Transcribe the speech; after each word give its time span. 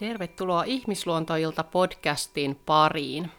Tervetuloa 0.00 0.64
Ihmisluontoilta 0.64 1.64
podcastin 1.64 2.60
pariin. 2.66 3.30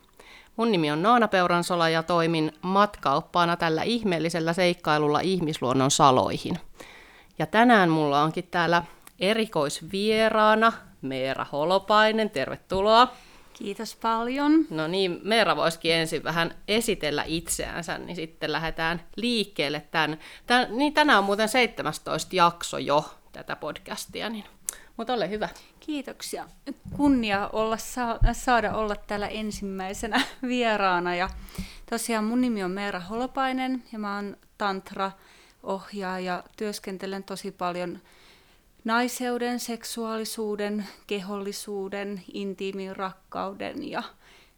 Mun 0.56 0.72
nimi 0.72 0.92
on 0.92 1.02
Naana 1.02 1.28
Peuransola 1.28 1.90
ja 1.90 2.04
toimin 2.04 2.52
matkaoppaana 2.62 3.58
tällä 3.58 3.84
ihmeellisellä 3.84 4.54
seikkailulla 4.54 5.20
ihmisluonnon 5.20 5.92
saloihin. 5.92 6.58
Ja 7.40 7.46
tänään 7.46 7.90
mulla 7.90 8.22
onkin 8.22 8.48
täällä 8.52 8.84
erikoisvieraana 9.20 10.74
Meera 11.02 11.46
Holopainen. 11.52 12.30
Tervetuloa. 12.30 13.08
Kiitos 13.54 13.96
paljon. 13.96 14.52
No 14.70 14.88
niin, 14.88 15.20
Meera 15.24 15.56
voisikin 15.56 15.94
ensin 15.94 16.24
vähän 16.24 16.56
esitellä 16.68 17.24
itseänsä, 17.28 17.98
niin 17.98 18.16
sitten 18.16 18.52
lähdetään 18.52 19.02
liikkeelle 19.16 19.88
tämän. 19.92 20.20
Tän, 20.48 20.68
niin 20.70 20.94
tänään 20.94 21.20
on 21.20 21.26
muuten 21.26 21.50
17 21.50 22.36
jakso 22.36 22.78
jo 22.78 23.06
tätä 23.32 23.56
podcastia, 23.56 24.30
niin 24.30 24.46
mutta 24.98 25.14
ole 25.14 25.30
hyvä. 25.30 25.50
Kiitoksia. 25.80 26.48
Kunnia 26.98 27.50
olla, 27.54 27.78
saada 28.34 28.74
olla 28.74 28.96
täällä 28.96 29.28
ensimmäisenä 29.28 30.22
vieraana. 30.48 31.16
Ja 31.16 31.30
tosiaan 31.90 32.24
mun 32.24 32.42
nimi 32.42 32.64
on 32.64 32.72
Meera 32.72 33.00
Holopainen 33.00 33.84
ja 33.92 34.00
mä 34.00 34.16
oon 34.16 34.38
tantra-ohjaaja. 34.58 36.44
Työskentelen 36.58 37.24
tosi 37.24 37.52
paljon 37.52 38.00
naiseuden, 38.84 39.60
seksuaalisuuden, 39.60 40.88
kehollisuuden, 41.08 42.24
intiimin 42.34 42.96
rakkauden 42.96 43.90
ja 43.90 44.04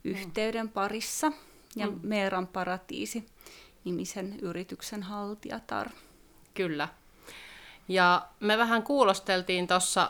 yhteyden 0.03 0.69
parissa. 0.69 1.31
Ja 1.75 1.88
mm. 1.88 1.99
Meeran 2.03 2.47
paratiisi 2.47 3.25
nimisen 3.83 4.39
yrityksen 4.39 5.03
haltijatar. 5.03 5.89
Kyllä. 6.53 6.88
Ja 7.87 8.21
me 8.39 8.57
vähän 8.57 8.83
kuulosteltiin 8.83 9.67
tuossa 9.67 10.09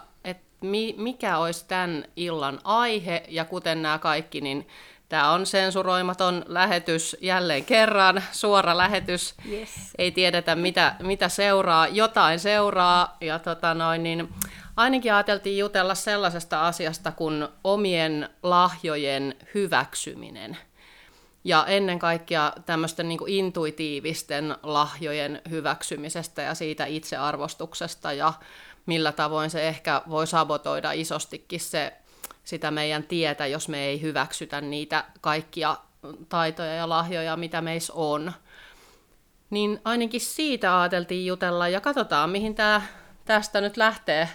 mi- 0.64 0.96
mikä 0.98 1.38
olisi 1.38 1.66
tämän 1.68 2.06
illan 2.16 2.60
aihe, 2.64 3.24
ja 3.28 3.46
kuten 3.46 3.82
nämä 3.82 3.98
kaikki, 4.00 4.42
niin 4.42 4.68
tämä 5.10 5.32
on 5.32 5.46
sensuroimaton 5.46 6.46
lähetys 6.48 7.18
jälleen 7.22 7.66
kerran, 7.66 8.24
suora 8.32 8.78
lähetys. 8.78 9.36
Yes. 9.52 9.70
Ei 9.98 10.12
tiedetä, 10.12 10.56
mitä, 10.56 10.96
mitä 11.00 11.30
seuraa. 11.30 11.88
Jotain 11.88 12.40
seuraa, 12.40 13.18
ja 13.22 13.40
tota 13.40 13.74
noin, 13.74 14.04
niin 14.04 14.34
ainakin 14.78 15.14
ajateltiin 15.14 15.58
jutella 15.58 15.96
sellaisesta 15.96 16.68
asiasta 16.68 17.12
kuin 17.12 17.48
omien 17.64 18.30
lahjojen 18.44 19.36
hyväksyminen. 19.54 20.58
Ja 21.44 21.66
ennen 21.66 22.00
kaikkea 22.00 22.54
tämmöisten 22.66 23.10
niin 23.10 23.20
intuitiivisten 23.28 24.56
lahjojen 24.64 25.42
hyväksymisestä 25.50 26.42
ja 26.42 26.56
siitä 26.56 26.86
itsearvostuksesta 26.86 28.14
ja 28.14 28.34
millä 28.86 29.12
tavoin 29.12 29.50
se 29.50 29.68
ehkä 29.68 30.02
voi 30.10 30.28
sabotoida 30.28 30.92
isostikin 30.92 31.60
se, 31.60 31.94
sitä 32.44 32.72
meidän 32.72 33.04
tietä, 33.04 33.48
jos 33.48 33.70
me 33.70 33.86
ei 33.86 34.02
hyväksytä 34.02 34.62
niitä 34.62 35.06
kaikkia 35.22 35.78
taitoja 36.30 36.74
ja 36.74 36.90
lahjoja, 36.90 37.38
mitä 37.38 37.62
meissä 37.62 37.94
on. 37.94 38.34
Niin 39.50 39.82
ainakin 39.86 40.22
siitä 40.22 40.82
ajateltiin 40.82 41.26
jutella 41.26 41.68
ja 41.68 41.82
katsotaan, 41.82 42.30
mihin 42.30 42.56
tää, 42.56 42.82
tästä 43.26 43.62
nyt 43.62 43.78
lähtee 43.78 44.30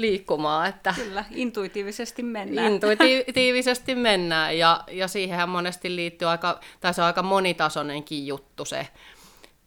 liikkumaan. 0.00 0.68
Että 0.68 0.94
Kyllä, 0.96 1.24
intuitiivisesti 1.30 2.22
mennään. 2.22 2.72
Intuitiivisesti 2.72 3.94
mennään 3.94 4.58
ja, 4.58 4.84
ja 4.90 5.08
siihenhän 5.08 5.48
monesti 5.48 5.96
liittyy 5.96 6.28
aika, 6.28 6.60
tai 6.80 6.94
se 6.94 7.02
on 7.02 7.06
aika 7.06 7.22
monitasoinenkin 7.22 8.26
juttu 8.26 8.64
se, 8.64 8.88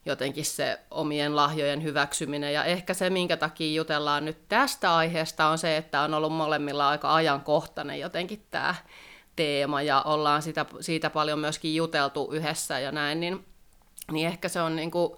jotenkin 0.05 0.45
se 0.45 0.79
omien 0.91 1.35
lahjojen 1.35 1.83
hyväksyminen. 1.83 2.53
Ja 2.53 2.63
ehkä 2.63 2.93
se, 2.93 3.09
minkä 3.09 3.37
takia 3.37 3.75
jutellaan 3.75 4.25
nyt 4.25 4.37
tästä 4.49 4.95
aiheesta, 4.95 5.47
on 5.47 5.57
se, 5.57 5.77
että 5.77 6.01
on 6.01 6.13
ollut 6.13 6.33
molemmilla 6.33 6.89
aika 6.89 7.15
ajankohtainen 7.15 7.99
jotenkin 7.99 8.45
tämä 8.51 8.75
teema, 9.35 9.81
ja 9.81 10.01
ollaan 10.01 10.41
sitä, 10.41 10.65
siitä 10.79 11.09
paljon 11.09 11.39
myöskin 11.39 11.75
juteltu 11.75 12.29
yhdessä 12.31 12.79
ja 12.79 12.91
näin, 12.91 13.19
niin, 13.19 13.45
niin 14.11 14.27
ehkä 14.27 14.49
se 14.49 14.61
on 14.61 14.75
niin 14.75 14.91
kuin, 14.91 15.17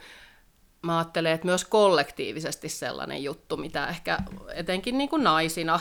mä 0.86 0.98
ajattelen, 0.98 1.32
että 1.32 1.48
myös 1.48 1.66
kollektiivisesti 1.66 2.70
sellainen 2.70 3.24
juttu, 3.24 3.58
mitä 3.58 3.88
ehkä 3.88 4.18
etenkin 4.54 4.98
niin 4.98 5.10
kuin 5.10 5.24
naisina 5.24 5.80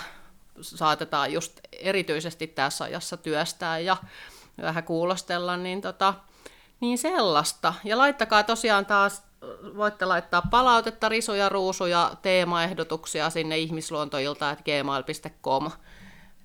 saatetaan 0.60 1.32
just 1.32 1.60
erityisesti 1.72 2.46
tässä 2.46 2.84
ajassa 2.84 3.16
työstää 3.16 3.78
ja 3.78 3.96
vähän 4.62 4.84
kuulostella, 4.84 5.56
niin 5.56 5.80
tota, 5.80 6.14
niin 6.80 6.98
sellaista. 6.98 7.74
Ja 7.84 7.98
laittakaa 7.98 8.42
tosiaan 8.42 8.86
taas, 8.86 9.22
voitte 9.76 10.04
laittaa 10.04 10.42
palautetta, 10.50 11.08
risuja, 11.08 11.48
ruusuja, 11.48 12.10
teemaehdotuksia 12.22 13.30
sinne 13.30 13.58
ihmisluontoilta.gmail.com 13.58 15.70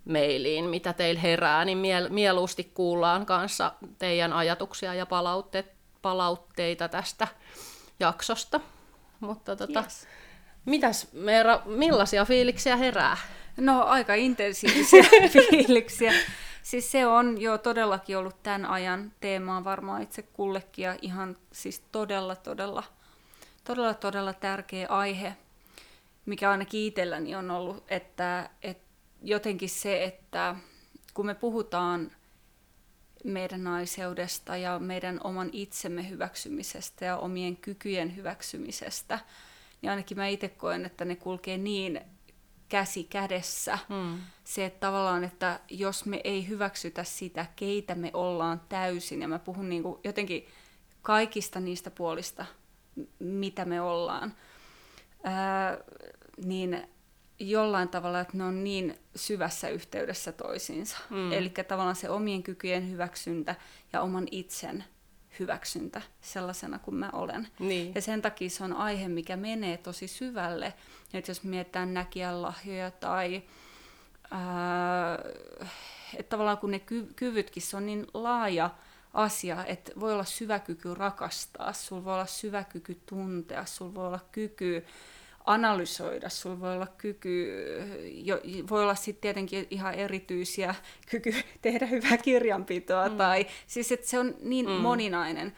mailiin, 0.06 0.66
mitä 0.66 0.94
teillä 0.94 1.22
herää, 1.22 1.66
niin 1.66 1.78
miel- 1.78 2.10
mieluusti 2.10 2.64
kuullaan 2.64 3.26
kanssa 3.26 3.72
teidän 3.98 4.34
ajatuksia 4.34 4.94
ja 4.94 5.06
palautteet, 5.06 5.72
palautteita 6.02 6.88
tästä 6.88 7.28
jaksosta. 8.00 8.60
Mutta 9.20 9.56
tota, 9.56 9.80
yes. 9.82 10.08
mitäs 10.66 11.08
Meera, 11.14 11.62
millaisia 11.66 12.26
fiiliksiä 12.26 12.76
herää? 12.76 13.18
No 13.58 13.84
aika 13.84 14.14
intensiivisiä 14.14 15.04
fiiliksiä. 15.52 16.14
Siis 16.64 16.92
se 16.92 17.08
on 17.08 17.42
jo 17.42 17.58
todellakin 17.58 18.18
ollut 18.18 18.44
tämän 18.44 18.66
ajan 18.66 19.12
teemaa 19.20 19.64
varmaan 19.64 20.02
itse 20.02 20.22
kullekin 20.22 20.84
ja 20.84 20.96
ihan 21.02 21.38
siis 21.52 21.84
todella, 21.92 22.36
todella, 22.36 22.84
todella, 23.64 23.94
todella 23.94 24.34
tärkeä 24.34 24.88
aihe, 24.90 25.36
mikä 26.26 26.52
ainakin 26.52 26.82
itselläni 26.82 27.36
on 27.36 27.52
ollut, 27.52 27.84
että, 27.88 28.50
että 28.64 28.90
jotenkin 29.22 29.70
se, 29.70 30.04
että 30.04 30.56
kun 31.14 31.26
me 31.26 31.34
puhutaan 31.34 32.12
meidän 33.24 33.64
naiseudesta 33.64 34.58
ja 34.58 34.80
meidän 34.80 35.20
oman 35.24 35.50
itsemme 35.54 36.10
hyväksymisestä 36.10 37.06
ja 37.06 37.18
omien 37.18 37.58
kykyjen 37.58 38.16
hyväksymisestä, 38.16 39.20
niin 39.82 39.90
ainakin 39.90 40.18
mä 40.18 40.28
itse 40.28 40.50
koen, 40.50 40.86
että 40.86 41.06
ne 41.06 41.16
kulkee 41.16 41.58
niin 41.58 42.02
käsi 42.70 43.04
kädessä. 43.04 43.80
Mm. 43.90 44.18
Se, 44.44 44.66
että 44.66 44.80
tavallaan, 44.80 45.24
että 45.24 45.60
jos 45.70 46.06
me 46.06 46.22
ei 46.24 46.48
hyväksytä 46.48 47.04
sitä, 47.04 47.46
keitä 47.56 47.96
me 47.96 48.12
ollaan 48.14 48.62
täysin, 48.70 49.22
ja 49.22 49.28
mä 49.28 49.40
puhun 49.40 49.70
niin 49.70 49.84
kuin 49.84 50.00
jotenkin 50.04 50.48
kaikista 51.02 51.60
niistä 51.60 51.92
puolista, 51.92 52.46
mitä 53.20 53.66
me 53.66 53.82
ollaan, 53.82 54.34
ää, 55.24 55.78
niin 56.46 56.90
jollain 57.40 57.90
tavalla, 57.90 58.20
että 58.20 58.38
ne 58.38 58.44
on 58.44 58.64
niin 58.64 59.00
syvässä 59.16 59.70
yhteydessä 59.70 60.32
toisiinsa. 60.32 60.98
Mm. 61.10 61.32
Eli 61.32 61.50
tavallaan 61.50 61.96
se 61.96 62.10
omien 62.10 62.44
kykyjen 62.44 62.92
hyväksyntä 62.92 63.56
ja 63.94 64.02
oman 64.02 64.28
itsen 64.32 64.84
hyväksyntä 65.40 66.02
sellaisena 66.22 66.80
kuin 66.80 66.96
mä 66.96 67.10
olen. 67.14 67.48
Niin. 67.60 67.92
Ja 67.96 68.02
sen 68.02 68.22
takia 68.22 68.50
se 68.50 68.64
on 68.64 68.74
aihe, 68.74 69.08
mikä 69.08 69.38
menee 69.38 69.78
tosi 69.78 70.08
syvälle. 70.08 70.74
Että 71.14 71.32
jos 71.32 71.44
mietitään 71.44 71.94
näkijän 71.94 72.42
lahjoja 72.42 72.92
tai 72.92 73.44
ää, 74.32 75.20
että 76.18 76.30
tavallaan 76.30 76.58
kun 76.58 76.72
ne 76.72 76.80
ky- 76.80 77.14
kyvytkin, 77.16 77.64
se 77.64 77.78
on 77.78 77.86
niin 77.86 78.08
laaja 78.14 78.70
asia, 79.14 79.66
että 79.66 79.92
voi 80.00 80.14
olla 80.14 80.24
syvä 80.24 80.60
kyky 80.60 80.94
rakastaa, 80.94 81.74
sulla 81.74 82.06
voi 82.06 82.14
olla 82.14 82.26
syvä 82.26 82.64
kyky 82.64 83.02
tuntea, 83.06 83.66
sulla 83.66 83.94
voi 83.94 84.08
olla 84.08 84.20
kyky 84.32 84.86
analysoida, 85.50 86.30
sulla 86.30 86.60
voi 86.60 86.74
olla 86.74 86.88
kyky, 86.88 87.54
jo, 88.12 88.40
voi 88.70 88.84
olla 88.84 88.96
sitten 88.96 89.22
tietenkin 89.22 89.68
ihan 89.70 89.94
erityisiä 89.94 90.76
kyky 91.12 91.34
tehdä 91.62 91.86
hyvää 91.86 92.18
kirjanpitoa, 92.18 93.10
mm. 93.10 93.18
tai 93.18 93.46
siis 93.68 93.92
että 93.92 94.08
se 94.08 94.20
on 94.20 94.36
niin 94.42 94.66
mm. 94.66 94.72
moninainen. 94.72 95.56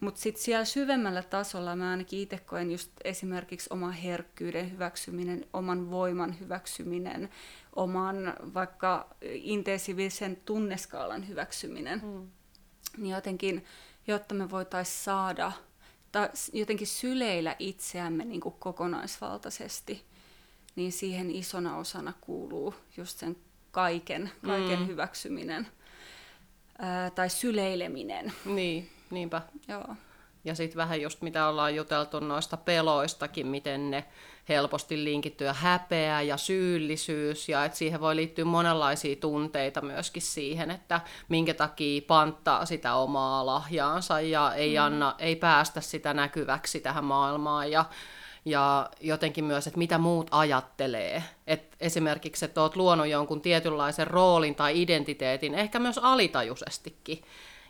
Mutta 0.00 0.20
sitten 0.20 0.42
siellä 0.42 0.64
syvemmällä 0.64 1.22
tasolla 1.22 1.76
mä 1.76 1.90
ainakin 1.90 2.18
itse 2.20 2.38
koen 2.38 2.70
just 2.70 2.90
esimerkiksi 3.04 3.68
oman 3.72 3.92
herkkyyden 3.92 4.72
hyväksyminen, 4.72 5.46
oman 5.52 5.90
voiman 5.90 6.40
hyväksyminen, 6.40 7.28
oman 7.76 8.34
vaikka 8.54 9.08
intensiivisen 9.22 10.36
tunneskaalan 10.44 11.28
hyväksyminen. 11.28 12.00
Mm. 12.04 12.28
Niin 12.96 13.14
jotenkin, 13.14 13.64
jotta 14.06 14.34
me 14.34 14.50
voitaisiin 14.50 15.04
saada 15.04 15.52
tai 16.14 16.28
jotenkin 16.52 16.86
syleillä 16.86 17.56
itseämme 17.58 18.24
niin 18.24 18.40
kuin 18.40 18.54
kokonaisvaltaisesti, 18.58 20.04
niin 20.76 20.92
siihen 20.92 21.30
isona 21.30 21.76
osana 21.76 22.12
kuuluu 22.20 22.74
just 22.96 23.18
sen 23.18 23.36
kaiken, 23.70 24.30
kaiken 24.46 24.78
mm. 24.78 24.86
hyväksyminen 24.86 25.68
ää, 26.78 27.10
tai 27.10 27.30
syleileminen. 27.30 28.32
Niin, 28.44 28.90
niinpä. 29.10 29.42
Joo. 29.68 29.94
Ja 30.44 30.54
sitten 30.54 30.76
vähän 30.76 31.00
just 31.00 31.22
mitä 31.22 31.48
ollaan 31.48 31.74
juteltu 31.74 32.20
noista 32.20 32.56
peloistakin, 32.56 33.46
miten 33.46 33.90
ne 33.90 34.04
helposti 34.48 35.04
linkittyy 35.04 35.48
häpeä 35.52 36.22
ja 36.22 36.36
syyllisyys, 36.36 37.48
ja 37.48 37.64
että 37.64 37.78
siihen 37.78 38.00
voi 38.00 38.16
liittyä 38.16 38.44
monenlaisia 38.44 39.16
tunteita 39.16 39.80
myöskin 39.80 40.22
siihen, 40.22 40.70
että 40.70 41.00
minkä 41.28 41.54
takia 41.54 42.02
panttaa 42.06 42.66
sitä 42.66 42.94
omaa 42.94 43.46
lahjaansa 43.46 44.20
ja 44.20 44.54
ei, 44.54 44.78
mm. 44.78 44.84
anna, 44.84 45.14
ei 45.18 45.36
päästä 45.36 45.80
sitä 45.80 46.14
näkyväksi 46.14 46.80
tähän 46.80 47.04
maailmaan, 47.04 47.70
ja, 47.70 47.84
ja 48.44 48.90
jotenkin 49.00 49.44
myös, 49.44 49.66
että 49.66 49.78
mitä 49.78 49.98
muut 49.98 50.28
ajattelee. 50.30 51.22
Et 51.46 51.76
esimerkiksi, 51.80 52.44
että 52.44 52.62
olet 52.62 52.76
luonut 52.76 53.06
jonkun 53.06 53.40
tietynlaisen 53.40 54.06
roolin 54.06 54.54
tai 54.54 54.82
identiteetin, 54.82 55.54
ehkä 55.54 55.78
myös 55.78 55.98
alitajuisestikin. 55.98 57.22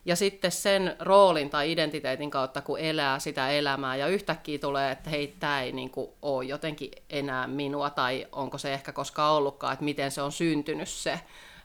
Ja 0.04 0.16
sitten 0.16 0.52
sen 0.52 0.96
roolin 1.00 1.50
tai 1.50 1.72
identiteetin 1.72 2.30
kautta, 2.30 2.62
kun 2.62 2.78
elää 2.78 3.18
sitä 3.18 3.48
elämää 3.48 3.96
ja 3.96 4.06
yhtäkkiä 4.06 4.58
tulee, 4.58 4.90
että 4.90 5.10
hei, 5.10 5.34
tämä 5.40 5.62
ei 5.62 5.72
niin 5.72 5.90
kuin, 5.90 6.10
ole 6.22 6.44
jotenkin 6.44 6.90
enää 7.10 7.46
minua, 7.46 7.90
tai 7.90 8.26
onko 8.32 8.58
se 8.58 8.74
ehkä 8.74 8.92
koskaan 8.92 9.34
ollutkaan, 9.34 9.72
että 9.72 9.84
miten 9.84 10.10
se 10.10 10.22
on 10.22 10.32
syntynyt 10.32 10.88
se, 10.88 11.20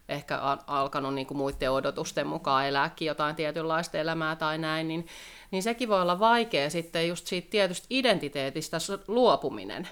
ehkä 0.10 0.40
alkanut 0.68 1.14
niin 1.14 1.28
kuin 1.28 1.38
muiden 1.38 1.72
odotusten 1.72 2.28
mukaan 2.28 2.68
elääkin 2.68 3.06
jotain 3.06 3.36
tietynlaista 3.36 3.98
elämää 3.98 4.36
tai 4.36 4.58
näin, 4.58 4.88
niin, 4.88 5.08
niin 5.52 5.64
sekin 5.64 5.90
voi 5.90 6.02
olla 6.02 6.20
vaikea 6.20 6.70
sitten 6.70 7.08
just 7.08 7.28
siitä 7.28 7.50
tietystä 7.50 7.88
identiteetistä 7.90 8.78
luopuminen. 9.08 9.88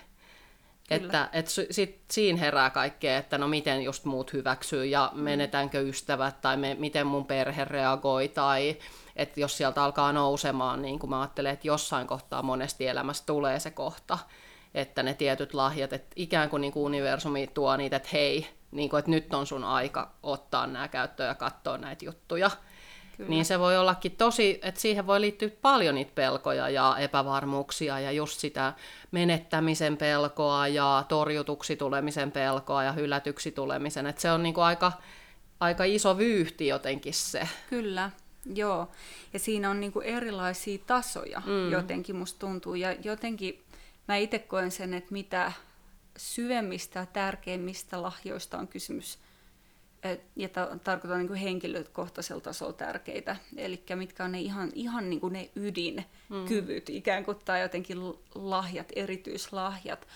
Kyllä. 0.88 1.06
Että 1.06 1.30
et 1.34 1.48
sit 1.72 2.02
siinä 2.12 2.40
herää 2.40 2.70
kaikkea, 2.70 3.18
että 3.18 3.38
no 3.38 3.48
miten 3.48 3.82
just 3.82 4.06
muut 4.06 4.34
hyväksyy 4.34 4.86
ja 4.86 5.12
mm. 5.14 5.22
menetäänkö 5.22 5.82
ystävät 5.82 6.42
tai 6.42 6.58
me, 6.58 6.76
miten 6.80 7.08
mun 7.08 7.26
perhe 7.26 7.66
reagoi 7.66 8.28
tai 8.28 8.78
että 9.16 9.40
jos 9.40 9.58
sieltä 9.58 9.84
alkaa 9.84 10.14
nousemaan, 10.14 10.82
niin 10.82 11.00
kuin 11.00 11.10
mä 11.10 11.22
ajattelen, 11.22 11.54
että 11.54 11.68
jossain 11.68 12.08
kohtaa 12.08 12.42
monesti 12.42 12.88
elämässä 12.88 13.24
tulee 13.26 13.60
se 13.60 13.72
kohta, 13.72 14.18
että 14.74 15.04
ne 15.04 15.14
tietyt 15.14 15.54
lahjat, 15.54 15.94
että 15.94 16.14
ikään 16.16 16.50
kuin, 16.50 16.62
niin 16.62 16.74
kuin 16.74 16.84
universumi 16.84 17.48
tuo 17.48 17.78
niitä, 17.78 17.96
että 17.96 18.10
hei, 18.14 18.48
niin 18.72 18.90
kuin, 18.90 19.00
että 19.00 19.12
nyt 19.12 19.34
on 19.34 19.48
sun 19.48 19.64
aika 19.64 20.12
ottaa 20.24 20.68
nämä 20.68 20.88
käyttöön 20.88 21.28
ja 21.28 21.36
katsoa 21.36 21.78
näitä 21.78 22.06
juttuja. 22.06 22.52
Kyllä. 23.18 23.30
Niin 23.30 23.46
se 23.46 23.60
voi 23.60 23.78
ollakin 23.78 24.12
tosi, 24.12 24.60
että 24.62 24.82
siihen 24.82 25.08
voi 25.08 25.22
liittyä 25.22 25.50
paljon 25.62 25.96
niitä 25.96 26.12
pelkoja 26.16 26.70
ja 26.70 26.96
epävarmuuksia 27.00 28.00
ja 28.00 28.12
just 28.12 28.40
sitä 28.40 28.74
menettämisen 29.12 29.98
pelkoa 29.98 30.68
ja 30.68 31.06
torjutuksi 31.08 31.76
tulemisen 31.76 32.32
pelkoa 32.32 32.84
ja 32.84 32.92
hylätyksi 32.92 33.52
tulemisen. 33.52 34.08
Että 34.08 34.22
se 34.22 34.32
on 34.32 34.44
niinku 34.44 34.62
aika, 34.62 34.92
aika 35.60 35.84
iso 35.84 36.18
vyyhti 36.18 36.68
jotenkin 36.68 37.14
se. 37.14 37.48
Kyllä, 37.70 38.12
joo. 38.56 38.92
Ja 39.34 39.40
siinä 39.40 39.70
on 39.70 39.80
niinku 39.80 40.02
erilaisia 40.02 40.80
tasoja 40.88 41.42
mm. 41.46 41.72
jotenkin 41.72 42.16
musta 42.16 42.40
tuntuu. 42.40 42.76
Ja 42.76 42.92
jotenkin 43.04 43.64
mä 44.08 44.16
itse 44.16 44.40
koen 44.40 44.72
sen, 44.72 44.94
että 44.94 45.14
mitä 45.14 45.52
syvemmistä 46.18 47.00
ja 47.00 47.06
tärkeimmistä 47.06 48.02
lahjoista 48.02 48.58
on 48.58 48.68
kysymys, 48.68 49.20
ja 50.36 50.50
ta- 50.50 50.78
tarkoitan 50.84 51.18
niin 51.18 51.28
kuin 51.28 51.40
henkilökohtaisella 51.40 52.42
tasolla 52.42 52.74
tärkeitä, 52.74 53.36
eli 53.56 53.84
mitkä 53.96 54.24
on 54.24 54.32
ne 54.32 54.42
ihan, 54.42 54.72
ihan 54.76 55.10
niin 55.10 55.20
kuin 55.20 55.34
ne 55.34 55.50
ydinkyvyt, 55.56 56.90
mm. 56.90 56.96
ikään 56.96 57.26
kuin 57.26 57.38
tai 57.46 57.62
jotenkin 57.62 57.98
lahjat, 58.36 58.92
erityislahjat, 58.96 60.08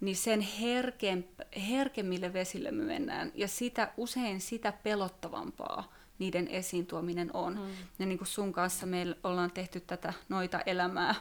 niin 0.00 0.16
sen 0.16 0.40
herkem, 0.40 1.24
herkemmille 1.68 2.32
vesille 2.32 2.70
me 2.70 2.84
mennään, 2.84 3.32
ja 3.34 3.48
sitä, 3.48 3.92
usein 3.96 4.40
sitä 4.40 4.72
pelottavampaa 4.72 5.92
niiden 6.18 6.48
esiin 6.48 6.86
tuominen 6.86 7.30
on. 7.34 7.54
Mm. 7.54 7.70
Ja 7.98 8.06
niin 8.06 8.18
kuin 8.18 8.28
sun 8.28 8.52
kanssa 8.52 8.86
me 8.86 9.16
ollaan 9.24 9.50
tehty 9.50 9.80
tätä 9.80 10.12
noita 10.28 10.60
elämää 10.66 11.14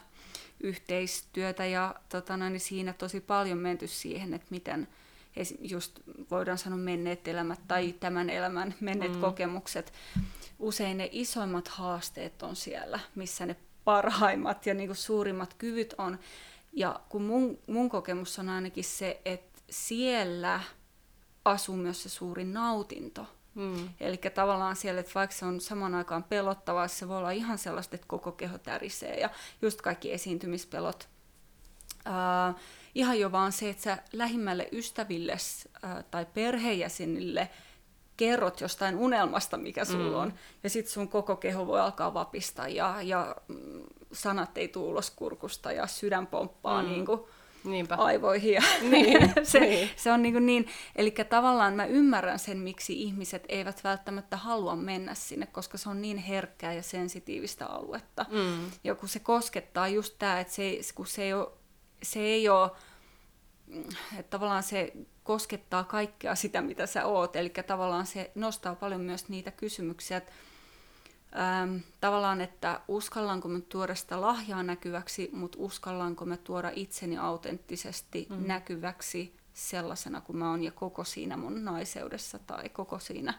yhteistyötä, 0.60 1.66
ja 1.66 1.95
tota, 2.10 2.38
niin 2.38 2.60
siinä 2.60 2.94
tosi 2.94 3.22
paljon 3.22 3.57
menty 3.57 3.88
siihen, 3.88 4.33
että 4.33 4.48
miten– 4.50 4.88
just 5.59 5.99
voidaan 6.31 6.57
sanoa 6.57 6.77
menneet 6.77 7.27
elämät 7.27 7.59
tai 7.67 7.93
tämän 7.99 8.29
elämän 8.29 8.75
menneet 8.79 9.13
mm. 9.13 9.21
kokemukset, 9.21 9.93
usein 10.59 10.97
ne 10.97 11.09
isoimmat 11.11 11.67
haasteet 11.67 12.43
on 12.43 12.55
siellä, 12.55 12.99
missä 13.15 13.45
ne 13.45 13.55
parhaimmat 13.83 14.65
ja 14.65 14.73
niin 14.73 14.87
kuin 14.87 14.97
suurimmat 14.97 15.53
kyvyt 15.53 15.95
on. 15.97 16.19
Ja 16.73 16.99
kun 17.09 17.21
mun, 17.21 17.59
mun 17.67 17.89
kokemus 17.89 18.39
on 18.39 18.49
ainakin 18.49 18.83
se, 18.83 19.21
että 19.25 19.61
siellä 19.69 20.59
asuu 21.45 21.75
myös 21.75 22.03
se 22.03 22.09
suurin 22.09 22.53
nautinto. 22.53 23.25
Mm. 23.55 23.89
Eli 23.99 24.17
tavallaan 24.17 24.75
siellä, 24.75 24.99
että 24.99 25.11
vaikka 25.15 25.35
se 25.35 25.45
on 25.45 25.61
saman 25.61 25.95
aikaan 25.95 26.23
pelottavaa, 26.23 26.88
se 26.88 27.07
voi 27.07 27.17
olla 27.17 27.31
ihan 27.31 27.57
sellaista, 27.57 27.95
että 27.95 28.07
koko 28.07 28.31
keho 28.31 28.57
tärisee 28.57 29.19
ja 29.19 29.29
just 29.61 29.81
kaikki 29.81 30.13
esiintymispelot. 30.13 31.09
Ää, 32.05 32.53
ihan 32.95 33.19
jo 33.19 33.31
vaan 33.31 33.51
se, 33.51 33.69
että 33.69 33.83
sä 33.83 33.97
lähimmälle 34.13 34.69
ystäville 34.71 35.37
äh, 35.83 36.03
tai 36.11 36.25
perheenjäsenille 36.33 37.49
kerrot 38.17 38.61
jostain 38.61 38.95
unelmasta, 38.95 39.57
mikä 39.57 39.85
sulla 39.85 40.17
mm. 40.17 40.23
on, 40.23 40.33
ja 40.63 40.69
sitten 40.69 40.93
sun 40.93 41.07
koko 41.07 41.35
keho 41.35 41.67
voi 41.67 41.79
alkaa 41.79 42.13
vapista, 42.13 42.67
ja, 42.67 43.01
ja 43.01 43.35
mm, 43.47 43.83
sanat 44.11 44.57
ei 44.57 44.67
tule 44.67 44.89
ulos 44.89 45.11
kurkusta, 45.11 45.71
ja 45.71 45.87
sydän 45.87 46.27
pomppaa 46.27 46.83
mm. 46.83 46.89
niin 46.89 47.05
kuin 47.05 47.21
Niinpä. 47.63 47.95
aivoihin. 47.95 48.53
Ja 48.53 48.61
niin, 48.91 49.33
se, 49.43 49.59
niin. 49.59 49.89
se 49.95 50.11
on 50.11 50.21
niin, 50.21 50.33
kuin 50.33 50.45
niin 50.45 50.67
eli 50.95 51.11
tavallaan 51.11 51.73
mä 51.73 51.85
ymmärrän 51.85 52.39
sen, 52.39 52.57
miksi 52.57 53.01
ihmiset 53.01 53.45
eivät 53.49 53.83
välttämättä 53.83 54.37
halua 54.37 54.75
mennä 54.75 55.13
sinne, 55.15 55.45
koska 55.45 55.77
se 55.77 55.89
on 55.89 56.01
niin 56.01 56.17
herkkää 56.17 56.73
ja 56.73 56.83
sensitiivistä 56.83 57.65
aluetta. 57.65 58.25
Mm. 58.31 58.71
Ja 58.83 58.95
kun 58.95 59.09
se 59.09 59.19
koskettaa 59.19 59.87
just 59.87 60.15
tämä, 60.19 60.39
että 60.39 60.53
se, 60.53 60.79
kun 60.95 61.07
se 61.07 61.23
ei 61.23 61.33
ole 61.33 61.47
se 62.05 62.19
ei 62.19 62.49
ole, 62.49 62.71
että 64.17 64.29
tavallaan 64.29 64.63
se 64.63 64.93
koskettaa 65.23 65.83
kaikkea 65.83 66.35
sitä, 66.35 66.61
mitä 66.61 66.85
sä 66.85 67.05
oot. 67.05 67.35
Eli 67.35 67.49
tavallaan 67.49 68.05
se 68.05 68.31
nostaa 68.35 68.75
paljon 68.75 69.01
myös 69.01 69.29
niitä 69.29 69.51
kysymyksiä, 69.51 70.17
että 70.17 70.31
ähm, 71.39 71.77
tavallaan, 72.01 72.41
että 72.41 72.81
uskallanko 72.87 73.47
mä 73.47 73.59
tuoda 73.69 73.95
sitä 73.95 74.21
lahjaa 74.21 74.63
näkyväksi, 74.63 75.29
mutta 75.33 75.57
uskallanko 75.61 76.25
mä 76.25 76.37
tuoda 76.37 76.71
itseni 76.75 77.17
autenttisesti 77.17 78.27
mm. 78.29 78.47
näkyväksi 78.47 79.35
sellaisena 79.53 80.21
kuin 80.21 80.37
mä 80.37 80.49
oon 80.49 80.63
ja 80.63 80.71
koko 80.71 81.03
siinä 81.03 81.37
mun 81.37 81.65
naiseudessa 81.65 82.39
tai 82.39 82.69
koko 82.69 82.99
siinä 82.99 83.33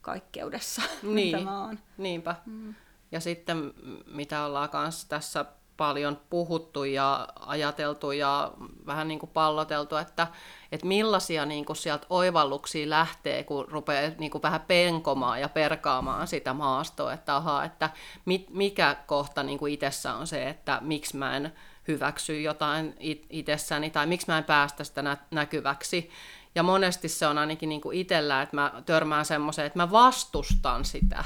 kaikkeudessa, 0.00 0.82
niin. 1.02 1.36
mitä 1.36 1.50
mä 1.50 1.64
oon. 1.64 1.78
Niinpä. 1.98 2.36
Mm. 2.46 2.74
Ja 3.12 3.20
sitten 3.20 3.72
mitä 4.06 4.44
ollaan 4.44 4.68
kanssa 4.68 5.08
tässä 5.08 5.44
paljon 5.76 6.20
puhuttu 6.30 6.84
ja 6.84 7.28
ajateltu 7.40 8.12
ja 8.12 8.52
vähän 8.86 9.08
niin 9.08 9.18
kuin 9.18 9.30
palloteltu, 9.30 9.96
että, 9.96 10.26
että 10.72 10.86
millaisia 10.86 11.46
niin 11.46 11.64
kuin 11.64 11.76
sieltä 11.76 12.06
oivalluksia 12.10 12.90
lähtee, 12.90 13.44
kun 13.44 13.68
rupeaa 13.68 14.10
niin 14.18 14.30
kuin 14.30 14.42
vähän 14.42 14.60
penkomaan 14.60 15.40
ja 15.40 15.48
perkaamaan 15.48 16.26
sitä 16.26 16.52
maastoa, 16.52 17.12
että 17.12 17.36
aha, 17.36 17.64
että 17.64 17.90
mit, 18.24 18.50
mikä 18.50 18.96
kohta 19.06 19.42
niin 19.42 19.58
kuin 19.58 19.72
itsessä 19.72 20.14
on 20.14 20.26
se, 20.26 20.48
että 20.48 20.78
miksi 20.80 21.16
mä 21.16 21.36
en 21.36 21.52
hyväksy 21.88 22.40
jotain 22.40 22.94
it- 23.00 23.26
itsessäni 23.30 23.90
tai 23.90 24.06
miksi 24.06 24.26
mä 24.28 24.38
en 24.38 24.44
päästä 24.44 24.84
sitä 24.84 25.02
nä- 25.02 25.16
näkyväksi. 25.30 26.10
Ja 26.54 26.62
monesti 26.62 27.08
se 27.08 27.26
on 27.26 27.38
ainakin 27.38 27.68
niin 27.68 27.80
kuin 27.80 27.98
itsellä, 27.98 28.42
että 28.42 28.56
mä 28.56 28.82
törmään 28.86 29.24
semmoiseen, 29.24 29.66
että 29.66 29.78
mä 29.78 29.90
vastustan 29.90 30.84
sitä 30.84 31.24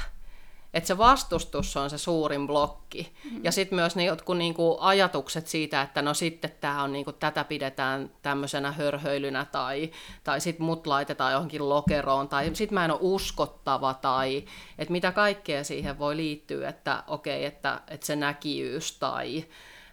että 0.73 0.87
se 0.87 0.97
vastustus 0.97 1.77
on 1.77 1.89
se 1.89 1.97
suurin 1.97 2.47
blokki. 2.47 3.13
Mm-hmm. 3.23 3.43
Ja 3.43 3.51
sitten 3.51 3.75
myös 3.75 3.95
ne 3.95 4.03
jotkut 4.03 4.37
niinku 4.37 4.77
ajatukset 4.79 5.47
siitä, 5.47 5.81
että 5.81 6.01
no 6.01 6.13
sitten 6.13 6.51
tää 6.61 6.83
on 6.83 6.91
niinku, 6.91 7.11
tätä 7.11 7.43
pidetään 7.43 8.11
tämmöisenä 8.21 8.71
hörhöilynä 8.71 9.45
tai, 9.45 9.91
tai 10.23 10.41
sitten 10.41 10.65
mut 10.65 10.87
laitetaan 10.87 11.33
johonkin 11.33 11.69
lokeroon 11.69 12.29
tai 12.29 12.51
sitten 12.53 12.73
mä 12.73 12.85
en 12.85 12.91
ole 12.91 12.99
uskottava 13.01 13.93
tai 13.93 14.45
että 14.77 14.91
mitä 14.91 15.11
kaikkea 15.11 15.63
siihen 15.63 15.99
voi 15.99 16.15
liittyä, 16.15 16.69
että 16.69 17.03
okei, 17.07 17.37
okay, 17.37 17.47
että, 17.47 17.81
että 17.87 18.05
se 18.05 18.15
näkijyys 18.15 18.97
tai, 18.99 19.45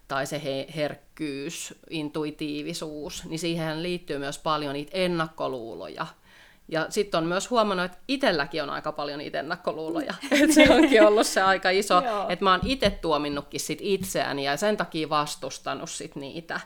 tai 0.08 0.26
se 0.26 0.44
he, 0.44 0.66
herkkyys, 0.76 1.74
intuitiivisuus, 1.90 3.24
niin 3.24 3.38
siihen 3.38 3.82
liittyy 3.82 4.18
myös 4.18 4.38
paljon 4.38 4.72
niitä 4.72 4.90
ennakkoluuloja. 4.94 6.06
Ja 6.70 6.86
sitten 6.88 7.18
on 7.18 7.26
myös 7.26 7.50
huomannut, 7.50 7.84
että 7.84 7.98
itselläkin 8.08 8.62
on 8.62 8.70
aika 8.70 8.92
paljon 8.92 9.18
niitä 9.18 9.38
ennakkoluuloja. 9.38 10.14
että 10.42 10.54
se 10.54 10.66
onkin 10.70 11.02
ollut 11.02 11.26
se 11.26 11.42
aika 11.42 11.70
iso, 11.70 12.02
että 12.28 12.44
mä 12.44 12.50
oon 12.50 12.60
itse 12.64 12.90
tuominnutkin 12.90 13.60
sit 13.60 13.78
itseäni 13.82 14.44
ja 14.44 14.56
sen 14.56 14.76
takia 14.76 15.08
vastustanut 15.08 15.90
sit 15.90 16.16
niitä. 16.16 16.60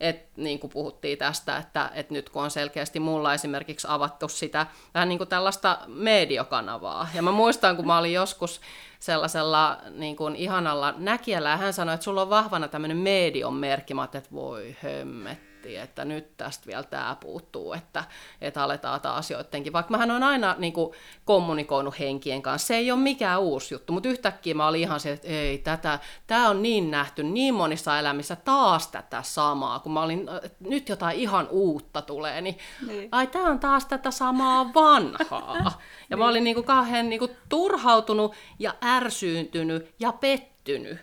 Et 0.00 0.36
niin 0.36 0.58
kuin 0.58 0.70
puhuttiin 0.70 1.18
tästä, 1.18 1.56
että, 1.56 1.90
että 1.94 2.12
nyt 2.12 2.30
kun 2.30 2.42
on 2.42 2.50
selkeästi 2.50 3.00
mulla 3.00 3.34
esimerkiksi 3.34 3.86
avattu 3.90 4.28
sitä 4.28 4.66
vähän 4.94 5.08
niin 5.08 5.18
kuin 5.18 5.28
tällaista 5.28 5.78
mediokanavaa. 5.86 7.08
Ja 7.14 7.22
mä 7.22 7.32
muistan, 7.32 7.76
kun 7.76 7.86
mä 7.86 7.98
olin 7.98 8.12
joskus 8.12 8.60
sellaisella 9.00 9.78
niin 9.90 10.16
kuin 10.16 10.36
ihanalla 10.36 10.94
näkijällä 10.96 11.50
ja 11.50 11.56
hän 11.56 11.72
sanoi, 11.72 11.94
että 11.94 12.04
sulla 12.04 12.22
on 12.22 12.30
vahvana 12.30 12.68
tämmöinen 12.68 12.96
medion 12.96 13.54
merkki. 13.54 13.94
Mä 13.94 14.04
että 14.04 14.30
voi 14.32 14.76
hömmet 14.82 15.53
miettii, 15.64 15.76
että 15.76 16.04
nyt 16.04 16.36
tästä 16.36 16.66
vielä 16.66 16.82
tämä 16.82 17.16
puuttuu, 17.20 17.72
että, 17.72 18.04
että 18.40 18.62
aletaan 18.62 19.00
taas 19.00 19.30
joidenkin. 19.30 19.72
Vaikka 19.72 19.90
mähän 19.90 20.10
on 20.10 20.22
aina 20.22 20.54
niin 20.58 20.72
kuin, 20.72 20.94
kommunikoinut 21.24 21.98
henkien 21.98 22.42
kanssa, 22.42 22.66
se 22.66 22.76
ei 22.76 22.90
ole 22.90 23.00
mikään 23.00 23.40
uusi 23.40 23.74
juttu, 23.74 23.92
mutta 23.92 24.08
yhtäkkiä 24.08 24.54
mä 24.54 24.68
olin 24.68 24.80
ihan 24.80 25.00
se, 25.00 25.12
että 25.12 25.28
ei, 25.28 25.58
tätä, 25.58 25.98
tämä 26.26 26.48
on 26.48 26.62
niin 26.62 26.90
nähty 26.90 27.22
niin 27.22 27.54
monissa 27.54 27.98
elämissä, 27.98 28.36
taas 28.36 28.88
tätä 28.88 29.22
samaa, 29.22 29.78
kun 29.78 29.92
mä 29.92 30.02
olin, 30.02 30.26
nyt 30.60 30.88
jotain 30.88 31.18
ihan 31.18 31.48
uutta 31.50 32.02
tulee, 32.02 32.40
niin, 32.40 32.58
niin. 32.86 33.08
ai 33.12 33.26
tämä 33.26 33.50
on 33.50 33.60
taas 33.60 33.86
tätä 33.86 34.10
samaa 34.10 34.74
vanhaa. 34.74 35.54
Ja 36.10 36.16
niin. 36.16 36.18
mä 36.18 36.28
olin 36.28 36.44
niin 36.44 36.54
kuin, 36.54 36.66
kauhean 36.66 37.08
niin 37.08 37.18
kuin, 37.18 37.30
turhautunut 37.48 38.34
ja 38.58 38.74
ärsyyntynyt 38.84 39.94
ja 39.98 40.12
pettynyt 40.12 40.98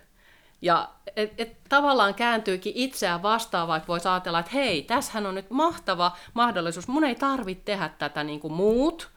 Ja 0.62 0.90
et, 1.16 1.34
et 1.38 1.58
tavallaan 1.70 2.14
kääntyykin 2.14 2.74
itseään 2.76 3.24
vastaan, 3.24 3.68
vaikka 3.68 3.88
voisi 3.88 4.08
ajatella, 4.08 4.40
että 4.40 4.52
hei, 4.52 4.82
tässähän 4.82 5.26
on 5.26 5.36
nyt 5.36 5.50
mahtava 5.50 6.12
mahdollisuus, 6.34 6.88
mun 6.88 7.04
ei 7.04 7.16
tarvitse 7.16 7.64
tehdä 7.66 7.90
tätä 7.90 8.24
niin 8.24 8.40
kuin 8.40 8.54
muut. 8.54 9.10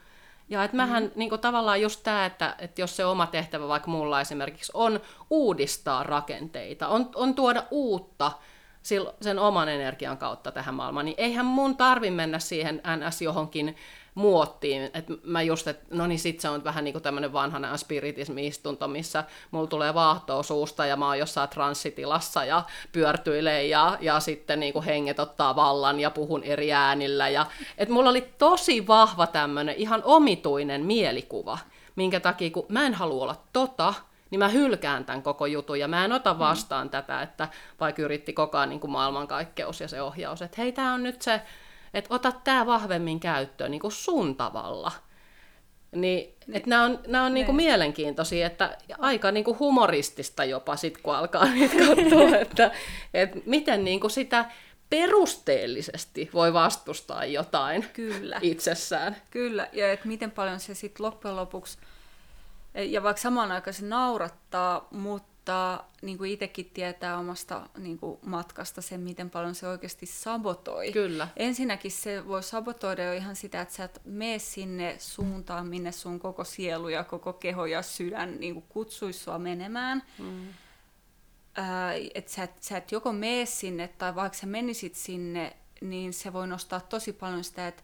Ja 0.49 0.65
että 0.65 0.77
mähän 0.77 1.03
mm. 1.03 1.11
niin 1.15 1.29
kuin 1.29 1.41
tavallaan 1.41 1.81
just 1.81 2.01
tämä, 2.03 2.27
että, 2.27 2.55
että 2.59 2.81
jos 2.81 2.97
se 2.97 3.05
oma 3.05 3.27
tehtävä 3.27 3.69
vaikka 3.69 3.91
mulla 3.91 4.21
esimerkiksi 4.21 4.73
on 4.75 5.01
uudistaa 5.31 6.03
rakenteita, 6.03 6.89
on, 6.89 7.11
on 7.15 7.35
tuoda 7.35 7.65
uutta, 7.71 8.33
sen 9.21 9.39
oman 9.39 9.69
energian 9.69 10.19
kautta 10.19 10.53
tähän 10.53 10.75
maailmaan, 10.75 11.07
niin 11.07 11.15
eihän 11.19 11.47
mun 11.47 11.77
tarvi 11.77 12.11
mennä 12.11 12.39
siihen 12.39 12.83
NS 12.97 13.23
johonkin 13.23 13.77
muottiin, 14.15 14.83
että 14.83 15.13
mä 15.25 15.43
just, 15.43 15.67
että 15.69 15.87
no 15.91 16.07
niin 16.07 16.19
sit 16.19 16.41
se 16.41 16.49
on 16.49 16.65
vähän 16.65 16.85
niin 16.85 16.93
kuin 16.93 17.03
tämmöinen 17.03 17.33
vanhana 17.33 17.77
spiritismi-istunto, 17.77 18.89
missä 18.89 19.25
mulla 19.51 19.67
tulee 19.67 19.95
vaahtoa 19.95 20.43
suusta 20.43 20.87
ja 20.87 20.97
mä 20.97 21.07
oon 21.07 21.19
jossain 21.19 21.49
transsitilassa 21.49 22.45
ja 22.45 22.63
pyörtyilee 22.93 23.67
ja, 23.67 23.99
ja 24.01 24.21
sitten 24.21 24.61
niin 24.61 24.73
kuin 24.73 24.85
henget 24.85 25.19
ottaa 25.19 25.57
vallan 25.57 26.01
ja 26.01 26.11
puhun 26.11 26.43
eri 26.45 26.73
äänillä. 26.73 27.29
Ja, 27.29 27.47
että 27.79 27.95
mulla 27.95 28.11
oli 28.11 28.29
tosi 28.39 28.87
vahva 28.87 29.27
tämmöinen 29.27 29.75
ihan 29.75 30.03
omituinen 30.05 30.85
mielikuva, 30.85 31.59
minkä 31.97 32.21
takia 32.21 32.51
kun 32.51 32.67
mä 32.69 32.87
en 32.87 32.95
halua 32.95 33.23
olla 33.23 33.37
tota, 33.53 33.95
niin 34.31 34.39
mä 34.39 34.49
hylkään 34.49 35.05
tämän 35.05 35.23
koko 35.23 35.47
jutun 35.47 35.81
ja 35.81 35.89
mä 35.89 36.05
en 36.05 36.13
ota 36.13 36.33
mm. 36.33 36.39
vastaan 36.39 36.87
mm. 36.87 36.91
tätä, 36.91 37.23
että 37.23 37.49
vaikka 37.81 38.03
yritti 38.03 38.33
koko 38.33 38.59
ajan 38.59 38.69
niin 38.69 38.81
kuin 38.81 38.91
maailmankaikkeus 38.91 39.81
ja 39.81 39.89
se 39.89 40.03
ohjaus, 40.03 40.43
että 40.43 40.63
hei, 40.63 40.73
tämä 40.73 40.95
on 40.95 41.03
nyt 41.03 41.23
se, 41.23 41.41
että 41.95 42.15
ota 42.15 42.33
tämä 42.33 42.67
vahvemmin 42.67 43.21
käyttöön 43.21 43.71
niin 43.71 43.81
kuin 43.81 43.93
sun 43.93 44.37
tavalla. 44.37 44.93
Niin, 45.93 46.35
niin. 46.47 46.57
että 46.57 46.71
nämä 46.71 46.85
on, 46.85 46.99
nämä 47.07 47.25
on 47.25 47.35
niinku 47.35 47.53
niin. 47.53 47.67
mielenkiintoisia, 47.67 48.47
että 48.47 48.79
aika 48.99 49.31
niinku 49.31 49.57
humoristista 49.59 50.45
jopa 50.45 50.77
sit, 50.77 50.99
kun 50.99 51.15
alkaa 51.15 51.45
niitä 51.55 51.75
katsoa, 51.87 52.37
että, 52.39 52.71
että 53.15 53.39
miten 53.47 53.85
niinku 53.85 54.09
sitä 54.09 54.45
perusteellisesti 54.91 56.31
voi 56.35 56.53
vastustaa 56.53 57.25
jotain 57.25 57.85
Kyllä. 57.93 58.39
itsessään. 58.43 59.17
Kyllä, 59.31 59.69
ja 59.73 59.93
että 59.93 60.09
miten 60.09 60.31
paljon 60.31 60.61
se 60.61 60.75
sitten 60.75 61.07
loppujen 61.07 61.37
lopuksi 61.37 61.79
ja 62.75 63.03
vaikka 63.03 63.23
samaan 63.23 63.53
aikaan 63.53 63.75
se 63.75 63.85
naurattaa, 63.85 64.89
mutta 64.91 65.34
niin 66.03 66.19
kuin 66.19 66.31
itsekin 66.31 66.71
tietää 66.75 67.19
omasta 67.19 67.69
niin 67.79 67.99
kuin 67.99 68.19
matkasta 68.23 68.83
sen, 68.83 69.01
miten 69.01 69.31
paljon 69.31 69.55
se 69.55 69.69
oikeasti 69.69 70.07
sabotoi. 70.07 70.93
Kyllä. 70.93 71.29
Ensinnäkin 71.37 71.91
se 71.91 72.29
voi 72.29 72.43
sabotoida 72.43 73.05
jo 73.05 73.13
ihan 73.13 73.37
sitä, 73.37 73.61
että 73.61 73.75
sä 73.75 73.85
et 73.85 74.01
mene 74.05 74.39
sinne 74.39 74.97
suuntaan, 74.99 75.67
minne 75.67 75.93
sun 75.93 76.21
koko 76.21 76.45
sielu 76.45 76.89
ja 76.89 77.05
koko 77.05 77.33
keho 77.33 77.67
ja 77.67 77.83
sydän 77.83 78.41
niin 78.41 78.55
kuin 78.55 78.65
kutsuisi 78.69 79.19
sua 79.19 79.39
menemään. 79.39 80.03
Mm. 80.19 80.49
Äh, 81.59 81.95
että 82.15 82.33
sä, 82.33 82.49
sä 82.61 82.77
et 82.77 82.93
joko 82.93 83.13
mene 83.13 83.47
sinne, 83.47 83.89
tai 83.89 84.15
vaikka 84.15 84.39
sä 84.39 84.47
menisit 84.47 84.95
sinne, 84.95 85.57
niin 85.81 86.13
se 86.13 86.33
voi 86.33 86.49
nostaa 86.49 86.81
tosi 86.81 87.13
paljon 87.13 87.45
sitä, 87.45 87.69
että 87.69 87.83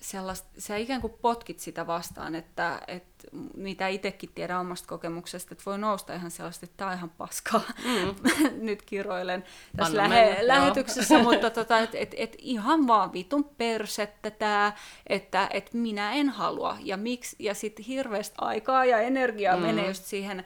sellaista, 0.00 0.48
sä 0.58 0.76
ikään 0.76 1.00
kuin 1.00 1.12
potkit 1.22 1.60
sitä 1.60 1.86
vastaan, 1.86 2.34
että, 2.34 2.80
että 2.88 3.24
mitä 3.54 3.88
itsekin 3.88 4.30
tiedän 4.34 4.60
omasta 4.60 4.88
kokemuksesta, 4.88 5.54
että 5.54 5.62
voi 5.66 5.78
nousta 5.78 6.14
ihan 6.14 6.30
sellaista, 6.30 6.66
että 6.66 6.76
tämä 6.76 6.90
on 6.90 6.96
ihan 6.96 7.10
paskaa. 7.10 7.60
Mm. 7.84 8.14
Nyt 8.66 8.82
kiroilen 8.82 9.44
tässä 9.76 9.96
lähe- 9.96 10.46
lähetyksessä, 10.46 11.18
mutta 11.18 11.50
tota, 11.50 11.78
että 11.78 11.98
et, 11.98 12.14
et 12.16 12.36
ihan 12.38 12.86
vaan 12.86 13.12
vitun 13.12 13.44
persettä 13.44 14.30
tämä, 14.30 14.72
että 15.06 15.48
et 15.52 15.72
minä 15.72 16.12
en 16.12 16.28
halua. 16.28 16.76
Ja, 16.80 16.96
miksi, 16.96 17.36
ja 17.38 17.54
sitten 17.54 17.84
hirveästi 17.84 18.34
aikaa 18.38 18.84
ja 18.84 19.00
energiaa 19.00 19.56
mm. 19.56 19.62
menee 19.62 19.88
just 19.88 20.04
siihen, 20.04 20.44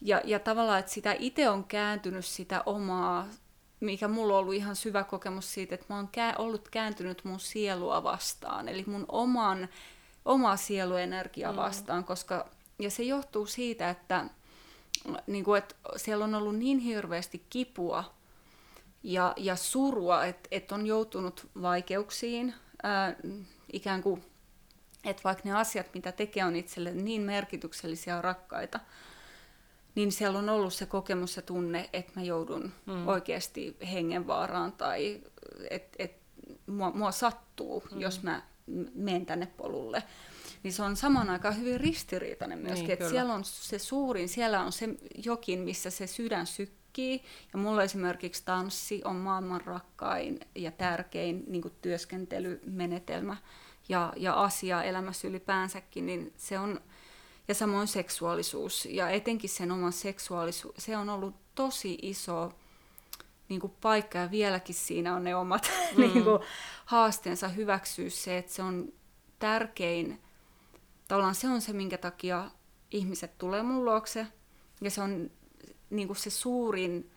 ja, 0.00 0.20
ja 0.24 0.38
tavallaan, 0.38 0.78
että 0.78 0.92
sitä 0.92 1.16
itse 1.18 1.48
on 1.48 1.64
kääntynyt 1.64 2.24
sitä 2.24 2.62
omaa 2.66 3.28
mikä 3.82 4.08
mulla 4.08 4.32
on 4.34 4.38
ollut 4.38 4.54
ihan 4.54 4.76
syvä 4.76 5.04
kokemus 5.04 5.54
siitä, 5.54 5.74
että 5.74 5.86
mä 5.88 5.96
oon 5.96 6.08
kä- 6.16 6.34
ollut 6.38 6.68
kääntynyt 6.68 7.24
mun 7.24 7.40
sielua 7.40 8.02
vastaan, 8.02 8.68
eli 8.68 8.84
mun 8.86 9.04
oman, 9.08 9.68
omaa 10.24 10.56
sieluenergiaa 10.56 11.52
mm. 11.52 11.56
vastaan, 11.56 12.04
koska, 12.04 12.48
ja 12.78 12.90
se 12.90 13.02
johtuu 13.02 13.46
siitä, 13.46 13.90
että, 13.90 14.24
niin 15.26 15.44
kuin, 15.44 15.58
että 15.58 15.74
siellä 15.96 16.24
on 16.24 16.34
ollut 16.34 16.56
niin 16.56 16.78
hirveästi 16.78 17.46
kipua 17.50 18.14
ja, 19.02 19.34
ja 19.36 19.56
surua, 19.56 20.24
että, 20.24 20.48
että 20.50 20.74
on 20.74 20.86
joutunut 20.86 21.48
vaikeuksiin, 21.62 22.54
ää, 22.82 23.16
ikään 23.72 24.02
kuin, 24.02 24.24
että 25.04 25.22
vaikka 25.24 25.42
ne 25.44 25.52
asiat, 25.52 25.86
mitä 25.94 26.12
tekee, 26.12 26.44
on 26.44 26.56
itselle 26.56 26.90
niin 26.90 27.22
merkityksellisiä 27.22 28.14
ja 28.14 28.22
rakkaita, 28.22 28.80
niin 29.94 30.12
siellä 30.12 30.38
on 30.38 30.48
ollut 30.48 30.74
se 30.74 30.86
kokemus 30.86 31.36
ja 31.36 31.42
tunne, 31.42 31.90
että 31.92 32.12
mä 32.16 32.22
joudun 32.22 32.72
mm. 32.86 33.08
oikeasti 33.08 33.76
hengenvaaraan 33.92 34.72
tai 34.72 35.20
että 35.70 35.96
et, 35.98 36.16
mua, 36.66 36.90
mua 36.90 37.12
sattuu, 37.12 37.84
mm. 37.92 38.00
jos 38.00 38.22
mä 38.22 38.42
menen 38.94 39.26
tänne 39.26 39.46
polulle. 39.46 40.02
Niin 40.62 40.72
se 40.72 40.82
on 40.82 40.96
samaan 40.96 41.30
aikaan 41.30 41.58
hyvin 41.58 41.80
ristiriitainen 41.80 42.58
myöskin, 42.58 42.84
niin, 42.84 42.92
että 42.92 43.08
siellä 43.08 43.34
on 43.34 43.44
se 43.44 43.78
suurin, 43.78 44.28
siellä 44.28 44.60
on 44.60 44.72
se 44.72 44.88
jokin, 45.24 45.58
missä 45.58 45.90
se 45.90 46.06
sydän 46.06 46.46
sykkii, 46.46 47.22
ja 47.52 47.58
mulla 47.58 47.82
esimerkiksi 47.82 48.42
tanssi 48.44 49.02
on 49.04 49.16
maailman 49.16 49.60
rakkain 49.60 50.40
ja 50.54 50.70
tärkein 50.70 51.44
niin 51.46 51.72
työskentelymenetelmä 51.82 53.36
ja, 53.88 54.12
ja 54.16 54.42
asia 54.42 54.82
elämässä 54.82 55.28
ylipäänsäkin, 55.28 56.06
niin 56.06 56.32
se 56.36 56.58
on 56.58 56.80
ja 57.48 57.54
samoin 57.54 57.88
seksuaalisuus 57.88 58.88
ja 58.90 59.10
etenkin 59.10 59.50
sen 59.50 59.72
oman 59.72 59.92
seksuaalisuus, 59.92 60.74
se 60.78 60.96
on 60.96 61.08
ollut 61.08 61.34
tosi 61.54 61.98
iso 62.02 62.52
niin 63.48 63.60
kuin 63.60 63.72
paikka 63.80 64.18
ja 64.18 64.30
vieläkin 64.30 64.74
siinä 64.74 65.14
on 65.14 65.24
ne 65.24 65.36
omat 65.36 65.70
mm. 65.96 66.00
niin 66.00 66.24
kuin, 66.24 66.38
haasteensa 66.84 67.48
hyväksyä 67.48 68.10
se, 68.10 68.38
että 68.38 68.52
se 68.52 68.62
on 68.62 68.92
tärkein, 69.38 70.20
tavallaan 71.08 71.34
se 71.34 71.48
on 71.48 71.60
se, 71.60 71.72
minkä 71.72 71.98
takia 71.98 72.50
ihmiset 72.90 73.38
tulee 73.38 73.62
mun 73.62 73.84
luokse 73.84 74.26
ja 74.80 74.90
se 74.90 75.02
on 75.02 75.30
niin 75.90 76.08
kuin 76.08 76.16
se 76.16 76.30
suurin 76.30 77.10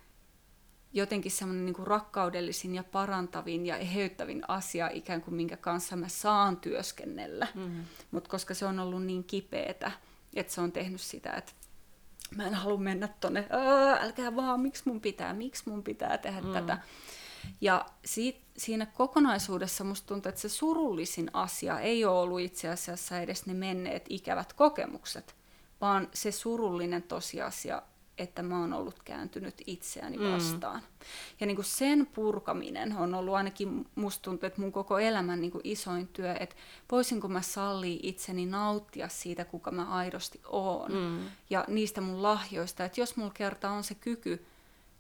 jotenkin 0.94 1.32
semmoinen 1.32 1.65
niin 1.65 1.74
kuin 1.74 1.88
rakkaudellisin 1.88 2.75
ja 2.75 2.84
parantavin 2.84 3.65
ja 3.65 3.77
eheyttävin 3.77 4.44
asia 4.48 4.89
ikään 4.94 5.22
kuin 5.22 5.36
minkä 5.36 5.58
kanssa 5.58 5.96
mä 5.96 6.08
saan 6.08 6.58
työskennellä. 6.58 7.48
Mm-hmm. 7.55 7.84
Mutta 8.12 8.29
koska 8.29 8.53
se 8.53 8.65
on 8.65 8.79
ollut 8.79 9.03
niin 9.03 9.24
kipeätä, 9.24 9.91
että 10.36 10.54
se 10.54 10.62
on 10.62 10.72
tehnyt 10.72 11.01
sitä, 11.01 11.34
että 11.34 11.51
mä 12.36 12.48
en 12.48 12.54
halua 12.54 12.77
mennä 12.77 13.08
tonne, 13.08 13.48
älkää 14.01 14.36
vaan, 14.36 14.62
miksi 14.62 14.84
mun 14.86 15.01
pitää, 15.01 15.34
miksi 15.34 15.70
mun 15.70 15.84
pitää 15.84 16.18
tehdä 16.18 16.42
mm. 16.42 16.54
tätä. 16.54 16.77
Ja 17.62 17.86
siitä, 18.06 18.39
siinä 18.58 18.86
kokonaisuudessa 18.86 19.84
musta 19.84 20.08
tuntuu, 20.08 20.30
että 20.30 20.42
se 20.42 20.50
surullisin 20.50 21.30
asia 21.34 21.80
ei 21.80 22.06
ole 22.06 22.20
ollut 22.20 22.39
itse 22.39 22.70
asiassa 22.70 23.20
edes 23.20 23.46
ne 23.46 23.54
menneet 23.54 24.06
ikävät 24.10 24.54
kokemukset, 24.54 25.36
vaan 25.82 26.08
se 26.13 26.32
surullinen 26.32 27.04
tosiasia, 27.04 27.82
että 28.17 28.43
mä 28.43 28.60
oon 28.60 28.74
ollut 28.74 29.03
kääntynyt 29.05 29.55
itseäni 29.67 30.17
mm. 30.17 30.31
vastaan. 30.31 30.79
Mm. 30.79 31.05
Ja 31.39 31.48
niin 31.48 31.55
kuin 31.55 31.65
sen 31.65 32.07
purkaminen 32.13 32.98
on 32.98 33.13
ollut 33.13 33.34
ainakin, 33.34 33.88
musta 33.95 34.22
tuntuu, 34.22 34.48
että 34.48 34.62
mun 34.62 34.72
koko 34.72 35.00
elämän 35.00 35.41
niin 35.41 35.51
kuin 35.51 35.62
isoin 35.63 36.07
työ, 36.07 36.36
että 36.39 36.55
voisinko 36.91 37.27
mä 37.27 37.41
sallia 37.41 38.00
itseni 38.03 38.45
nauttia 38.45 39.10
siitä, 39.10 39.45
kuka 39.45 39.72
mä 39.72 39.86
aidosti 39.86 40.41
oon. 40.45 40.91
Mm. 40.91 41.19
Ja 41.50 41.65
niistä 41.67 42.01
mun 42.01 42.24
lahjoista, 42.24 42.86
että 42.86 43.01
jos 43.01 43.17
mulla 43.17 43.31
kerta 43.34 43.69
on 43.69 43.84
se 43.84 43.95
kyky 43.95 44.45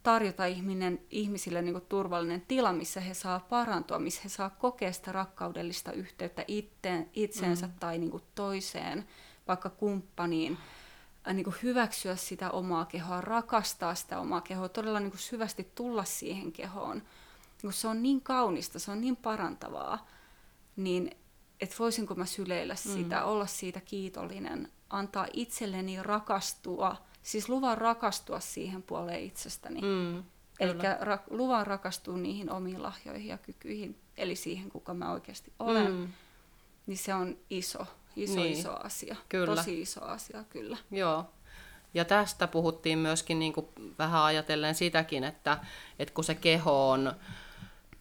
tarjota 0.03 0.45
ihminen, 0.45 0.99
ihmisille 1.09 1.61
niin 1.61 1.73
kuin 1.73 1.85
turvallinen 1.89 2.43
tila, 2.47 2.73
missä 2.73 2.99
he 2.99 3.13
saa 3.13 3.39
parantua, 3.39 3.99
missä 3.99 4.21
he 4.23 4.29
saa 4.29 4.49
kokea 4.49 4.91
sitä 4.91 5.11
rakkaudellista 5.11 5.91
yhteyttä 5.91 6.45
itteen, 6.47 7.09
itseensä 7.13 7.67
mm. 7.67 7.73
tai 7.79 7.97
niin 7.97 8.11
kuin 8.11 8.23
toiseen, 8.35 9.07
vaikka 9.47 9.69
kumppaniin, 9.69 10.57
niin 11.33 11.43
kuin 11.43 11.55
hyväksyä 11.63 12.15
sitä 12.15 12.51
omaa 12.51 12.85
kehoa, 12.85 13.21
rakastaa 13.21 13.95
sitä 13.95 14.19
omaa 14.19 14.41
kehoa, 14.41 14.69
todella 14.69 14.99
niin 14.99 15.11
kuin 15.11 15.21
syvästi 15.21 15.71
tulla 15.75 16.03
siihen 16.03 16.51
kehoon. 16.51 17.03
Niin 17.63 17.73
se 17.73 17.87
on 17.87 18.03
niin 18.03 18.21
kaunista, 18.21 18.79
se 18.79 18.91
on 18.91 19.01
niin 19.01 19.15
parantavaa, 19.15 20.07
niin 20.75 21.11
että 21.61 21.75
voisinko 21.79 22.15
mä 22.15 22.25
syleillä 22.25 22.73
mm. 22.73 22.93
sitä, 22.93 23.19
mm. 23.19 23.25
olla 23.25 23.45
siitä 23.45 23.81
kiitollinen, 23.81 24.71
antaa 24.89 25.27
itselleni 25.33 26.03
rakastua, 26.03 26.95
siis 27.21 27.49
luvan 27.49 27.77
rakastua 27.77 28.39
siihen 28.39 28.83
puoleen 28.83 29.23
itsestäni. 29.23 29.81
Mm, 29.81 30.23
Eli 30.59 30.73
ra- 30.73 31.27
luvan 31.29 31.67
rakastua 31.67 32.17
niihin 32.17 32.51
omiin 32.51 32.83
lahjoihin 32.83 33.27
ja 33.27 33.37
kykyihin, 33.37 33.99
eli 34.17 34.35
siihen, 34.35 34.69
kuka 34.69 34.93
mä 34.93 35.11
oikeasti 35.11 35.53
olen. 35.59 35.91
Mm. 35.91 36.07
Niin 36.85 36.97
se 36.97 37.13
on 37.13 37.37
iso 37.49 37.85
iso 38.15 38.35
niin. 38.35 38.53
iso 38.53 38.75
asia. 38.83 39.15
Kyllä. 39.29 39.55
Tosi 39.55 39.81
iso 39.81 40.05
asia, 40.05 40.43
kyllä. 40.49 40.77
Joo. 40.91 41.25
Ja 41.93 42.05
tästä 42.05 42.47
puhuttiin 42.47 42.99
myöskin 42.99 43.39
niin 43.39 43.53
kuin 43.53 43.67
vähän 43.99 44.21
ajatellen 44.21 44.75
sitäkin, 44.75 45.23
että, 45.23 45.57
että 45.99 46.13
kun 46.13 46.23
se 46.23 46.35
keho 46.35 46.89
on 46.89 47.13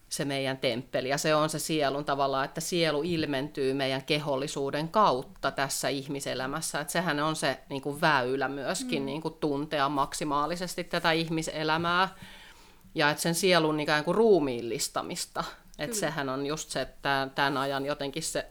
se 0.09 0.25
meidän 0.25 0.59
temppeli. 0.59 1.09
Ja 1.09 1.18
se 1.18 1.35
on 1.35 1.50
se 1.50 1.59
sielun 1.59 2.04
tavalla, 2.04 2.44
että 2.44 2.61
sielu 2.61 3.02
ilmentyy 3.02 3.75
meidän 3.75 4.04
kehollisuuden 4.04 4.88
kautta 4.88 5.50
tässä 5.50 5.88
ihmiselämässä. 5.88 6.80
Että 6.80 6.92
sehän 6.92 7.21
on 7.21 7.37
se 7.37 7.61
niin 7.68 7.83
kuin 7.83 8.00
väylä 8.00 8.49
myöskin 8.49 9.02
mm. 9.02 9.06
niin 9.06 9.23
kuin 9.23 9.35
tuntea 9.35 9.88
maksimaalisesti 9.88 10.85
tätä 10.85 11.12
ihmiselämää. 11.12 12.09
Ja 12.94 13.11
että 13.11 13.23
sen 13.23 13.35
sielun 13.35 13.80
ikään 13.80 14.04
kuin 14.04 14.14
ruumiillistamista. 14.14 15.44
Että 15.78 15.97
sehän 15.97 16.28
on 16.28 16.47
just 16.47 16.71
se, 16.71 16.80
että 16.80 17.28
tämän 17.35 17.56
ajan 17.56 17.87
jotenkin 17.87 18.23
se 18.23 18.47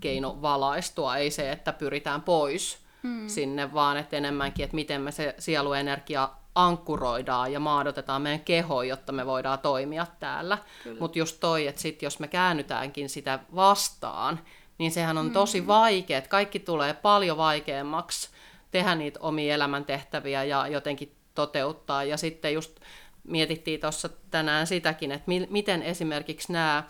keino 0.00 0.38
valaistua, 0.42 1.16
ei 1.16 1.30
se, 1.30 1.52
että 1.52 1.72
pyritään 1.72 2.22
pois 2.22 2.78
mm. 3.02 3.28
sinne, 3.28 3.74
vaan 3.74 3.96
että 3.96 4.16
enemmänkin, 4.16 4.64
että 4.64 4.74
miten 4.74 5.00
me 5.00 5.12
se 5.12 5.34
sieluenergia 5.38 6.28
ankkuroidaan 6.54 7.52
ja 7.52 7.60
maadotetaan 7.60 8.22
meidän 8.22 8.40
kehoon, 8.40 8.88
jotta 8.88 9.12
me 9.12 9.26
voidaan 9.26 9.58
toimia 9.58 10.06
täällä. 10.20 10.58
Mutta 11.00 11.18
just 11.18 11.36
toi, 11.40 11.66
että 11.66 11.80
sit 11.80 12.02
jos 12.02 12.18
me 12.18 12.28
käännytäänkin 12.28 13.08
sitä 13.08 13.38
vastaan, 13.54 14.40
niin 14.78 14.92
sehän 14.92 15.18
on 15.18 15.30
tosi 15.30 15.60
mm. 15.60 15.66
vaikea, 15.66 16.18
että 16.18 16.30
kaikki 16.30 16.60
tulee 16.60 16.94
paljon 16.94 17.36
vaikeammaksi 17.36 18.28
tehdä 18.70 18.94
niitä 18.94 19.20
omia 19.22 19.54
elämäntehtäviä 19.54 20.44
ja 20.44 20.68
jotenkin 20.68 21.14
toteuttaa. 21.34 22.04
Ja 22.04 22.16
sitten 22.16 22.54
just 22.54 22.80
mietittiin 23.24 23.80
tuossa 23.80 24.08
tänään 24.30 24.66
sitäkin, 24.66 25.12
että 25.12 25.24
mi- 25.26 25.48
miten 25.50 25.82
esimerkiksi 25.82 26.52
nämä 26.52 26.84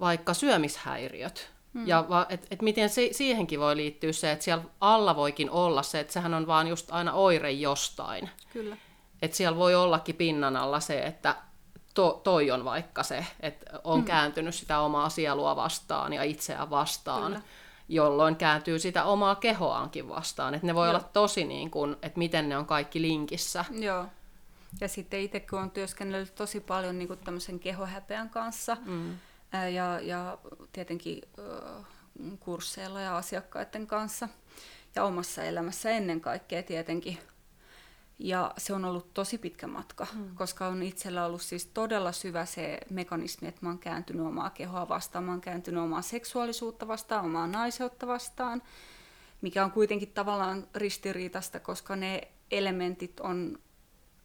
vaikka 0.00 0.34
syömishäiriöt, 0.34 1.51
Mm. 1.72 1.88
Ja 1.88 2.06
että 2.28 2.46
et 2.50 2.62
miten 2.62 2.88
se, 2.88 3.08
siihenkin 3.12 3.60
voi 3.60 3.76
liittyä 3.76 4.12
se, 4.12 4.32
että 4.32 4.44
siellä 4.44 4.64
alla 4.80 5.16
voikin 5.16 5.50
olla 5.50 5.82
se, 5.82 6.00
että 6.00 6.12
sehän 6.12 6.34
on 6.34 6.46
vaan 6.46 6.68
just 6.68 6.90
aina 6.90 7.12
oire 7.12 7.50
jostain. 7.50 8.30
Kyllä. 8.52 8.76
Että 9.22 9.36
siellä 9.36 9.58
voi 9.58 9.74
ollakin 9.74 10.14
pinnan 10.14 10.56
alla 10.56 10.80
se, 10.80 11.02
että 11.02 11.36
to, 11.94 12.20
toi 12.24 12.50
on 12.50 12.64
vaikka 12.64 13.02
se, 13.02 13.26
että 13.40 13.80
on 13.84 13.98
mm. 13.98 14.04
kääntynyt 14.04 14.54
sitä 14.54 14.80
omaa 14.80 15.08
sielua 15.08 15.56
vastaan 15.56 16.12
ja 16.12 16.22
itseään 16.22 16.70
vastaan, 16.70 17.24
Kyllä. 17.32 17.42
jolloin 17.88 18.36
kääntyy 18.36 18.78
sitä 18.78 19.04
omaa 19.04 19.34
kehoaankin 19.34 20.08
vastaan. 20.08 20.54
Että 20.54 20.66
ne 20.66 20.74
voi 20.74 20.86
Joo. 20.86 20.96
olla 20.96 21.08
tosi 21.12 21.44
niin 21.44 21.70
kuin, 21.70 21.96
että 22.02 22.18
miten 22.18 22.48
ne 22.48 22.56
on 22.56 22.66
kaikki 22.66 23.02
linkissä. 23.02 23.64
Joo. 23.70 24.06
Ja 24.80 24.88
sitten 24.88 25.20
itse 25.20 25.40
kun 25.40 25.58
on 25.58 25.70
työskennellyt 25.70 26.34
tosi 26.34 26.60
paljon 26.60 26.98
niin 26.98 27.08
kuin 27.08 27.18
tämmöisen 27.18 27.58
kehohäpeän 27.58 28.30
kanssa, 28.30 28.76
mm 28.84 29.18
ja, 29.52 30.00
ja 30.00 30.38
tietenkin 30.72 31.22
kursseilla 32.40 33.00
ja 33.00 33.16
asiakkaiden 33.16 33.86
kanssa 33.86 34.28
ja 34.94 35.04
omassa 35.04 35.42
elämässä 35.44 35.90
ennen 35.90 36.20
kaikkea 36.20 36.62
tietenkin. 36.62 37.18
Ja 38.18 38.54
se 38.58 38.74
on 38.74 38.84
ollut 38.84 39.14
tosi 39.14 39.38
pitkä 39.38 39.66
matka, 39.66 40.06
mm. 40.14 40.34
koska 40.34 40.66
on 40.66 40.82
itsellä 40.82 41.26
ollut 41.26 41.42
siis 41.42 41.66
todella 41.66 42.12
syvä 42.12 42.44
se 42.44 42.80
mekanismi, 42.90 43.48
että 43.48 43.60
mä 43.62 43.68
oon 43.68 43.78
kääntynyt 43.78 44.26
omaa 44.26 44.50
kehoa 44.50 44.88
vastaan, 44.88 45.24
mä 45.24 45.32
oon 45.32 45.40
kääntynyt 45.40 45.82
omaa 45.82 46.02
seksuaalisuutta 46.02 46.88
vastaan, 46.88 47.24
omaa 47.24 47.46
naiseutta 47.46 48.06
vastaan, 48.06 48.62
mikä 49.40 49.64
on 49.64 49.70
kuitenkin 49.70 50.12
tavallaan 50.12 50.66
ristiriitasta, 50.74 51.60
koska 51.60 51.96
ne 51.96 52.28
elementit 52.50 53.20
on 53.20 53.58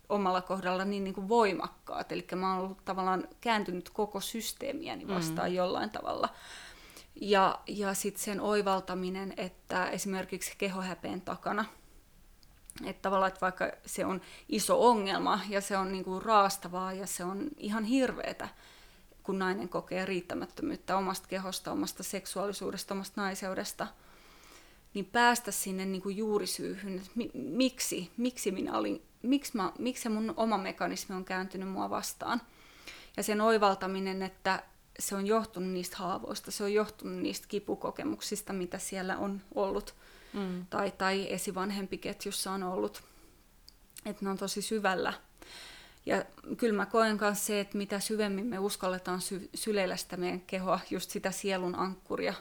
omalla 0.10 0.42
kohdalla 0.42 0.86
niin, 0.86 1.04
niin 1.04 1.14
kuin 1.14 1.30
voimakkaat. 1.30 2.12
Eli 2.12 2.28
mä 2.36 2.54
oon 2.54 2.64
ollut 2.64 2.86
tavallaan 2.86 3.28
kääntynyt 3.42 3.90
koko 3.90 4.22
systeemiäni 4.22 5.06
mm. 5.06 5.14
vastaan 5.14 5.50
mm. 5.50 5.56
jollain 5.56 5.90
tavalla. 5.90 6.30
Ja, 7.22 7.60
ja 7.68 7.94
sitten 7.94 8.24
sen 8.24 8.42
oivaltaminen, 8.42 9.34
että 9.38 9.90
esimerkiksi 9.90 10.54
kehohäpeen 10.58 11.22
takana, 11.22 11.66
että 12.86 13.02
tavallaan, 13.02 13.28
että 13.28 13.42
vaikka 13.42 13.72
se 13.86 14.06
on 14.06 14.22
iso 14.50 14.90
ongelma 14.90 15.40
ja 15.50 15.62
se 15.62 15.78
on 15.78 15.92
niin 15.92 16.04
kuin 16.04 16.22
raastavaa 16.22 16.94
ja 16.94 17.08
se 17.08 17.24
on 17.24 17.48
ihan 17.58 17.84
hirveetä, 17.84 18.50
kun 19.24 19.40
nainen 19.40 19.70
kokee 19.70 20.06
riittämättömyyttä 20.06 20.98
omasta 20.98 21.28
kehosta, 21.28 21.72
omasta 21.72 22.04
seksuaalisuudesta, 22.04 22.94
omasta 22.94 23.22
naiseudesta, 23.22 23.88
niin 24.94 25.06
päästä 25.06 25.52
sinne 25.52 25.86
niin 25.86 26.02
kuin 26.02 26.18
juurisyyhyn, 26.18 26.98
että 26.98 27.12
mi- 27.16 27.32
miksi, 27.34 28.12
miksi 28.18 28.52
minä 28.52 28.78
olin 28.78 29.07
miksi, 29.24 29.58
mä, 29.58 29.72
miksi 29.80 30.04
se 30.04 30.10
mun 30.10 30.34
oma 30.38 30.58
mekanismi 30.58 31.16
on 31.16 31.26
kääntynyt 31.26 31.70
mua 31.70 31.90
vastaan. 31.90 32.42
Ja 33.18 33.24
sen 33.24 33.42
oivaltaminen, 33.42 34.22
että 34.22 34.64
se 35.00 35.16
on 35.16 35.28
johtunut 35.28 35.70
niistä 35.70 35.98
haavoista, 35.98 36.52
se 36.52 36.64
on 36.64 36.74
johtunut 36.74 37.22
niistä 37.22 37.48
kipukokemuksista, 37.48 38.54
mitä 38.54 38.78
siellä 38.78 39.18
on 39.18 39.42
ollut, 39.56 39.96
mm. 40.34 40.66
tai, 40.70 40.92
tai 40.92 41.34
esivanhempiketjussa 41.34 42.52
on 42.52 42.64
ollut. 42.64 43.04
Että 44.06 44.26
ne 44.26 44.32
on 44.32 44.38
tosi 44.38 44.62
syvällä. 44.62 45.14
Ja 46.06 46.26
kyllä 46.58 46.78
mä 46.78 46.86
koen 46.86 47.18
myös 47.22 47.46
se, 47.46 47.60
että 47.60 47.78
mitä 47.78 48.00
syvemmin 48.00 48.46
me 48.46 48.60
uskalletaan 48.60 49.22
sy- 49.22 49.50
syleillä 49.56 49.98
sitä 49.98 50.18
meidän 50.18 50.42
kehoa, 50.42 50.80
just 50.90 51.10
sitä 51.10 51.32
sielun 51.32 51.76
ankkuria 51.76 52.34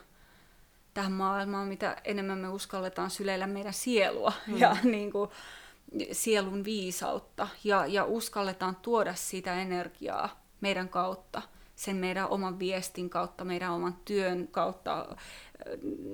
tähän 0.94 1.12
maailmaan, 1.12 1.68
mitä 1.68 1.96
enemmän 2.04 2.38
me 2.38 2.48
uskalletaan 2.48 3.10
syleillä 3.10 3.46
meidän 3.46 3.72
sielua. 3.72 4.32
Mm. 4.46 4.56
Ja 4.56 4.76
niin 4.84 5.12
kuin, 5.12 5.30
sielun 6.12 6.64
viisautta 6.64 7.48
ja, 7.64 7.86
ja 7.86 8.04
uskalletaan 8.04 8.76
tuoda 8.76 9.14
sitä 9.14 9.54
energiaa 9.54 10.40
meidän 10.60 10.88
kautta, 10.88 11.42
sen 11.76 11.96
meidän 11.96 12.28
oman 12.28 12.58
viestin 12.58 13.10
kautta, 13.10 13.44
meidän 13.44 13.72
oman 13.72 13.96
työn 14.04 14.48
kautta, 14.48 15.16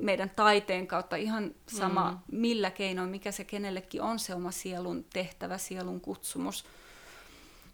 meidän 0.01 0.31
taiteen 0.37 0.87
kautta, 0.87 1.16
ihan 1.16 1.55
sama 1.68 2.11
mm. 2.11 2.18
millä 2.38 2.71
keinoin, 2.71 3.11
mikä 3.11 3.33
se 3.33 3.45
kenellekin 3.45 4.03
on 4.03 4.18
se 4.18 4.35
oma 4.35 4.51
sielun 4.51 5.05
tehtävä, 5.12 5.59
sielun 5.59 6.01
kutsumus, 6.01 6.64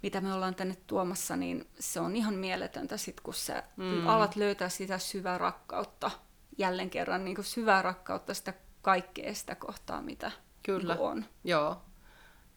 mitä 0.02 0.20
me 0.20 0.32
ollaan 0.32 0.54
tänne 0.54 0.76
tuomassa, 0.86 1.36
niin 1.36 1.66
se 1.78 2.00
on 2.00 2.16
ihan 2.16 2.34
mieletöntä 2.34 2.96
sit, 2.96 3.20
kun 3.20 3.34
sä 3.34 3.62
mm. 3.76 4.06
alat 4.06 4.36
löytää 4.36 4.68
sitä 4.68 4.98
syvää 4.98 5.38
rakkautta, 5.38 6.10
jälleen 6.58 6.90
kerran 6.90 7.24
niin 7.24 7.44
syvää 7.44 7.82
rakkautta 7.82 8.34
sitä 8.34 8.54
kaikkea 8.82 9.34
sitä 9.34 9.54
kohtaa, 9.54 10.02
mitä 10.02 10.30
Kyllä. 10.62 10.96
on. 10.98 11.24
Joo, 11.44 11.82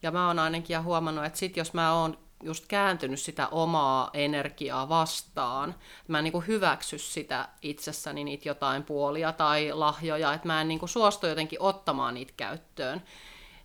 ja 0.02 0.10
mä 0.10 0.26
oon 0.26 0.38
ainakin 0.38 0.84
huomannut, 0.84 1.24
että 1.24 1.38
sit 1.38 1.56
jos 1.56 1.74
mä 1.74 1.94
oon 1.94 2.18
just 2.42 2.66
kääntynyt 2.66 3.20
sitä 3.20 3.48
omaa 3.48 4.10
energiaa 4.12 4.88
vastaan, 4.88 5.74
mä 6.08 6.18
en 6.18 6.24
niin 6.24 6.46
hyväksy 6.46 6.98
sitä 6.98 7.48
itsessäni 7.62 8.24
niitä 8.24 8.48
jotain 8.48 8.82
puolia 8.82 9.32
tai 9.32 9.72
lahjoja, 9.72 10.34
että 10.34 10.46
mä 10.46 10.60
en 10.60 10.68
niin 10.68 10.88
suostu 10.88 11.26
jotenkin 11.26 11.60
ottamaan 11.62 12.14
niitä 12.14 12.32
käyttöön, 12.36 13.02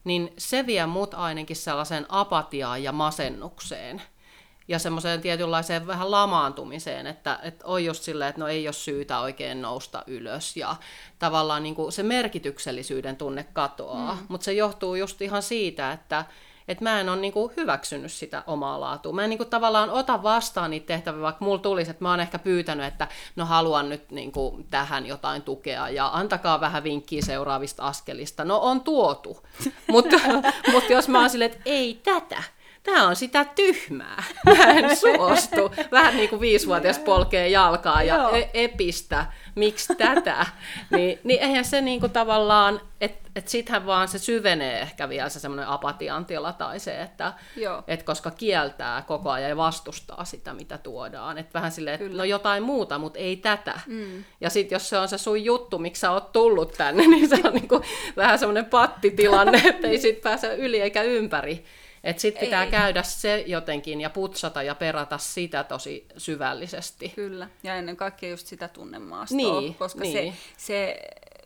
niin 0.04 0.34
se 0.38 0.66
vie 0.66 0.86
mut 0.86 1.14
ainakin 1.14 1.56
sellaiseen 1.56 2.06
apatiaan 2.10 2.84
ja 2.84 2.92
masennukseen 2.92 4.02
ja 4.68 4.80
semmoiseen 4.80 5.22
tietynlaiseen 5.22 5.88
vähän 5.88 6.12
lamaantumiseen, 6.12 7.08
että, 7.08 7.40
että 7.44 7.68
on 7.68 7.86
just 7.86 8.04
silleen, 8.04 8.30
että 8.30 8.42
no 8.42 8.48
ei 8.48 8.68
ole 8.68 8.74
syytä 8.74 9.20
oikein 9.20 9.62
nousta 9.62 10.04
ylös 10.08 10.58
ja 10.58 10.76
tavallaan 11.20 11.64
niin 11.64 11.76
kuin 11.76 11.92
se 11.92 12.04
merkityksellisyyden 12.04 13.16
tunne 13.16 13.46
katoaa, 13.54 14.14
mm. 14.14 14.20
mutta 14.28 14.46
se 14.46 14.54
johtuu 14.54 14.96
just 14.96 15.22
ihan 15.22 15.44
siitä, 15.44 15.92
että 15.92 16.26
että 16.68 16.84
mä 16.84 17.00
en 17.00 17.10
ole 17.10 17.18
niinku 17.18 17.52
hyväksynyt 17.58 18.12
sitä 18.12 18.44
omaa 18.48 18.80
laatua. 18.80 19.14
Mä 19.14 19.24
en 19.24 19.30
niinku 19.30 19.46
tavallaan 19.46 19.90
ota 19.90 20.24
vastaan 20.24 20.72
niitä 20.72 20.86
tehtäviä, 20.86 21.22
vaikka 21.22 21.46
mulla 21.46 21.58
tulisi, 21.58 21.92
että 21.92 22.04
mä 22.04 22.10
oon 22.10 22.20
ehkä 22.20 22.40
pyytänyt, 22.40 22.86
että 22.86 23.08
no 23.36 23.46
haluan 23.46 23.90
nyt 23.90 24.12
niinku 24.12 24.66
tähän 24.70 25.06
jotain 25.06 25.42
tukea 25.42 25.90
ja 25.90 26.10
antakaa 26.14 26.62
vähän 26.62 26.84
vinkkiä 26.84 27.22
seuraavista 27.22 27.84
askelista. 27.84 28.46
No 28.46 28.58
on 28.58 28.82
tuotu, 28.82 29.48
mutta 29.88 30.18
mut 30.72 30.90
jos 30.90 31.08
mä 31.08 31.20
oon 31.20 31.30
silleen, 31.30 31.52
että 31.52 31.64
ei 31.66 32.02
tätä, 32.04 32.44
tämä 32.88 33.08
on 33.08 33.16
sitä 33.16 33.46
tyhmää. 33.46 34.24
Mä 34.58 34.64
en 34.64 34.96
suostu. 34.98 35.72
Vähän 35.92 36.18
niin 36.18 36.30
kuin 36.30 36.40
viisivuotias 36.40 37.00
polkee 37.00 37.50
jalkaa 37.50 38.04
ja 38.04 38.30
e- 38.30 38.50
epistä, 38.54 39.26
miksi 39.56 39.96
tätä. 39.96 40.46
Ni, 40.92 41.20
niin 41.24 41.42
eihän 41.42 41.66
se 41.66 41.82
niin 41.82 42.00
kuin 42.00 42.12
tavallaan, 42.12 42.82
että 43.02 43.28
et 43.36 43.48
sittenhän 43.48 43.86
vaan 43.86 44.08
se 44.08 44.20
syvenee 44.20 44.80
ehkä 44.82 45.10
vielä 45.10 45.30
se 45.30 45.40
semmoinen 45.40 45.68
apatian 45.68 46.26
tila 46.26 46.54
tai 46.54 46.80
se, 46.80 47.02
että 47.02 47.34
et 47.88 48.04
koska 48.04 48.32
kieltää 48.32 49.02
koko 49.02 49.32
ajan 49.32 49.50
ja 49.50 49.58
vastustaa 49.58 50.26
sitä, 50.26 50.54
mitä 50.54 50.78
tuodaan. 50.78 51.38
Että 51.38 51.54
vähän 51.54 51.72
silleen, 51.72 52.02
että 52.02 52.18
no 52.18 52.24
jotain 52.24 52.64
muuta, 52.64 53.00
mutta 53.00 53.20
ei 53.20 53.36
tätä. 53.36 53.80
Mm. 53.88 54.24
Ja 54.42 54.50
sitten 54.50 54.76
jos 54.76 54.90
se 54.90 54.98
on 54.98 55.08
se 55.08 55.18
sun 55.18 55.44
juttu, 55.44 55.80
miksi 55.80 56.00
sä 56.00 56.12
oot 56.12 56.32
tullut 56.32 56.74
tänne, 56.74 57.08
niin 57.18 57.30
se 57.30 57.38
on 57.44 57.54
niin 57.54 57.68
kuin 57.68 57.84
vähän 58.16 58.40
semmoinen 58.40 58.66
pattitilanne, 58.66 59.62
että 59.66 59.88
ei 59.88 59.98
sit 59.98 60.22
pääse 60.22 60.56
yli 60.56 60.82
eikä 60.82 61.02
ympäri. 61.02 61.66
Että 62.08 62.22
sitten 62.22 62.46
pitää 62.46 62.64
ei. 62.64 62.72
käydä 62.72 63.04
se 63.04 63.44
jotenkin 63.48 64.02
ja 64.02 64.10
putsata 64.10 64.64
ja 64.64 64.76
perata 64.76 65.18
sitä 65.18 65.64
tosi 65.64 66.06
syvällisesti. 66.18 67.10
Kyllä, 67.10 67.50
ja 67.64 67.76
ennen 67.76 67.98
kaikkea 67.98 68.30
just 68.30 68.48
sitä 68.48 68.68
tunnemaastoa, 68.68 69.62
niin, 69.62 69.76
koska 69.76 70.00
niin. 70.00 70.34
Se, 70.34 70.38
se, 70.58 71.00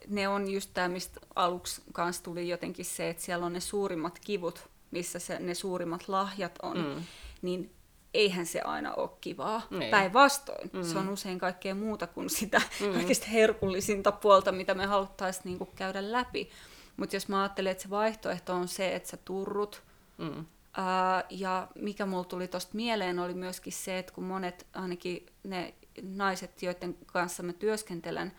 ne 0.08 0.28
on 0.28 0.50
just 0.50 0.70
tämä, 0.74 0.88
mistä 0.88 1.20
aluksi 1.36 1.82
kanssa 1.92 2.22
tuli 2.22 2.48
jotenkin 2.48 2.84
se, 2.84 3.08
että 3.08 3.22
siellä 3.22 3.46
on 3.46 3.52
ne 3.52 3.60
suurimmat 3.60 4.18
kivut, 4.18 4.68
missä 4.90 5.18
se, 5.18 5.38
ne 5.38 5.54
suurimmat 5.54 6.08
lahjat 6.08 6.58
on, 6.62 6.78
mm. 6.78 7.02
niin 7.42 7.70
eihän 8.14 8.46
se 8.46 8.60
aina 8.60 8.94
ole 8.94 9.10
kivaa. 9.20 9.62
Niin. 9.70 9.90
Päinvastoin. 9.90 10.70
Mm. 10.72 10.82
Se 10.82 10.98
on 10.98 11.08
usein 11.08 11.38
kaikkea 11.38 11.74
muuta 11.74 12.06
kuin 12.06 12.30
sitä 12.30 12.62
mm. 12.80 12.92
kaikista 12.92 13.26
herkullisinta 13.26 14.12
puolta, 14.12 14.52
mitä 14.52 14.74
me 14.74 14.86
haluttaisiin 14.86 15.44
niinku 15.44 15.66
käydä 15.76 16.12
läpi. 16.12 16.50
Mutta 16.96 17.16
jos 17.16 17.28
mä 17.28 17.42
ajattelen, 17.42 17.72
että 17.72 17.82
se 17.82 17.90
vaihtoehto 17.90 18.54
on 18.54 18.68
se, 18.68 18.94
että 18.94 19.08
sä 19.08 19.16
turrut, 19.16 19.82
mm. 20.22 20.46
Ää, 20.76 21.24
ja 21.30 21.68
mikä 21.74 22.06
mulla 22.06 22.24
tuli 22.24 22.48
tuosta 22.48 22.70
mieleen 22.74 23.18
oli 23.18 23.34
myöskin 23.34 23.72
se, 23.72 23.98
että 23.98 24.12
kun 24.12 24.24
monet, 24.24 24.66
ainakin 24.74 25.26
ne 25.42 25.74
naiset, 26.02 26.62
joiden 26.62 26.96
kanssa 27.06 27.42
mä 27.42 27.52
työskentelen, 27.52 28.32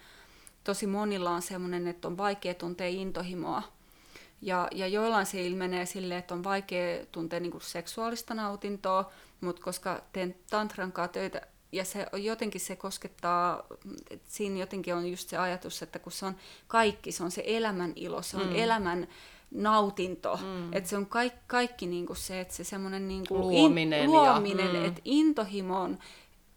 tosi 0.63 0.87
monilla 0.87 1.31
on 1.31 1.41
semmoinen, 1.41 1.87
että 1.87 2.07
on 2.07 2.17
vaikea 2.17 2.53
tuntea 2.53 2.87
intohimoa. 2.87 3.63
Ja, 4.41 4.67
ja 4.71 4.87
joillain 4.87 5.25
se 5.25 5.45
ilmenee 5.45 5.85
silleen, 5.85 6.19
että 6.19 6.33
on 6.33 6.43
vaikea 6.43 7.05
tuntea 7.11 7.39
niin 7.39 7.51
kuin 7.51 7.61
seksuaalista 7.61 8.33
nautintoa, 8.33 9.11
mutta 9.41 9.61
koska 9.61 10.01
teen 10.13 10.35
tantran 10.49 10.91
kanssa 10.91 11.13
töitä, 11.13 11.41
ja 11.71 11.85
se 11.85 12.07
jotenkin 12.13 12.61
se 12.61 12.75
koskettaa, 12.75 13.63
että 14.09 14.31
siinä 14.31 14.59
jotenkin 14.59 14.95
on 14.95 15.11
just 15.11 15.29
se 15.29 15.37
ajatus, 15.37 15.81
että 15.81 15.99
kun 15.99 16.11
se 16.11 16.25
on 16.25 16.35
kaikki, 16.67 17.11
se 17.11 17.23
on 17.23 17.31
se 17.31 17.43
elämän 17.45 17.93
ilo, 17.95 18.21
se 18.21 18.37
on 18.37 18.47
mm. 18.47 18.55
elämän 18.55 19.07
nautinto, 19.53 20.39
mm. 20.43 20.73
että 20.73 20.89
se 20.89 20.97
on 20.97 21.05
kaikki, 21.05 21.39
kaikki 21.47 21.87
niinku 21.87 22.15
se, 22.15 22.39
että 22.39 22.53
se 22.53 22.63
semmoinen 22.63 23.07
niinku 23.07 23.37
luominen, 23.39 24.03
in, 24.03 24.11
luominen 24.11 24.75
mm. 24.75 24.85
että 24.85 25.01
intohimon 25.05 25.99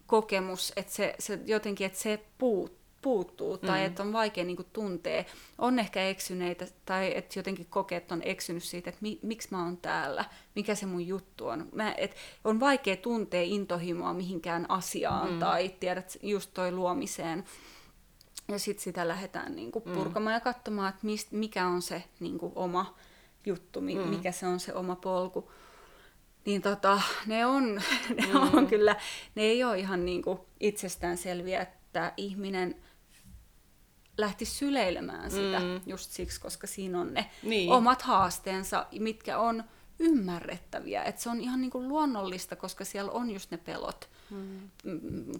kokemus, 0.07 0.73
että 0.75 0.93
se, 0.93 1.15
se 1.19 1.39
jotenkin, 1.45 1.87
että 1.87 1.99
se 1.99 2.25
puut, 2.37 2.77
puuttuu 3.01 3.57
tai 3.57 3.79
mm. 3.79 3.85
että 3.85 4.03
on 4.03 4.13
vaikea 4.13 4.43
niinku 4.43 4.65
tuntea. 4.73 5.23
On 5.57 5.79
ehkä 5.79 6.07
eksyneitä 6.07 6.67
tai 6.85 7.17
että 7.17 7.39
jotenkin 7.39 7.65
kokee, 7.69 7.97
että 7.97 8.15
on 8.15 8.21
eksynyt 8.25 8.63
siitä, 8.63 8.89
että 8.89 9.01
mi, 9.01 9.19
miksi 9.21 9.47
mä 9.51 9.63
oon 9.63 9.77
täällä, 9.77 10.25
mikä 10.55 10.75
se 10.75 10.85
mun 10.85 11.07
juttu 11.07 11.47
on. 11.47 11.69
Mä, 11.71 11.93
et 11.97 12.15
on 12.43 12.59
vaikea 12.59 12.97
tuntea 12.97 13.41
intohimoa 13.41 14.13
mihinkään 14.13 14.65
asiaan 14.69 15.31
mm. 15.31 15.39
tai 15.39 15.69
tiedät 15.79 16.17
just 16.21 16.51
toi 16.53 16.71
luomiseen. 16.71 17.43
Ja 18.47 18.59
sitten 18.59 18.83
sitä 18.83 19.07
lähdetään 19.07 19.55
niinku 19.55 19.83
mm. 19.85 19.93
purkamaan 19.93 20.33
mm. 20.33 20.35
ja 20.35 20.53
katsomaan, 20.53 20.89
että 20.89 21.05
mist, 21.05 21.31
mikä 21.31 21.67
on 21.67 21.81
se 21.81 22.03
niinku 22.19 22.51
oma 22.55 22.97
juttu, 23.45 23.81
mi, 23.81 23.95
mm. 23.95 24.07
mikä 24.07 24.31
se 24.31 24.47
on 24.47 24.59
se 24.59 24.73
oma 24.73 24.95
polku. 24.95 25.51
Niin 26.45 26.61
tota, 26.61 27.01
ne 27.25 27.45
on, 27.45 27.75
ne 28.17 28.25
mm. 28.25 28.57
on 28.57 28.67
kyllä, 28.67 28.95
ne 29.35 29.41
ei 29.41 29.63
ole 29.63 29.79
ihan 29.79 30.05
niinku 30.05 30.47
itsestäänselviä, 30.59 31.61
että 31.61 32.13
ihminen 32.17 32.75
lähti 34.17 34.45
syleilemään 34.45 35.31
sitä 35.31 35.59
mm. 35.59 35.81
just 35.85 36.11
siksi, 36.11 36.41
koska 36.41 36.67
siinä 36.67 37.01
on 37.01 37.13
ne 37.13 37.29
niin. 37.43 37.71
omat 37.71 38.01
haasteensa, 38.01 38.85
mitkä 38.99 39.39
on 39.39 39.63
ymmärrettäviä. 39.99 41.03
Että 41.03 41.21
se 41.21 41.29
on 41.29 41.41
ihan 41.41 41.61
niin 41.61 41.71
kuin 41.71 41.87
luonnollista, 41.87 42.55
koska 42.55 42.85
siellä 42.85 43.11
on 43.11 43.29
just 43.31 43.51
ne 43.51 43.57
pelot. 43.57 44.09
Mm. 44.29 44.69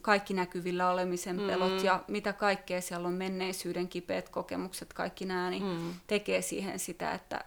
Kaikki 0.02 0.34
näkyvillä 0.34 0.90
olemisen 0.90 1.40
mm. 1.42 1.48
pelot 1.48 1.84
ja 1.84 2.04
mitä 2.08 2.34
kaikkea 2.34 2.82
siellä 2.82 3.08
on 3.08 3.14
menneisyyden 3.14 3.88
kipeät 3.88 4.30
kokemukset, 4.30 4.94
kaikki 4.94 5.26
nämä, 5.26 5.50
niin 5.50 5.64
mm. 5.64 5.94
tekee 6.08 6.42
siihen 6.42 6.80
sitä, 6.80 7.12
että 7.12 7.46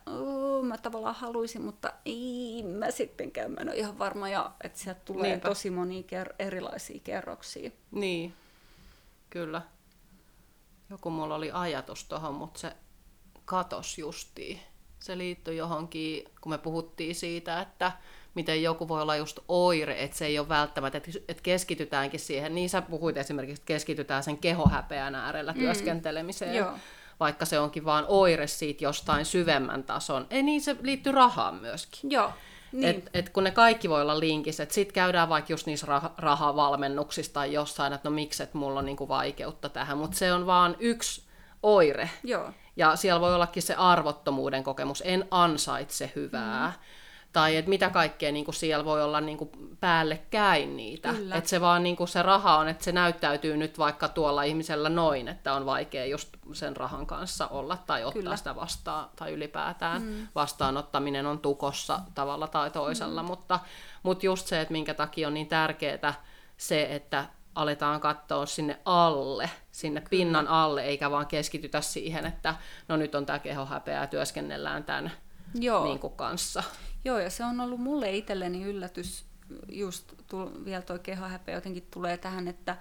mä 0.63 0.79
tavallaan 0.79 1.15
haluaisin, 1.15 1.63
mutta 1.63 1.93
ei 2.05 2.63
mä 2.79 2.91
sittenkään, 2.91 3.51
mä 3.51 3.61
en 3.61 3.69
ole 3.69 3.77
ihan 3.77 3.99
varma. 3.99 4.29
Ja 4.29 4.53
että 4.65 4.79
sieltä 4.79 5.01
tulee 5.05 5.31
Niinpä. 5.31 5.49
tosi 5.49 5.71
monia 5.71 6.03
ker- 6.03 6.35
erilaisia 6.39 7.01
kerroksia. 7.05 7.71
Niin, 7.91 8.35
kyllä. 9.31 9.63
Joku 10.91 11.11
mulla 11.11 11.35
oli 11.35 11.51
ajatus 11.51 12.05
tuohon, 12.05 12.35
mutta 12.35 12.61
se 12.61 12.77
katos 13.45 13.99
justiin. 13.99 14.61
Se 15.01 15.19
liittyi 15.19 15.57
johonkin, 15.57 16.25
kun 16.41 16.53
me 16.53 16.59
puhuttiin 16.59 17.15
siitä, 17.15 17.61
että 17.61 17.93
miten 18.35 18.63
joku 18.63 18.89
voi 18.89 19.03
olla 19.03 19.17
just 19.17 19.39
oire, 19.49 20.03
että 20.03 20.17
se 20.17 20.27
ei 20.27 20.39
ole 20.39 20.49
välttämättä, 20.49 20.99
että, 20.99 21.11
että 21.29 21.43
keskitytäänkin 21.43 22.21
siihen. 22.21 22.55
Niin 22.55 22.71
sä 22.71 22.83
puhuit 22.83 23.17
esimerkiksi, 23.17 23.61
että 23.61 23.67
keskitytään 23.67 24.23
sen 24.23 24.39
kehohäpeän 24.39 25.15
äärellä 25.15 25.53
mm. 25.53 25.59
työskentelemiseen. 25.59 26.55
Joo. 26.55 26.73
Vaikka 27.21 27.45
se 27.45 27.59
onkin 27.59 27.85
vaan 27.85 28.05
oire 28.09 28.47
siitä 28.47 28.85
jostain 28.85 29.25
syvemmän 29.25 29.85
tason. 29.85 30.27
Ei 30.31 30.43
niin, 30.43 30.61
se 30.61 30.77
liittyy 30.83 31.13
rahaan 31.13 31.55
myöskin. 31.55 32.11
Joo. 32.11 32.33
Niin. 32.73 32.85
Et, 32.85 33.11
et 33.15 33.29
kun 33.29 33.45
ne 33.45 33.51
kaikki 33.51 33.89
voi 33.89 34.03
olla 34.03 34.21
linkissä, 34.21 34.63
että 34.63 34.75
sitten 34.75 34.95
käydään 34.95 35.29
vaikka 35.29 35.53
just 35.53 35.67
niissä 35.67 35.87
rah- 35.87 36.13
rahavalmennuksissa 36.19 37.33
tai 37.33 37.53
jossain, 37.53 37.93
että 37.93 38.09
no 38.09 38.15
miksi, 38.15 38.43
että 38.43 38.59
mulla 38.59 38.79
on 38.79 38.87
niinku 38.87 39.09
vaikeutta 39.09 39.69
tähän, 39.69 39.99
mutta 39.99 40.17
se 40.17 40.33
on 40.33 40.47
vaan 40.47 40.77
yksi 40.79 41.23
oire. 41.63 42.11
Joo. 42.25 42.53
Ja 42.81 42.97
siellä 42.97 43.21
voi 43.21 43.35
ollakin 43.35 43.63
se 43.63 43.75
arvottomuuden 43.75 44.65
kokemus, 44.65 45.03
en 45.07 45.25
ansaitse 45.31 46.13
hyvää. 46.17 46.67
Mm 46.67 47.01
tai 47.33 47.57
että 47.57 47.69
mitä 47.69 47.91
kaikkea 47.91 48.33
niin 48.33 48.45
kuin 48.45 48.55
siellä 48.55 48.85
voi 48.85 49.03
olla 49.03 49.21
niin 49.21 49.39
kuin 49.39 49.51
päällekkäin 49.81 50.77
niitä. 50.77 51.15
Että 51.35 51.51
se 51.51 51.61
vaan 51.61 51.83
niin 51.83 51.97
kuin 51.97 52.09
se 52.09 52.23
raha 52.23 52.57
on, 52.57 52.69
että 52.69 52.85
se 52.85 52.93
näyttäytyy 52.93 53.57
nyt 53.57 53.79
vaikka 53.79 54.09
tuolla 54.09 54.43
ihmisellä 54.43 54.89
noin, 54.89 55.29
että 55.29 55.55
on 55.55 55.67
vaikea 55.67 56.05
just 56.05 56.29
sen 56.53 56.77
rahan 56.77 57.07
kanssa 57.07 57.49
olla 57.49 57.77
tai 57.77 58.05
ottaa 58.05 58.23
Kyllä. 58.23 58.37
sitä 58.37 58.57
vastaan, 58.57 59.11
tai 59.17 59.33
ylipäätään 59.33 60.03
mm. 60.03 60.29
vastaanottaminen 60.35 61.27
on 61.27 61.39
tukossa 61.39 62.01
tavalla 62.15 62.49
tai 62.49 62.71
toisella, 62.71 63.23
mm. 63.23 63.27
mutta, 63.27 63.61
mutta 64.03 64.27
just 64.27 64.47
se, 64.47 64.61
että 64.61 64.73
minkä 64.73 64.95
takia 64.95 65.29
on 65.29 65.35
niin 65.35 65.49
tärkeää 65.49 66.15
se, 66.57 66.83
että 66.83 67.25
aletaan 67.55 68.01
katsoa 68.01 68.47
sinne 68.47 68.81
alle, 68.85 69.51
sinne 69.73 70.01
Kyllä. 70.01 70.11
pinnan 70.11 70.49
alle, 70.49 70.83
eikä 70.83 71.11
vaan 71.11 71.27
keskitytä 71.27 71.81
siihen, 71.81 72.27
että 72.27 72.55
no 72.89 72.97
nyt 72.97 73.15
on 73.15 73.27
tämä 73.27 73.39
kehohäpeä 73.39 74.01
ja 74.01 74.07
työskennellään 74.07 74.85
tämän 74.85 75.13
Joo. 75.55 75.85
Niin 75.85 75.99
kuin 75.99 76.13
kanssa. 76.13 76.63
Joo, 77.05 77.19
ja 77.19 77.31
se 77.31 77.45
on 77.45 77.61
ollut 77.61 77.81
mulle 77.81 78.13
itselleni 78.13 78.65
yllätys, 78.65 79.25
just 79.69 80.13
tull, 80.27 80.51
vielä 80.65 80.83
tuo 80.83 80.99
kehohäpeä 80.99 81.55
jotenkin 81.55 81.89
tulee 81.91 82.17
tähän, 82.17 82.49
että 82.49 82.77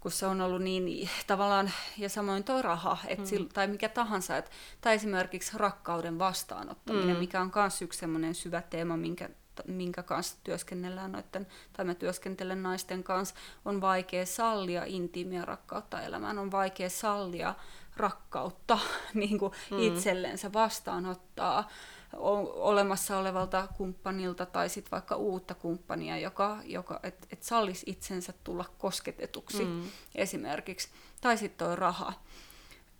kun 0.00 0.10
se 0.10 0.26
on 0.26 0.40
ollut 0.40 0.62
niin 0.62 1.10
tavallaan, 1.26 1.70
ja 1.98 2.08
samoin 2.08 2.44
tuo 2.44 2.62
raha, 2.62 2.98
et 3.06 3.18
mm. 3.18 3.24
sil, 3.30 3.44
tai 3.52 3.66
mikä 3.66 3.88
tahansa, 3.88 4.36
et, 4.36 4.50
tai 4.80 4.94
esimerkiksi 4.94 5.58
rakkauden 5.58 6.18
vastaanottaminen, 6.18 7.16
mm. 7.16 7.20
mikä 7.20 7.40
on 7.40 7.52
myös 7.54 7.82
yksi 7.82 7.98
semmoinen 7.98 8.34
syvä 8.34 8.62
teema, 8.62 8.96
minkä, 8.96 9.28
minkä 9.66 10.02
kanssa 10.02 10.36
työskennellään 10.44 11.12
noiden, 11.12 11.46
tai 11.72 11.84
mä 11.84 11.94
työskentelen 11.94 12.62
naisten 12.62 13.02
kanssa, 13.02 13.34
on 13.64 13.80
vaikea 13.80 14.26
sallia 14.26 14.84
intiimiä 14.86 15.44
rakkautta 15.44 16.02
elämään, 16.02 16.38
on 16.38 16.50
vaikea 16.50 16.90
sallia 16.90 17.54
rakkautta 17.96 18.78
niin 19.14 19.38
kuin 19.38 19.52
mm. 19.70 19.78
itsellensä 19.78 20.52
vastaanottaa 20.52 21.68
olemassa 22.12 23.18
olevalta 23.18 23.68
kumppanilta 23.76 24.46
tai 24.46 24.68
sitten 24.68 24.90
vaikka 24.90 25.16
uutta 25.16 25.54
kumppania, 25.54 26.18
joka, 26.18 26.58
joka 26.64 27.00
et, 27.02 27.26
et 27.30 27.42
sallisi 27.42 27.90
itsensä 27.90 28.32
tulla 28.44 28.64
kosketetuksi 28.78 29.64
mm. 29.64 29.82
esimerkiksi. 30.14 30.88
Tai 31.20 31.38
sitten 31.38 31.66
tuo 31.66 31.76
raha 31.76 32.12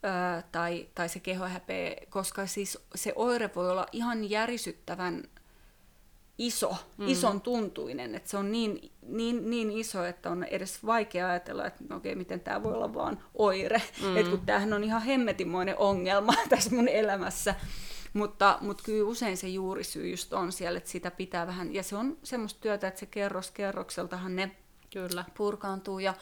ö, 0.05 0.42
tai, 0.53 0.88
tai 0.94 1.09
se 1.09 1.20
kehohäpeä, 1.20 1.96
koska 2.11 2.46
siis 2.46 2.79
se 2.94 3.12
oire 3.16 3.51
voi 3.55 3.70
olla 3.70 3.87
ihan 3.92 4.31
järisyttävän 4.31 5.25
iso, 6.40 6.76
mm. 6.96 7.09
ison 7.09 7.40
tuntuinen, 7.40 8.14
että 8.14 8.31
se 8.31 8.37
on 8.37 8.53
niin, 8.53 8.92
niin, 9.03 9.50
niin 9.50 9.70
iso, 9.70 10.05
että 10.05 10.31
on 10.31 10.44
edes 10.44 10.87
vaikea 10.87 11.29
ajatella, 11.29 11.66
että 11.66 11.85
no 11.88 11.96
okei, 11.96 12.14
miten 12.14 12.40
tämä 12.40 12.62
voi 12.62 12.74
olla 12.74 12.94
vaan 12.94 13.24
oire, 13.35 13.83
mm. 14.03 14.16
että 14.16 14.31
kun 14.31 14.46
tämähän 14.46 14.72
on 14.72 14.85
ihan 14.85 15.03
hemmetimoinen 15.03 15.79
ongelma 15.79 16.33
tässä 16.48 16.74
mun 16.74 16.88
elämässä, 16.88 17.55
mutta, 18.12 18.59
mutta 18.61 18.83
kyllä 18.85 19.09
usein 19.09 19.37
se 19.37 19.48
juurisyy 19.48 20.11
just 20.11 20.33
on 20.33 20.53
siellä, 20.53 20.76
että 20.79 20.90
sitä 20.90 21.11
pitää 21.11 21.46
vähän, 21.46 21.74
ja 21.74 21.83
se 21.83 21.96
on 21.96 22.16
semmoista 22.22 22.61
työtä, 22.61 22.88
että 22.88 23.00
se 23.00 23.07
kerros 23.07 23.50
kerrokseltahan 23.50 24.37
ne 24.37 24.50
kyllä. 24.92 25.24
purkaantuu, 25.37 25.98
ja 25.98 26.14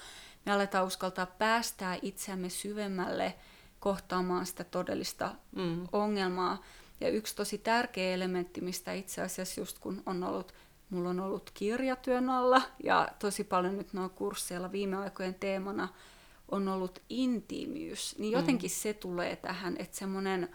me 0.46 0.52
aletaan 0.52 0.86
uskaltaa 0.86 1.26
päästää 1.26 1.98
itseämme 2.02 2.48
syvemmälle 2.48 3.34
kohtaamaan 3.80 4.46
sitä 4.46 4.64
todellista 4.64 5.34
mm. 5.56 5.86
ongelmaa. 5.92 6.62
Ja 7.00 7.08
yksi 7.08 7.36
tosi 7.36 7.58
tärkeä 7.58 8.14
elementti, 8.14 8.60
mistä 8.60 8.92
itse 8.92 9.22
asiassa 9.22 9.60
just 9.60 9.78
kun 9.78 10.02
on 10.06 10.24
ollut, 10.24 10.54
mulla 10.90 11.10
on 11.10 11.20
ollut 11.20 11.50
kirjatyön 11.54 12.30
alla 12.30 12.62
ja 12.84 13.08
tosi 13.18 13.44
paljon 13.44 13.78
nyt 13.78 13.92
noin 13.92 14.10
kursseilla 14.10 14.72
viime 14.72 14.96
aikojen 14.96 15.34
teemana 15.34 15.88
on 16.50 16.68
ollut 16.68 17.02
intiimiys, 17.08 18.18
niin 18.18 18.32
jotenkin 18.32 18.70
mm. 18.70 18.74
se 18.74 18.94
tulee 18.94 19.36
tähän, 19.36 19.76
että 19.78 19.96
semmoinen, 19.96 20.48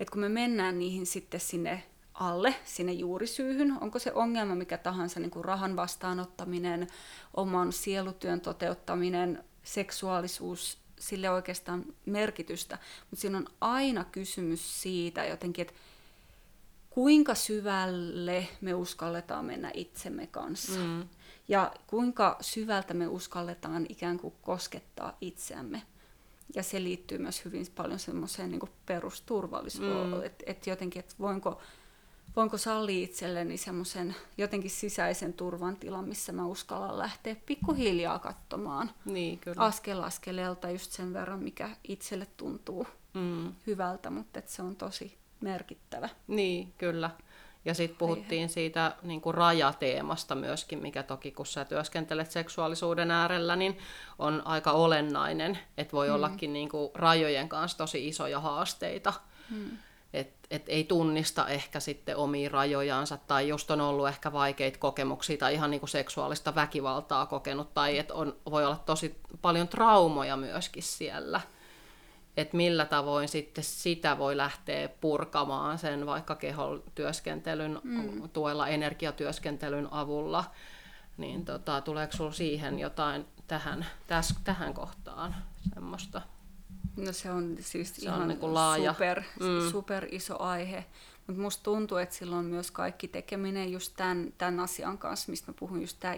että 0.00 0.12
kun 0.12 0.20
me 0.20 0.28
mennään 0.28 0.78
niihin 0.78 1.06
sitten 1.06 1.40
sinne 1.40 1.82
alle, 2.14 2.54
sinne 2.64 2.92
juurisyyhyn, 2.92 3.78
onko 3.80 3.98
se 3.98 4.12
ongelma 4.12 4.54
mikä 4.54 4.78
tahansa, 4.78 5.20
niin 5.20 5.30
kuin 5.30 5.44
rahan 5.44 5.76
vastaanottaminen, 5.76 6.86
oman 7.34 7.72
sielutyön 7.72 8.40
toteuttaminen, 8.40 9.44
seksuaalisuus, 9.62 10.78
sille 10.98 11.30
oikeastaan 11.30 11.84
merkitystä, 12.06 12.78
mutta 13.10 13.20
siinä 13.20 13.38
on 13.38 13.46
aina 13.60 14.04
kysymys 14.04 14.82
siitä 14.82 15.24
jotenkin, 15.24 15.62
että 15.62 15.74
kuinka 16.90 17.34
syvälle 17.34 18.48
me 18.60 18.74
uskalletaan 18.74 19.44
mennä 19.44 19.70
itsemme 19.74 20.26
kanssa. 20.26 20.80
Mm. 20.80 21.08
Ja 21.48 21.72
kuinka 21.86 22.36
syvältä 22.40 22.94
me 22.94 23.06
uskalletaan 23.06 23.86
ikään 23.88 24.18
kuin 24.18 24.34
koskettaa 24.42 25.16
itseämme. 25.20 25.82
Ja 26.54 26.62
se 26.62 26.82
liittyy 26.82 27.18
myös 27.18 27.44
hyvin 27.44 27.66
paljon 27.74 27.98
semmoiseen 27.98 28.50
niin 28.50 28.60
perusturvallisuuteen, 28.86 30.14
mm. 30.14 30.24
että 30.24 30.44
et 30.46 30.66
jotenkin, 30.66 31.00
että 31.00 31.14
voinko 31.18 31.60
voinko 32.36 32.58
sallia 32.58 33.04
itselleni 33.04 33.56
semmoisen 33.56 34.16
jotenkin 34.38 34.70
sisäisen 34.70 35.32
turvan 35.32 35.76
tilan, 35.76 36.08
missä 36.08 36.32
mä 36.32 36.46
uskallan 36.46 36.98
lähteä 36.98 37.36
pikkuhiljaa 37.46 38.18
katsomaan 38.18 38.90
niin, 39.04 39.38
kyllä. 39.38 39.62
askel 39.62 40.02
askeleelta 40.02 40.70
just 40.70 40.92
sen 40.92 41.12
verran, 41.12 41.42
mikä 41.42 41.70
itselle 41.88 42.26
tuntuu 42.36 42.86
mm. 43.14 43.52
hyvältä, 43.66 44.10
mutta 44.10 44.42
se 44.46 44.62
on 44.62 44.76
tosi 44.76 45.18
merkittävä. 45.40 46.08
Niin, 46.26 46.72
kyllä. 46.78 47.10
Ja 47.64 47.74
sitten 47.74 47.98
puhuttiin 47.98 48.48
siitä 48.48 48.96
niin 49.02 49.20
kuin 49.20 49.34
rajateemasta 49.34 50.34
myöskin, 50.34 50.78
mikä 50.78 51.02
toki 51.02 51.30
kun 51.30 51.46
sä 51.46 51.64
työskentelet 51.64 52.30
seksuaalisuuden 52.30 53.10
äärellä, 53.10 53.56
niin 53.56 53.78
on 54.18 54.42
aika 54.44 54.72
olennainen, 54.72 55.58
että 55.76 55.92
voi 55.92 56.08
mm. 56.08 56.14
ollakin 56.14 56.52
niin 56.52 56.68
kuin 56.68 56.90
rajojen 56.94 57.48
kanssa 57.48 57.78
tosi 57.78 58.08
isoja 58.08 58.40
haasteita. 58.40 59.12
Mm. 59.50 59.70
Että 60.16 60.36
et 60.50 60.64
ei 60.68 60.84
tunnista 60.84 61.48
ehkä 61.48 61.80
sitten 61.80 62.16
omia 62.16 62.48
rajojansa, 62.48 63.16
tai 63.16 63.48
just 63.48 63.70
on 63.70 63.80
ollut 63.80 64.08
ehkä 64.08 64.32
vaikeita 64.32 64.78
kokemuksia, 64.78 65.36
tai 65.36 65.54
ihan 65.54 65.70
niin 65.70 65.80
kuin 65.80 65.90
seksuaalista 65.90 66.54
väkivaltaa 66.54 67.26
kokenut, 67.26 67.74
tai 67.74 67.98
että 67.98 68.14
on, 68.14 68.36
voi 68.50 68.64
olla 68.64 68.82
tosi 68.86 69.16
paljon 69.42 69.68
traumoja 69.68 70.36
myöskin 70.36 70.82
siellä 70.82 71.40
että 72.36 72.56
millä 72.56 72.84
tavoin 72.84 73.28
sitten 73.28 73.64
sitä 73.64 74.18
voi 74.18 74.36
lähteä 74.36 74.88
purkamaan 74.88 75.78
sen 75.78 76.06
vaikka 76.06 76.34
kehotyöskentelyn 76.34 77.80
mm. 77.84 78.28
tuella, 78.28 78.68
energiatyöskentelyn 78.68 79.92
avulla, 79.92 80.44
niin 81.16 81.44
tota, 81.44 81.80
tuleeko 81.80 82.12
sinulla 82.12 82.32
siihen 82.32 82.78
jotain 82.78 83.26
tähän, 83.46 83.86
täs, 84.06 84.34
tähän 84.44 84.74
kohtaan 84.74 85.34
semmoista? 85.74 86.22
No 86.96 87.12
se 87.12 87.30
on 87.30 87.56
siis 87.60 87.96
se 87.96 88.02
ihan 88.02 88.22
on 88.22 88.28
niin 88.28 88.54
laaja. 88.54 88.92
Super, 88.92 89.22
mm. 89.40 89.70
super 89.70 90.08
iso 90.10 90.42
aihe. 90.42 90.84
Mutta 91.26 91.42
musta 91.42 91.62
tuntuu, 91.62 91.98
että 91.98 92.14
silloin 92.14 92.46
myös 92.46 92.70
kaikki 92.70 93.08
tekeminen 93.08 93.72
just 93.72 93.92
tämän, 93.96 94.32
tämän 94.38 94.60
asian 94.60 94.98
kanssa, 94.98 95.30
mistä 95.30 95.52
mä 95.52 95.56
puhun, 95.58 95.80
just 95.80 95.96
tämä 96.00 96.14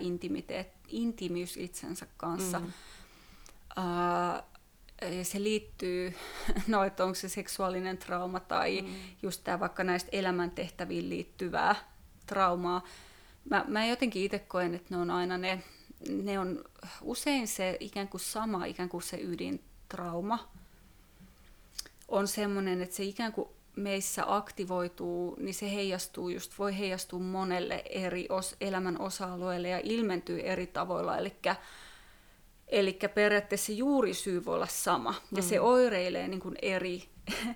intimiys 0.88 1.56
itsensä 1.56 2.06
kanssa. 2.16 2.60
Mm. 2.60 2.66
Uh, 3.78 4.42
se 5.22 5.42
liittyy, 5.42 6.14
no 6.66 6.84
että 6.84 7.04
onko 7.04 7.14
se 7.14 7.28
seksuaalinen 7.28 7.98
trauma 7.98 8.40
tai 8.40 8.82
mm. 8.82 8.94
just 9.22 9.44
tämä 9.44 9.60
vaikka 9.60 9.84
näistä 9.84 10.08
elämäntehtäviin 10.12 11.08
liittyvää 11.08 11.74
traumaa. 12.26 12.84
Mä, 13.50 13.64
mä 13.68 13.86
jotenkin 13.86 14.22
itse 14.22 14.38
koen, 14.38 14.74
että 14.74 14.94
ne 14.94 15.00
on 15.00 15.10
aina 15.10 15.38
ne, 15.38 15.62
ne 16.08 16.38
on 16.38 16.64
usein 17.02 17.48
se 17.48 17.76
ikään 17.80 18.08
kuin 18.08 18.20
sama, 18.20 18.64
ikään 18.64 18.88
kuin 18.88 19.02
se 19.02 19.20
ydintrauma 19.20 20.57
on 22.08 22.28
semmoinen, 22.28 22.82
että 22.82 22.96
se 22.96 23.02
ikään 23.02 23.32
kuin 23.32 23.48
meissä 23.76 24.24
aktivoituu, 24.26 25.36
niin 25.40 25.54
se 25.54 25.74
heijastuu 25.74 26.28
just, 26.28 26.58
voi 26.58 26.78
heijastua 26.78 27.18
monelle 27.18 27.82
eri 27.90 28.26
os, 28.28 28.56
elämän 28.60 29.00
osa-alueelle 29.00 29.68
ja 29.68 29.80
ilmentyy 29.82 30.40
eri 30.40 30.66
tavoilla. 30.66 31.18
Eli 31.18 31.32
Eli 32.68 32.98
periaatteessa 33.14 33.72
juurisyy 33.72 34.44
voi 34.44 34.54
olla 34.54 34.66
sama, 34.66 35.10
mm. 35.10 35.36
ja 35.36 35.42
se 35.42 35.58
mm. 35.58 35.64
oireilee 35.64 36.28
niin 36.28 36.40
kuin 36.40 36.56
eri, 36.62 37.08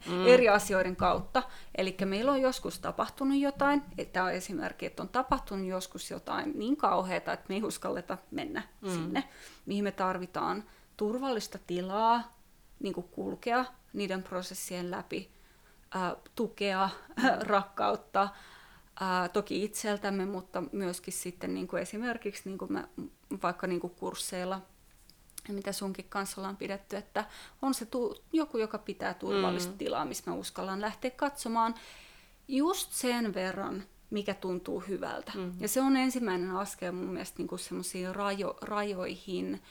mm. 0.06 0.26
eri 0.26 0.48
asioiden 0.48 0.96
kautta. 0.96 1.42
Eli 1.74 1.96
meillä 2.04 2.32
on 2.32 2.40
joskus 2.40 2.78
tapahtunut 2.78 3.38
jotain, 3.38 3.82
että 3.98 4.24
on 4.24 4.32
esimerkki, 4.32 4.86
että 4.86 5.02
on 5.02 5.08
tapahtunut 5.08 5.66
joskus 5.66 6.10
jotain 6.10 6.52
niin 6.58 6.76
kauheata, 6.76 7.32
että 7.32 7.46
me 7.48 7.54
ei 7.54 7.62
uskalleta 7.62 8.18
mennä 8.30 8.62
mm. 8.80 8.90
sinne, 8.90 9.24
mihin 9.66 9.84
me 9.84 9.92
tarvitaan 9.92 10.64
turvallista 10.96 11.58
tilaa, 11.66 12.41
niin 12.82 12.94
kuin 12.94 13.08
kulkea 13.08 13.64
niiden 13.92 14.22
prosessien 14.22 14.90
läpi, 14.90 15.30
ää, 15.94 16.16
tukea, 16.34 16.90
mm. 17.16 17.24
rakkautta, 17.40 18.28
ää, 19.00 19.28
toki 19.28 19.64
itseltämme, 19.64 20.26
mutta 20.26 20.62
myöskin 20.72 21.14
sitten 21.14 21.54
niin 21.54 21.68
kuin 21.68 21.82
esimerkiksi 21.82 22.42
niin 22.44 22.58
kuin 22.58 22.72
mä, 22.72 22.88
vaikka 23.42 23.66
niin 23.66 23.80
kuin 23.80 23.94
kursseilla 23.94 24.60
mitä 25.48 25.72
sunkin 25.72 26.06
kanssa 26.08 26.40
ollaan 26.40 26.56
pidetty, 26.56 26.96
että 26.96 27.24
on 27.62 27.74
se 27.74 27.86
tu- 27.86 28.22
joku, 28.32 28.58
joka 28.58 28.78
pitää 28.78 29.14
turvallista 29.14 29.72
mm. 29.72 29.78
tilaa, 29.78 30.04
missä 30.04 30.30
mä 30.30 30.36
uskallan 30.36 30.80
lähteä 30.80 31.10
katsomaan 31.10 31.74
just 32.48 32.92
sen 32.92 33.34
verran, 33.34 33.84
mikä 34.10 34.34
tuntuu 34.34 34.80
hyvältä. 34.80 35.32
Mm. 35.34 35.52
Ja 35.60 35.68
se 35.68 35.80
on 35.80 35.96
ensimmäinen 35.96 36.50
askel 36.50 36.92
mun 36.92 37.06
mielestä 37.06 37.42
niin 37.42 37.58
semmoisiin 37.58 38.14
rajo- 38.14 38.58
rajoihin. 38.62 39.62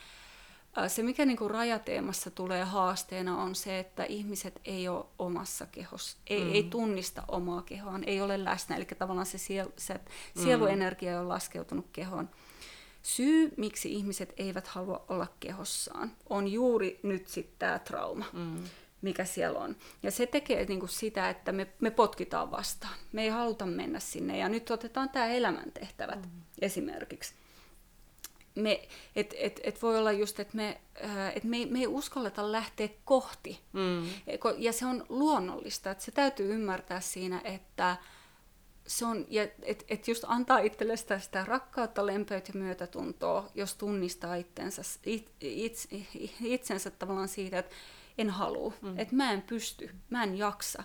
Se, 0.87 1.03
mikä 1.03 1.25
niin 1.25 1.37
kuin 1.37 1.51
rajateemassa 1.51 2.31
tulee 2.31 2.63
haasteena, 2.63 3.41
on 3.43 3.55
se, 3.55 3.79
että 3.79 4.03
ihmiset 4.03 4.61
ei 4.65 4.87
ole 4.87 5.05
omassa 5.19 5.65
kehossa, 5.65 6.17
ei, 6.27 6.43
mm. 6.43 6.53
ei 6.53 6.63
tunnista 6.63 7.23
omaa 7.27 7.61
kehoaan, 7.61 8.03
ei 8.03 8.21
ole 8.21 8.43
läsnä. 8.43 8.75
Eli 8.75 8.85
tavallaan 8.85 9.25
se, 9.25 9.37
siel- 9.37 9.71
se 9.77 9.93
mm. 9.93 10.43
sieluenergia 10.43 11.19
on 11.19 11.29
laskeutunut 11.29 11.85
kehoon. 11.93 12.29
Syy, 13.01 13.53
miksi 13.57 13.93
ihmiset 13.93 14.33
eivät 14.37 14.67
halua 14.67 15.05
olla 15.09 15.27
kehossaan, 15.39 16.11
on 16.29 16.47
juuri 16.47 16.99
nyt 17.03 17.27
sitten 17.27 17.55
tämä 17.59 17.79
trauma, 17.79 18.25
mm. 18.33 18.63
mikä 19.01 19.25
siellä 19.25 19.59
on. 19.59 19.75
Ja 20.03 20.11
se 20.11 20.25
tekee 20.25 20.65
niinku 20.65 20.87
sitä, 20.87 21.29
että 21.29 21.51
me, 21.51 21.67
me 21.79 21.91
potkitaan 21.91 22.51
vastaan. 22.51 22.93
Me 23.11 23.23
ei 23.23 23.29
haluta 23.29 23.65
mennä 23.65 23.99
sinne. 23.99 24.37
Ja 24.37 24.49
nyt 24.49 24.71
otetaan 24.71 25.09
tämä 25.09 25.25
elämäntehtävät 25.25 26.25
mm. 26.25 26.41
esimerkiksi. 26.61 27.33
Me, 28.55 28.87
et, 29.15 29.33
et, 29.37 29.59
et 29.63 29.81
voi 29.81 29.97
olla 29.97 30.11
just, 30.11 30.39
että 30.39 30.57
me, 30.57 30.81
äh, 31.03 31.35
et 31.35 31.43
me, 31.43 31.65
me 31.65 31.79
ei 31.79 31.87
uskalleta 31.87 32.51
lähteä 32.51 32.89
kohti. 33.05 33.59
Mm. 33.73 34.03
Ja 34.57 34.73
se 34.73 34.85
on 34.85 35.05
luonnollista. 35.09 35.91
Että 35.91 36.03
se 36.03 36.11
täytyy 36.11 36.53
ymmärtää 36.53 37.01
siinä, 37.01 37.41
että 37.43 37.97
se 38.87 39.05
on, 39.05 39.25
ja 39.29 39.47
et, 39.63 39.85
et 39.89 40.07
just 40.07 40.23
antaa 40.27 40.59
itselle 40.59 40.97
sitä, 40.97 41.19
sitä 41.19 41.45
rakkautta, 41.45 42.05
lempeyttä 42.05 42.51
ja 42.53 42.59
myötätuntoa, 42.59 43.49
jos 43.55 43.75
tunnistaa 43.75 44.35
itsensä, 44.35 44.81
it, 45.05 45.31
it, 45.39 45.87
itsensä 46.41 46.91
tavallaan 46.91 47.27
siitä, 47.27 47.59
että 47.59 47.75
en 48.17 48.29
halua, 48.29 48.73
mm. 48.81 48.99
että 48.99 49.15
mä 49.15 49.31
en 49.31 49.41
pysty, 49.41 49.95
mä 50.09 50.23
en 50.23 50.37
jaksa 50.37 50.83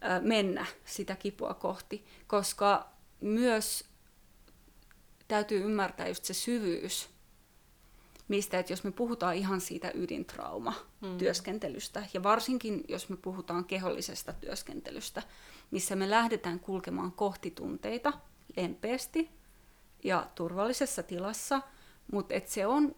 ää, 0.00 0.20
mennä 0.20 0.66
sitä 0.84 1.16
kipua 1.16 1.54
kohti, 1.54 2.04
koska 2.26 2.90
myös 3.20 3.84
täytyy 5.32 5.64
ymmärtää 5.64 6.08
just 6.08 6.24
se 6.24 6.34
syvyys, 6.34 7.08
mistä, 8.28 8.58
että 8.58 8.72
jos 8.72 8.84
me 8.84 8.90
puhutaan 8.90 9.34
ihan 9.34 9.60
siitä 9.60 9.90
ydintrauma-työskentelystä, 9.94 12.00
mm. 12.00 12.06
ja 12.14 12.22
varsinkin 12.22 12.84
jos 12.88 13.08
me 13.08 13.16
puhutaan 13.16 13.64
kehollisesta 13.64 14.32
työskentelystä, 14.32 15.22
missä 15.70 15.96
me 15.96 16.10
lähdetään 16.10 16.60
kulkemaan 16.60 17.12
kohti 17.12 17.50
tunteita 17.50 18.12
lempeästi 18.56 19.30
ja 20.04 20.26
turvallisessa 20.34 21.02
tilassa, 21.02 21.62
mutta 22.12 22.34
et 22.34 22.48
se 22.48 22.66
on 22.66 22.96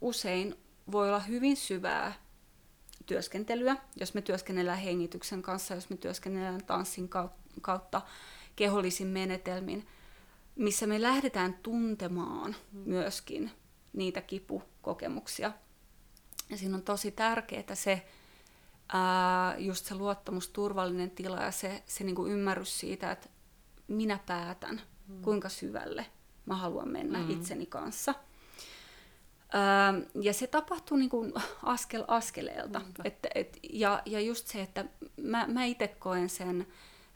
usein 0.00 0.54
voi 0.92 1.08
olla 1.08 1.20
hyvin 1.20 1.56
syvää 1.56 2.12
työskentelyä, 3.06 3.76
jos 3.96 4.14
me 4.14 4.22
työskennellään 4.22 4.78
hengityksen 4.78 5.42
kanssa, 5.42 5.74
jos 5.74 5.90
me 5.90 5.96
työskennellään 5.96 6.64
tanssin 6.64 7.10
kautta 7.60 8.02
kehollisin 8.56 9.06
menetelmin, 9.06 9.86
missä 10.56 10.86
me 10.86 11.02
lähdetään 11.02 11.54
tuntemaan 11.54 12.56
mm. 12.72 12.80
myöskin 12.84 13.50
niitä 13.92 14.20
kipukokemuksia. 14.20 15.52
Ja 16.50 16.56
siinä 16.56 16.76
on 16.76 16.82
tosi 16.82 17.10
tärkeää 17.10 17.74
se, 17.74 18.06
ää, 18.92 19.56
just 19.58 19.86
se 19.86 19.94
luottamus, 19.94 20.48
turvallinen 20.48 21.10
tila 21.10 21.42
ja 21.42 21.50
se, 21.50 21.82
se 21.86 22.04
niin 22.04 22.16
kuin 22.16 22.32
ymmärrys 22.32 22.80
siitä, 22.80 23.12
että 23.12 23.28
minä 23.88 24.18
päätän, 24.26 24.80
mm. 25.08 25.22
kuinka 25.22 25.48
syvälle 25.48 26.06
mä 26.46 26.56
haluan 26.56 26.88
mennä 26.88 27.18
mm. 27.18 27.30
itseni 27.30 27.66
kanssa. 27.66 28.14
Ää, 29.52 29.94
ja 30.20 30.32
se 30.32 30.46
tapahtuu 30.46 30.96
niin 30.96 31.10
kuin 31.10 31.32
askel 31.62 32.04
askeleelta. 32.08 32.80
Et, 33.04 33.18
et, 33.34 33.58
ja, 33.72 34.02
ja 34.06 34.20
just 34.20 34.46
se, 34.46 34.62
että 34.62 34.84
mä, 35.16 35.46
mä 35.46 35.64
itse 35.64 35.88
koen 35.88 36.28
sen, 36.28 36.66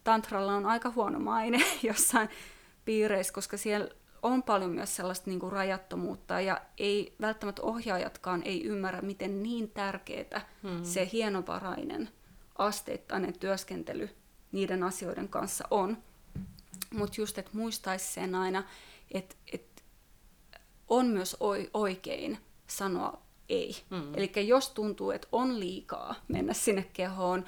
tantralla 0.05 0.55
on 0.55 0.67
aika 0.67 0.91
huono 0.91 1.19
maine 1.19 1.65
jossain 1.83 2.29
piireissä, 2.85 3.33
koska 3.33 3.57
siellä 3.57 3.89
on 4.23 4.43
paljon 4.43 4.71
myös 4.71 4.97
sellaista 4.97 5.31
niin 5.31 5.41
kuin 5.41 5.53
rajattomuutta 5.53 6.41
ja 6.41 6.61
ei 6.79 7.15
välttämättä 7.21 7.63
ohjaajatkaan 7.63 8.43
ei 8.43 8.65
ymmärrä, 8.65 9.03
miten 9.03 9.43
niin 9.43 9.71
tärkeää 9.71 10.47
hmm. 10.63 10.85
se 10.85 11.09
hienovarainen 11.13 12.09
asteittainen 12.59 13.39
työskentely 13.39 14.11
niiden 14.53 14.83
asioiden 14.83 15.29
kanssa 15.29 15.65
on. 15.71 15.99
Mutta 16.95 17.21
just, 17.21 17.39
että 17.39 17.51
muistaisi 17.55 18.13
sen 18.13 18.35
aina, 18.35 18.65
että 19.11 19.37
et 19.53 19.85
on 20.89 21.07
myös 21.07 21.37
oikein 21.75 22.39
sanoa 22.67 23.23
ei. 23.49 23.77
Mm. 23.91 24.15
Eli 24.15 24.49
jos 24.49 24.71
tuntuu, 24.71 25.11
että 25.11 25.29
on 25.33 25.61
liikaa 25.61 26.15
mennä 26.29 26.53
sinne 26.53 26.91
kehoon, 26.93 27.45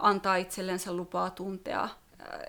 antaa 0.00 0.36
itsellensä 0.36 0.92
lupaa 0.92 1.30
tuntea 1.30 1.88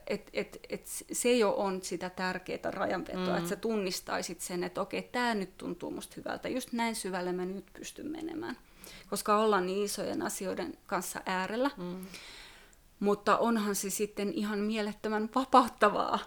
et, 0.08 0.30
et, 0.34 0.60
et 0.70 0.82
se 1.12 1.34
jo 1.34 1.54
on 1.58 1.82
sitä 1.82 2.10
tärkeää 2.10 2.72
rajanvetoa, 2.72 3.30
mm. 3.30 3.38
että 3.38 3.50
sä 3.50 3.56
tunnistaisit 3.56 4.42
sen, 4.42 4.64
että 4.64 4.82
okei, 4.82 5.02
tämä 5.02 5.36
nyt 5.36 5.58
tuntuu 5.58 5.92
musta 5.92 6.14
hyvältä, 6.18 6.50
just 6.50 6.74
näin 6.74 6.96
syvälle 6.96 7.32
mä 7.32 7.46
nyt 7.46 7.66
pystyn 7.74 8.12
menemään. 8.12 8.58
Koska 9.10 9.38
ollaan 9.38 9.66
niin 9.66 9.86
isojen 9.86 10.22
asioiden 10.22 10.78
kanssa 10.88 11.22
äärellä. 11.26 11.72
Mm. 11.78 12.06
Mutta 13.00 13.38
onhan 13.38 13.76
se 13.76 13.90
sitten 13.90 14.34
ihan 14.34 14.60
mielettömän 14.60 15.30
vapauttavaa, 15.36 16.20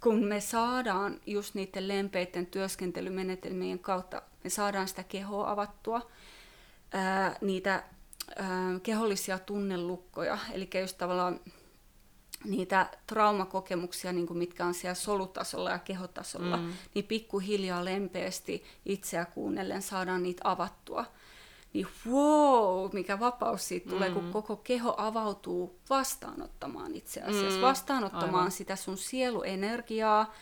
kun 0.00 0.24
me 0.24 0.40
saadaan 0.40 1.20
just 1.26 1.54
niiden 1.54 1.88
lempeiden 1.88 2.46
työskentelymenetelmien 2.46 3.78
kautta, 3.78 4.22
me 4.44 4.50
saadaan 4.50 4.88
sitä 4.88 5.02
kehoa 5.02 5.50
avattua, 5.50 6.10
ää, 6.92 7.36
niitä 7.40 7.84
ää, 8.36 8.80
kehollisia 8.82 9.38
tunnelukkoja, 9.38 10.38
eli 10.52 10.68
just 10.80 10.98
tavallaan 10.98 11.40
niitä 12.44 12.90
traumakokemuksia, 13.06 14.12
niin 14.12 14.26
kuin 14.26 14.38
mitkä 14.38 14.66
on 14.66 14.74
siellä 14.74 14.94
solutasolla 14.94 15.70
ja 15.70 15.78
kehotasolla, 15.78 16.56
mm. 16.56 16.72
niin 16.94 17.04
pikkuhiljaa 17.04 17.84
lempeästi 17.84 18.64
itseä 18.84 19.24
kuunnellen 19.24 19.82
saadaan 19.82 20.22
niitä 20.22 20.50
avattua. 20.50 21.04
Niin 21.72 21.86
wow, 22.10 22.90
mikä 22.92 23.20
vapaus 23.20 23.68
siitä 23.68 23.90
tulee, 23.90 24.08
mm. 24.08 24.14
kun 24.14 24.32
koko 24.32 24.56
keho 24.56 24.94
avautuu 24.98 25.78
vastaanottamaan 25.90 26.94
itse 26.94 27.20
asiassa, 27.20 27.58
mm. 27.58 27.62
vastaanottamaan 27.62 28.34
Aivan. 28.34 28.50
sitä 28.50 28.76
sun 28.76 28.98
sieluenergiaa, 28.98 30.34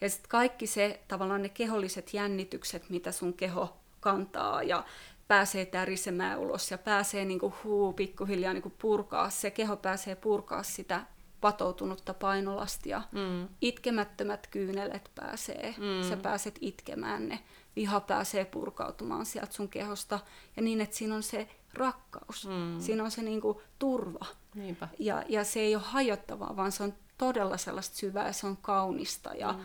ja 0.00 0.10
sitten 0.10 0.28
kaikki 0.28 0.66
se, 0.66 1.00
tavallaan 1.08 1.42
ne 1.42 1.48
keholliset 1.48 2.14
jännitykset, 2.14 2.90
mitä 2.90 3.12
sun 3.12 3.34
keho 3.34 3.76
kantaa 4.00 4.62
ja 4.62 4.84
pääsee 5.28 5.66
tärisemään 5.66 6.38
ulos 6.38 6.70
ja 6.70 6.78
pääsee 6.78 7.24
niinku 7.24 7.54
huu 7.64 7.92
pikkuhiljaa 7.92 8.52
niinku 8.52 8.72
purkaa, 8.78 9.30
se 9.30 9.50
keho 9.50 9.76
pääsee 9.76 10.16
purkaa 10.16 10.62
sitä 10.62 11.02
patoutunutta 11.42 12.14
painolastia. 12.14 13.02
Mm. 13.12 13.48
Itkemättömät 13.60 14.46
kyynelet 14.46 15.10
pääsee, 15.14 15.74
mm. 15.78 16.08
sä 16.08 16.16
pääset 16.16 16.58
itkemään 16.60 17.28
ne. 17.28 17.38
Viha 17.76 18.00
pääsee 18.00 18.44
purkautumaan 18.44 19.26
sieltä 19.26 19.52
sun 19.52 19.68
kehosta 19.68 20.20
ja 20.56 20.62
niin, 20.62 20.80
että 20.80 20.96
siinä 20.96 21.14
on 21.14 21.22
se 21.22 21.48
rakkaus, 21.74 22.48
mm. 22.48 22.80
siinä 22.80 23.04
on 23.04 23.10
se 23.10 23.22
niinku 23.22 23.62
turva. 23.78 24.26
Niinpä. 24.54 24.88
Ja, 24.98 25.24
ja 25.28 25.44
se 25.44 25.60
ei 25.60 25.74
ole 25.74 25.84
hajottavaa, 25.86 26.56
vaan 26.56 26.72
se 26.72 26.82
on 26.82 26.94
todella 27.18 27.56
sellaista 27.56 27.96
syvää 27.96 28.32
se 28.32 28.46
on 28.46 28.56
kaunista 28.56 29.30
ja, 29.34 29.52
mm. 29.52 29.60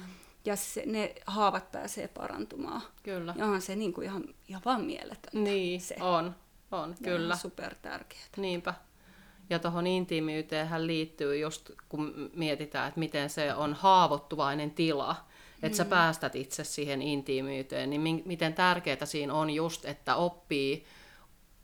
ja 0.45 0.55
se, 0.55 0.83
ne 0.85 1.15
haavat 1.25 1.71
pääsee 1.71 2.07
parantumaan. 2.07 2.81
Kyllä. 3.03 3.33
Ja 3.37 3.45
onhan 3.45 3.61
se 3.61 3.75
niinku 3.75 4.01
ihan, 4.01 4.23
ihan 4.47 4.61
vaan 4.65 4.85
mieletöntä. 4.85 5.39
Niin, 5.39 5.81
se. 5.81 5.95
on, 5.99 6.35
on, 6.71 6.89
ja 6.89 7.11
kyllä. 7.11 7.35
super 7.35 7.75
tärkeää. 7.75 8.23
Niinpä. 8.37 8.73
Ja 9.49 9.59
tuohon 9.59 9.87
intiimiyteen 9.87 10.87
liittyy 10.87 11.37
just, 11.39 11.71
kun 11.89 12.31
mietitään, 12.35 12.87
että 12.87 12.99
miten 12.99 13.29
se 13.29 13.53
on 13.53 13.73
haavoittuvainen 13.73 14.71
tila, 14.71 15.15
että 15.63 15.67
mm. 15.67 15.73
sä 15.73 15.85
päästät 15.85 16.35
itse 16.35 16.63
siihen 16.63 17.01
intiimiyteen, 17.01 17.89
niin 17.89 18.01
mi- 18.01 18.23
miten 18.25 18.53
tärkeää 18.53 19.05
siinä 19.05 19.33
on 19.33 19.49
just, 19.49 19.85
että 19.85 20.15
oppii 20.15 20.85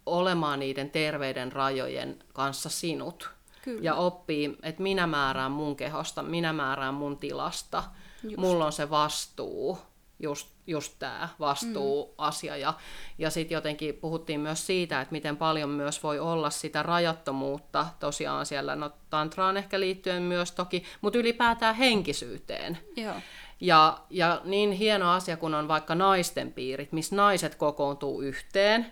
olemaan 0.06 0.60
niiden 0.60 0.89
terveiden 0.89 1.52
rajojen 1.52 2.19
kanssa 2.34 2.69
sinut. 2.69 3.30
Kyllä. 3.62 3.82
Ja 3.84 3.96
oppii, 3.96 4.58
että 4.63 4.84
minä 4.84 5.08
määrään 5.08 5.52
mun 5.52 5.76
kehosta, 5.76 6.24
minä 6.24 6.54
määrään 6.54 6.93
mun 6.93 7.17
tilasta, 7.17 7.84
just. 8.24 8.38
mulla 8.38 8.65
on 8.65 8.72
se 8.72 8.89
vastuu 8.89 9.78
just, 10.23 10.49
just 10.67 10.93
tämä 10.99 11.29
vastuuasia. 11.39 12.53
Mm. 12.53 12.59
Ja, 12.62 12.73
ja 13.17 13.29
sitten 13.29 13.55
jotenkin 13.55 13.95
puhuttiin 13.95 14.39
myös 14.39 14.67
siitä, 14.67 15.01
että 15.01 15.12
miten 15.12 15.38
paljon 15.38 15.69
myös 15.69 16.03
voi 16.03 16.19
olla 16.19 16.49
sitä 16.49 16.83
rajattomuutta 16.83 17.86
tosiaan 17.99 18.45
siellä, 18.45 18.75
no 18.75 18.91
tantraan 19.09 19.57
ehkä 19.57 19.79
liittyen 19.79 20.23
myös 20.23 20.51
toki, 20.51 20.83
mutta 21.01 21.19
ylipäätään 21.19 21.75
henkisyyteen. 21.75 22.77
Joo. 22.95 23.15
Ja, 23.59 23.97
ja 24.09 24.41
niin 24.43 24.71
hieno 24.71 25.12
asia, 25.12 25.38
kun 25.38 25.53
on 25.53 25.67
vaikka 25.67 25.95
naisten 25.95 26.53
piirit, 26.53 26.91
missä 26.91 27.15
naiset 27.15 27.55
kokoontuu 27.55 28.21
yhteen, 28.21 28.91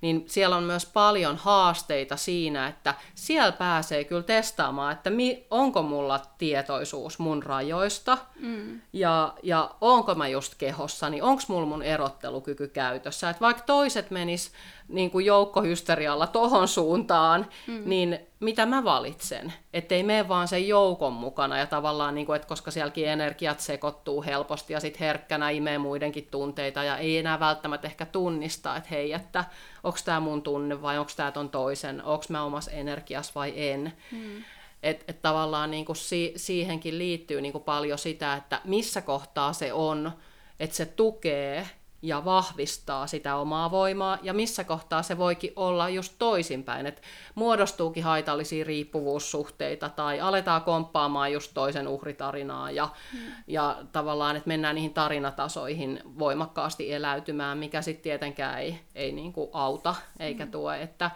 niin 0.00 0.24
siellä 0.26 0.56
on 0.56 0.62
myös 0.62 0.86
paljon 0.86 1.36
haasteita 1.36 2.16
siinä, 2.16 2.68
että 2.68 2.94
siellä 3.14 3.52
pääsee 3.52 4.04
kyllä 4.04 4.22
testaamaan, 4.22 4.92
että 4.92 5.10
mi, 5.10 5.46
onko 5.50 5.82
mulla 5.82 6.20
tietoisuus 6.38 7.18
mun 7.18 7.42
rajoista 7.42 8.18
mm. 8.40 8.80
ja, 8.92 9.34
ja 9.42 9.70
onko 9.80 10.14
mä 10.14 10.28
just 10.28 10.54
kehossa, 10.58 11.10
niin 11.10 11.22
onko 11.22 11.42
mulla 11.48 11.66
mun 11.66 11.82
erottelukyky 11.82 12.68
käytössä. 12.68 13.30
Että 13.30 13.40
vaikka 13.40 13.62
toiset 13.62 14.10
menis 14.10 14.52
niin 14.88 15.10
kuin 15.10 15.26
joukkohysterialla 15.26 16.26
tohon 16.26 16.68
suuntaan, 16.68 17.46
mm. 17.66 17.82
niin 17.84 18.18
mitä 18.40 18.66
mä 18.66 18.84
valitsen? 18.84 19.52
Että 19.72 19.94
ei 19.94 20.02
mene 20.02 20.28
vaan 20.28 20.48
sen 20.48 20.68
joukon 20.68 21.12
mukana 21.12 21.58
ja 21.58 21.66
tavallaan, 21.66 22.14
niin 22.14 22.26
kuin, 22.26 22.36
että 22.36 22.48
koska 22.48 22.70
sielläkin 22.70 23.08
energiat 23.08 23.60
sekoittuu 23.60 24.22
helposti 24.22 24.72
ja 24.72 24.80
sitten 24.80 25.00
herkkänä 25.00 25.50
imee 25.50 25.78
muidenkin 25.78 26.28
tunteita 26.30 26.84
ja 26.84 26.96
ei 26.96 27.18
enää 27.18 27.40
välttämättä 27.40 27.88
ehkä 27.88 28.06
tunnista, 28.06 28.76
että 28.76 28.88
hei, 28.90 29.12
että 29.12 29.44
onko 29.84 29.98
tämä 30.04 30.20
mun 30.20 30.42
tunne 30.42 30.82
vai 30.82 30.98
onko 30.98 31.12
tämä 31.16 31.32
ton 31.32 31.50
toisen, 31.50 32.04
onko 32.04 32.24
mä 32.28 32.44
omassa 32.44 32.70
energiassa 32.70 33.32
vai 33.34 33.52
en. 33.56 33.92
Mm. 34.12 34.44
Että 34.82 35.04
et 35.08 35.22
tavallaan 35.22 35.70
niin 35.70 35.84
kuin 35.84 35.96
si- 35.96 36.32
siihenkin 36.36 36.98
liittyy 36.98 37.40
niin 37.40 37.52
kuin 37.52 37.64
paljon 37.64 37.98
sitä, 37.98 38.34
että 38.34 38.60
missä 38.64 39.02
kohtaa 39.02 39.52
se 39.52 39.72
on, 39.72 40.12
että 40.60 40.76
se 40.76 40.86
tukee 40.86 41.68
ja 42.02 42.24
vahvistaa 42.24 43.06
sitä 43.06 43.36
omaa 43.36 43.70
voimaa, 43.70 44.18
ja 44.22 44.34
missä 44.34 44.64
kohtaa 44.64 45.02
se 45.02 45.18
voikin 45.18 45.52
olla 45.56 45.88
just 45.88 46.14
toisinpäin, 46.18 46.86
että 46.86 47.02
muodostuukin 47.34 48.04
haitallisia 48.04 48.64
riippuvuussuhteita, 48.64 49.88
tai 49.88 50.20
aletaan 50.20 50.62
komppaamaan 50.62 51.32
just 51.32 51.50
toisen 51.54 51.88
uhritarinaa, 51.88 52.70
ja, 52.70 52.88
hmm. 53.12 53.20
ja 53.46 53.76
tavallaan, 53.92 54.36
että 54.36 54.48
mennään 54.48 54.74
niihin 54.74 54.94
tarinatasoihin 54.94 56.00
voimakkaasti 56.18 56.92
eläytymään, 56.92 57.58
mikä 57.58 57.82
sitten 57.82 58.02
tietenkään 58.02 58.60
ei, 58.60 58.80
ei 58.94 59.12
niinku 59.12 59.50
auta 59.52 59.94
eikä 60.18 60.44
hmm. 60.44 60.52
tue, 60.52 60.82
että 60.82 61.10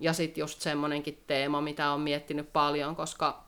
ja 0.00 0.12
sitten 0.12 0.42
just 0.42 0.60
semmoinenkin 0.60 1.22
teema, 1.26 1.60
mitä 1.60 1.90
on 1.90 2.00
miettinyt 2.00 2.52
paljon, 2.52 2.96
koska 2.96 3.44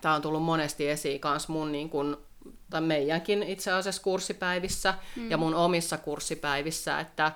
tämä 0.00 0.14
on 0.14 0.22
tullut 0.22 0.42
monesti 0.42 0.88
esiin 0.88 1.20
myös 1.24 1.48
mun 1.48 1.72
niin 1.72 1.90
kun 1.90 2.25
tai 2.70 2.80
meidänkin 2.80 3.42
itse 3.42 3.72
asiassa 3.72 4.02
kurssipäivissä 4.02 4.94
mm. 5.16 5.30
ja 5.30 5.36
mun 5.36 5.54
omissa 5.54 5.98
kurssipäivissä, 5.98 7.00
että, 7.00 7.32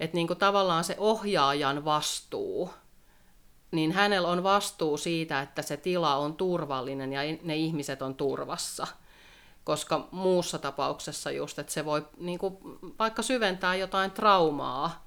että 0.00 0.14
niin 0.14 0.26
kuin 0.26 0.38
tavallaan 0.38 0.84
se 0.84 0.94
ohjaajan 0.98 1.84
vastuu, 1.84 2.70
niin 3.70 3.92
hänellä 3.92 4.28
on 4.28 4.42
vastuu 4.42 4.96
siitä, 4.96 5.40
että 5.40 5.62
se 5.62 5.76
tila 5.76 6.16
on 6.16 6.36
turvallinen 6.36 7.12
ja 7.12 7.20
ne 7.42 7.56
ihmiset 7.56 8.02
on 8.02 8.14
turvassa. 8.14 8.86
Koska 9.64 10.08
muussa 10.10 10.58
tapauksessa 10.58 11.30
just, 11.30 11.58
että 11.58 11.72
se 11.72 11.84
voi 11.84 12.06
niin 12.16 12.38
kuin, 12.38 12.56
vaikka 12.98 13.22
syventää 13.22 13.74
jotain 13.74 14.10
traumaa, 14.10 15.06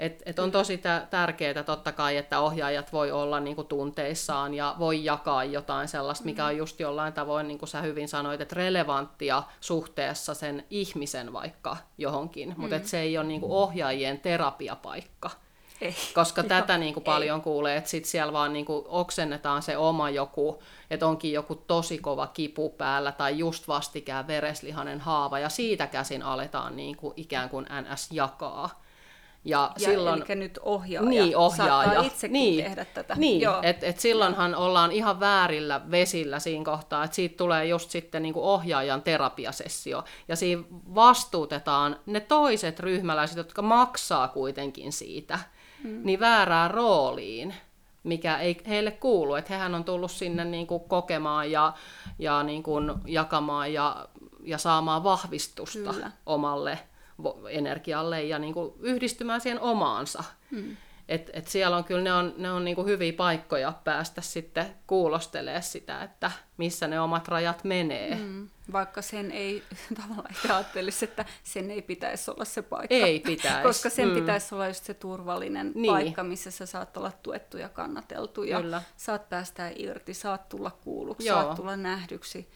et, 0.00 0.22
et 0.26 0.38
on 0.38 0.50
tosi 0.50 0.80
tärkeää 1.10 1.62
totta 1.62 1.92
kai, 1.92 2.16
että 2.16 2.40
ohjaajat 2.40 2.92
voi 2.92 3.12
olla 3.12 3.40
niin 3.40 3.56
kuin, 3.56 3.66
tunteissaan 3.66 4.54
ja 4.54 4.74
voi 4.78 5.04
jakaa 5.04 5.44
jotain 5.44 5.88
sellaista, 5.88 6.24
mikä 6.24 6.46
on 6.46 6.56
just 6.56 6.80
jollain 6.80 7.12
tavoin, 7.12 7.48
niin 7.48 7.58
kuin 7.58 7.68
sä 7.68 7.82
hyvin 7.82 8.08
sanoit, 8.08 8.40
että 8.40 8.54
relevanttia 8.54 9.42
suhteessa 9.60 10.34
sen 10.34 10.64
ihmisen 10.70 11.32
vaikka 11.32 11.76
johonkin, 11.98 12.48
mm. 12.48 12.60
mutta 12.60 12.80
se 12.82 13.00
ei 13.00 13.18
ole 13.18 13.26
niin 13.26 13.40
kuin, 13.40 13.52
ohjaajien 13.52 14.20
terapiapaikka. 14.20 15.30
Ei. 15.80 15.94
Koska 16.14 16.42
tätä 16.54 16.78
niin 16.78 16.94
kuin 16.94 17.04
paljon 17.04 17.38
ei. 17.38 17.44
kuulee, 17.44 17.76
että 17.76 17.90
sit 17.90 18.04
siellä 18.04 18.32
vaan 18.32 18.52
niin 18.52 18.64
kuin 18.64 18.84
oksennetaan 18.88 19.62
se 19.62 19.76
oma 19.76 20.10
joku, 20.10 20.62
että 20.90 21.06
onkin 21.06 21.32
joku 21.32 21.54
tosi 21.54 21.98
kova 21.98 22.26
kipu 22.26 22.70
päällä 22.70 23.12
tai 23.12 23.38
just 23.38 23.68
vastikään 23.68 24.26
vereslihanen 24.26 25.00
haava 25.00 25.38
ja 25.38 25.48
siitä 25.48 25.86
käsin 25.86 26.22
aletaan 26.22 26.76
niin 26.76 26.96
kuin 26.96 27.14
ikään 27.16 27.48
kuin 27.48 27.66
NS 27.80 28.08
jakaa. 28.12 28.80
Ja, 29.44 29.72
ja 29.78 29.84
silloin, 29.84 30.24
eli 30.28 30.38
nyt 30.38 30.58
ohjaaja, 30.62 31.10
niin, 31.10 31.36
ohjaaja. 31.36 32.02
itsekin 32.02 32.32
niin, 32.32 32.64
tehdä 32.64 32.84
tätä. 32.84 33.14
Niin, 33.14 33.42
että 33.62 33.86
et 33.86 34.00
silloinhan 34.00 34.54
ollaan 34.54 34.92
ihan 34.92 35.20
väärillä 35.20 35.80
vesillä 35.90 36.38
siinä 36.38 36.64
kohtaa, 36.64 37.04
että 37.04 37.14
siitä 37.14 37.36
tulee 37.36 37.66
just 37.66 37.90
sitten 37.90 38.22
niin 38.22 38.34
kuin 38.34 38.44
ohjaajan 38.44 39.02
terapiasessio, 39.02 40.04
ja 40.28 40.36
siinä 40.36 40.62
vastuutetaan 40.94 41.96
ne 42.06 42.20
toiset 42.20 42.80
ryhmäläiset, 42.80 43.36
jotka 43.36 43.62
maksaa 43.62 44.28
kuitenkin 44.28 44.92
siitä, 44.92 45.38
mm. 45.84 46.00
niin 46.04 46.20
väärään 46.20 46.70
rooliin 46.70 47.54
mikä 48.02 48.38
ei 48.38 48.60
heille 48.68 48.90
kuulu, 48.90 49.34
että 49.34 49.54
hehän 49.54 49.74
on 49.74 49.84
tullut 49.84 50.10
sinne 50.10 50.44
niin 50.44 50.66
kuin 50.66 50.82
kokemaan 50.84 51.50
ja, 51.50 51.72
ja 52.18 52.42
niin 52.42 52.62
kuin 52.62 52.92
jakamaan 53.06 53.72
ja, 53.72 54.08
ja 54.42 54.58
saamaan 54.58 55.04
vahvistusta 55.04 55.92
Kyllä. 55.92 56.10
omalle 56.26 56.78
energialle 57.50 58.22
ja 58.22 58.38
niin 58.38 58.54
kuin 58.54 58.72
yhdistymään 58.80 59.40
siihen 59.40 59.60
omaansa. 59.60 60.24
Hmm. 60.50 60.76
Et, 61.10 61.30
et 61.32 61.48
siellä 61.48 61.76
on 61.76 61.84
kyllä 61.84 62.02
ne 62.02 62.12
on, 62.12 62.34
ne 62.36 62.52
on 62.52 62.64
niin 62.64 62.74
kuin 62.74 62.86
hyviä 62.86 63.12
paikkoja 63.12 63.72
päästä 63.84 64.20
sitten 64.20 64.66
kuulostelemaan 64.86 65.62
sitä, 65.62 66.02
että 66.02 66.30
missä 66.56 66.88
ne 66.88 67.00
omat 67.00 67.28
rajat 67.28 67.64
menee. 67.64 68.14
Mm, 68.14 68.48
vaikka 68.72 69.02
sen 69.02 69.30
ei 69.30 69.62
tavallaan 70.00 70.34
ajattelisi, 70.48 71.04
että 71.04 71.24
sen 71.42 71.70
ei 71.70 71.82
pitäisi 71.82 72.30
olla 72.30 72.44
se 72.44 72.62
paikka. 72.62 72.94
Ei 72.94 73.20
pitäisi. 73.20 73.62
Koska 73.68 73.90
sen 73.90 74.08
mm. 74.08 74.14
pitäisi 74.14 74.54
olla 74.54 74.68
just 74.68 74.84
se 74.84 74.94
turvallinen 74.94 75.72
niin. 75.74 75.92
paikka, 75.92 76.22
missä 76.22 76.50
sä 76.50 76.66
saat 76.66 76.96
olla 76.96 77.12
tuettu 77.22 77.58
ja 77.58 77.68
kannateltu 77.68 78.42
ja 78.42 78.60
kyllä. 78.60 78.82
saat 78.96 79.28
päästää 79.28 79.72
irti, 79.76 80.14
saat 80.14 80.48
tulla 80.48 80.70
kuulluksi, 80.70 81.28
Joo. 81.28 81.42
saat 81.42 81.54
tulla 81.54 81.76
nähdyksi. 81.76 82.48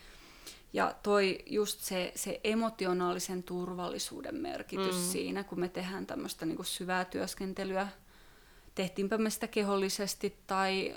Ja 0.75 0.95
toi 1.03 1.39
just 1.47 1.81
se, 1.81 2.13
se 2.15 2.41
emotionaalisen 2.45 3.43
turvallisuuden 3.43 4.35
merkitys 4.35 4.95
mm. 4.95 5.03
siinä, 5.03 5.45
kun 5.45 5.61
me 5.61 5.69
tehdään 5.69 6.07
tämmöistä 6.07 6.47
niin 6.47 6.65
syvää 6.65 7.05
työskentelyä, 7.05 7.89
tehtiinpä 8.75 9.19
me 9.19 9.31
sitä 9.31 9.47
kehollisesti 9.47 10.37
tai 10.47 10.95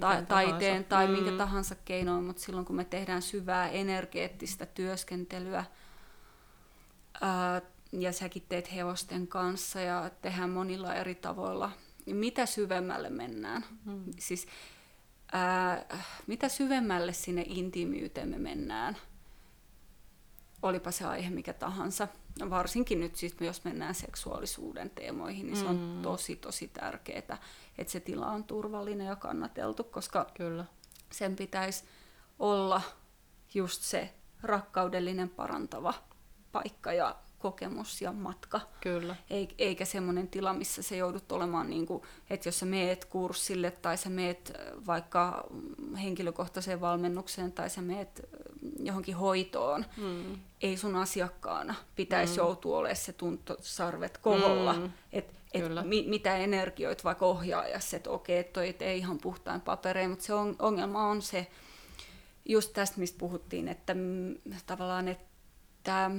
ta- 0.00 0.22
taiteen 0.28 0.84
tai 0.84 1.06
mm. 1.06 1.12
minkä 1.12 1.32
tahansa 1.32 1.74
keinoin, 1.84 2.24
mutta 2.24 2.42
silloin 2.42 2.66
kun 2.66 2.76
me 2.76 2.84
tehdään 2.84 3.22
syvää 3.22 3.68
energeettistä 3.68 4.66
työskentelyä, 4.66 5.64
ää, 7.20 7.62
ja 7.92 8.12
säkin 8.12 8.42
teet 8.48 8.74
hevosten 8.74 9.26
kanssa 9.26 9.80
ja 9.80 10.10
tehdään 10.22 10.50
monilla 10.50 10.94
eri 10.94 11.14
tavoilla, 11.14 11.70
niin 12.06 12.16
mitä 12.16 12.46
syvemmälle 12.46 13.10
mennään. 13.10 13.64
Mm. 13.84 14.04
Siis 14.18 14.46
ää, 15.32 15.98
mitä 16.26 16.48
syvemmälle 16.48 17.12
sinne 17.12 17.44
intiimiyteen 17.46 18.28
me 18.28 18.38
mennään, 18.38 18.96
olipa 20.62 20.90
se 20.90 21.04
aihe 21.04 21.30
mikä 21.30 21.52
tahansa, 21.52 22.08
varsinkin 22.50 23.00
nyt 23.00 23.16
siis, 23.16 23.36
jos 23.40 23.64
mennään 23.64 23.94
seksuaalisuuden 23.94 24.90
teemoihin, 24.90 25.46
niin 25.46 25.56
se 25.56 25.64
on 25.64 25.78
mm. 25.78 26.02
tosi 26.02 26.36
tosi 26.36 26.68
tärkeää, 26.68 27.38
että 27.78 27.92
se 27.92 28.00
tila 28.00 28.30
on 28.30 28.44
turvallinen 28.44 29.06
ja 29.06 29.16
kannateltu, 29.16 29.84
koska 29.84 30.26
Kyllä. 30.34 30.64
sen 31.12 31.36
pitäisi 31.36 31.84
olla 32.38 32.82
just 33.54 33.82
se 33.82 34.14
rakkaudellinen 34.42 35.28
parantava 35.28 35.94
paikka 36.52 36.92
ja 36.92 37.16
kokemus 37.40 38.02
ja 38.02 38.12
matka. 38.12 38.60
Kyllä. 38.80 39.16
Eikä 39.58 39.84
semmoinen 39.84 40.28
tila, 40.28 40.52
missä 40.52 40.82
se 40.82 40.96
joudut 40.96 41.32
olemaan, 41.32 41.70
niin 41.70 41.86
kuin, 41.86 42.02
että 42.30 42.48
jos 42.48 42.58
sä 42.58 42.66
meet 42.66 43.04
kurssille 43.04 43.70
tai 43.70 43.96
sä 43.96 44.10
meet 44.10 44.52
vaikka 44.86 45.46
henkilökohtaiseen 46.02 46.80
valmennukseen 46.80 47.52
tai 47.52 47.70
sä 47.70 47.82
meet 47.82 48.28
johonkin 48.78 49.16
hoitoon, 49.16 49.86
mm. 49.96 50.36
ei 50.60 50.76
sun 50.76 50.96
asiakkaana 50.96 51.74
pitäisi 51.96 52.32
mm. 52.32 52.36
joutua 52.36 52.78
olemaan 52.78 52.96
se 52.96 53.12
tuntosarvet 53.12 54.18
koholla. 54.18 54.72
Mm. 54.72 54.90
Että 55.12 55.34
et 55.54 55.64
mi, 55.84 56.04
mitä 56.08 56.36
energioit 56.36 57.04
vaikka 57.04 57.26
ohjaajassa, 57.26 57.96
että 57.96 58.10
okei, 58.10 58.38
että 58.38 58.52
toi 58.52 58.76
ei 58.80 58.98
ihan 58.98 59.18
puhtain 59.18 59.60
paperein, 59.60 60.10
mutta 60.10 60.24
se 60.24 60.34
on, 60.34 60.56
ongelma 60.58 61.06
on 61.06 61.22
se, 61.22 61.46
just 62.44 62.72
tästä, 62.72 63.00
mistä 63.00 63.18
puhuttiin, 63.18 63.68
että 63.68 63.94
m, 63.94 64.34
tavallaan, 64.66 65.08
että 65.08 66.10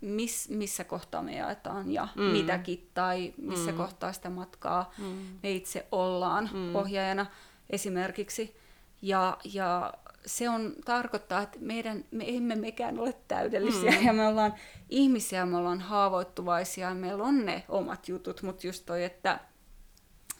miss, 0.00 0.48
missä 0.48 0.84
kohtaa 0.84 1.22
me 1.22 1.36
jaetaan 1.36 1.90
ja 1.90 2.08
mm. 2.14 2.22
mitäkin, 2.22 2.90
tai 2.94 3.34
missä 3.36 3.70
mm. 3.70 3.76
kohtaa 3.76 4.12
sitä 4.12 4.30
matkaa 4.30 4.92
mm. 4.98 5.04
me 5.42 5.50
itse 5.50 5.86
ollaan 5.92 6.50
mm. 6.52 6.74
ohjaajana 6.76 7.26
esimerkiksi. 7.70 8.56
Ja, 9.02 9.36
ja 9.54 9.94
se 10.26 10.48
on, 10.48 10.72
tarkoittaa, 10.84 11.42
että 11.42 11.58
meidän, 11.60 12.04
me 12.10 12.24
emme 12.28 12.56
mekään 12.56 12.98
ole 12.98 13.14
täydellisiä 13.28 13.90
mm. 13.90 14.06
ja 14.06 14.12
me 14.12 14.26
ollaan 14.26 14.54
ihmisiä, 14.88 15.46
me 15.46 15.56
ollaan 15.56 15.80
haavoittuvaisia 15.80 16.88
ja 16.88 16.94
meillä 16.94 17.24
on 17.24 17.46
ne 17.46 17.64
omat 17.68 18.08
jutut, 18.08 18.42
mutta 18.42 18.66
just 18.66 18.86
toi, 18.86 19.04
että 19.04 19.40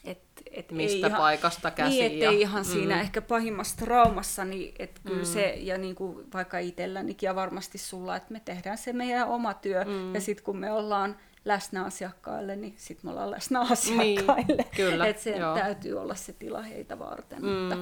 et, 0.03 0.21
et 0.51 0.71
Mistä 0.71 1.07
ei 1.07 1.13
paikasta 1.13 1.67
ihan, 1.67 1.75
käsiin. 1.75 2.11
Niin, 2.11 2.23
ettei 2.23 2.41
ihan 2.41 2.61
mm. 2.61 2.71
siinä 2.71 3.01
ehkä 3.01 3.21
pahimmassa 3.21 3.77
traumassa, 3.77 4.45
niin 4.45 4.75
että 4.79 5.01
kyllä 5.05 5.23
mm. 5.23 5.25
se, 5.25 5.55
ja 5.57 5.77
niin 5.77 5.95
kuin 5.95 6.27
vaikka 6.33 6.59
itsellänikin 6.59 7.27
ja 7.27 7.35
varmasti 7.35 7.77
sulla, 7.77 8.15
että 8.15 8.33
me 8.33 8.41
tehdään 8.45 8.77
se 8.77 8.93
meidän 8.93 9.27
oma 9.27 9.53
työ, 9.53 9.85
mm. 9.85 10.15
ja 10.15 10.21
sitten 10.21 10.45
kun 10.45 10.57
me 10.57 10.71
ollaan 10.71 11.15
läsnä 11.45 11.83
asiakkaille, 11.83 12.55
niin 12.55 12.73
sitten 12.77 13.07
me 13.07 13.11
ollaan 13.11 13.31
läsnä 13.31 13.59
niin, 13.59 13.71
asiakkaille. 13.71 14.63
Niin, 14.63 14.75
kyllä, 14.75 15.07
että 15.07 15.23
se 15.23 15.37
joo. 15.37 15.55
täytyy 15.55 15.99
olla 15.99 16.15
se 16.15 16.33
tila 16.33 16.61
heitä 16.61 16.99
varten. 16.99 17.41
Mm. 17.41 17.47
Mutta, 17.47 17.77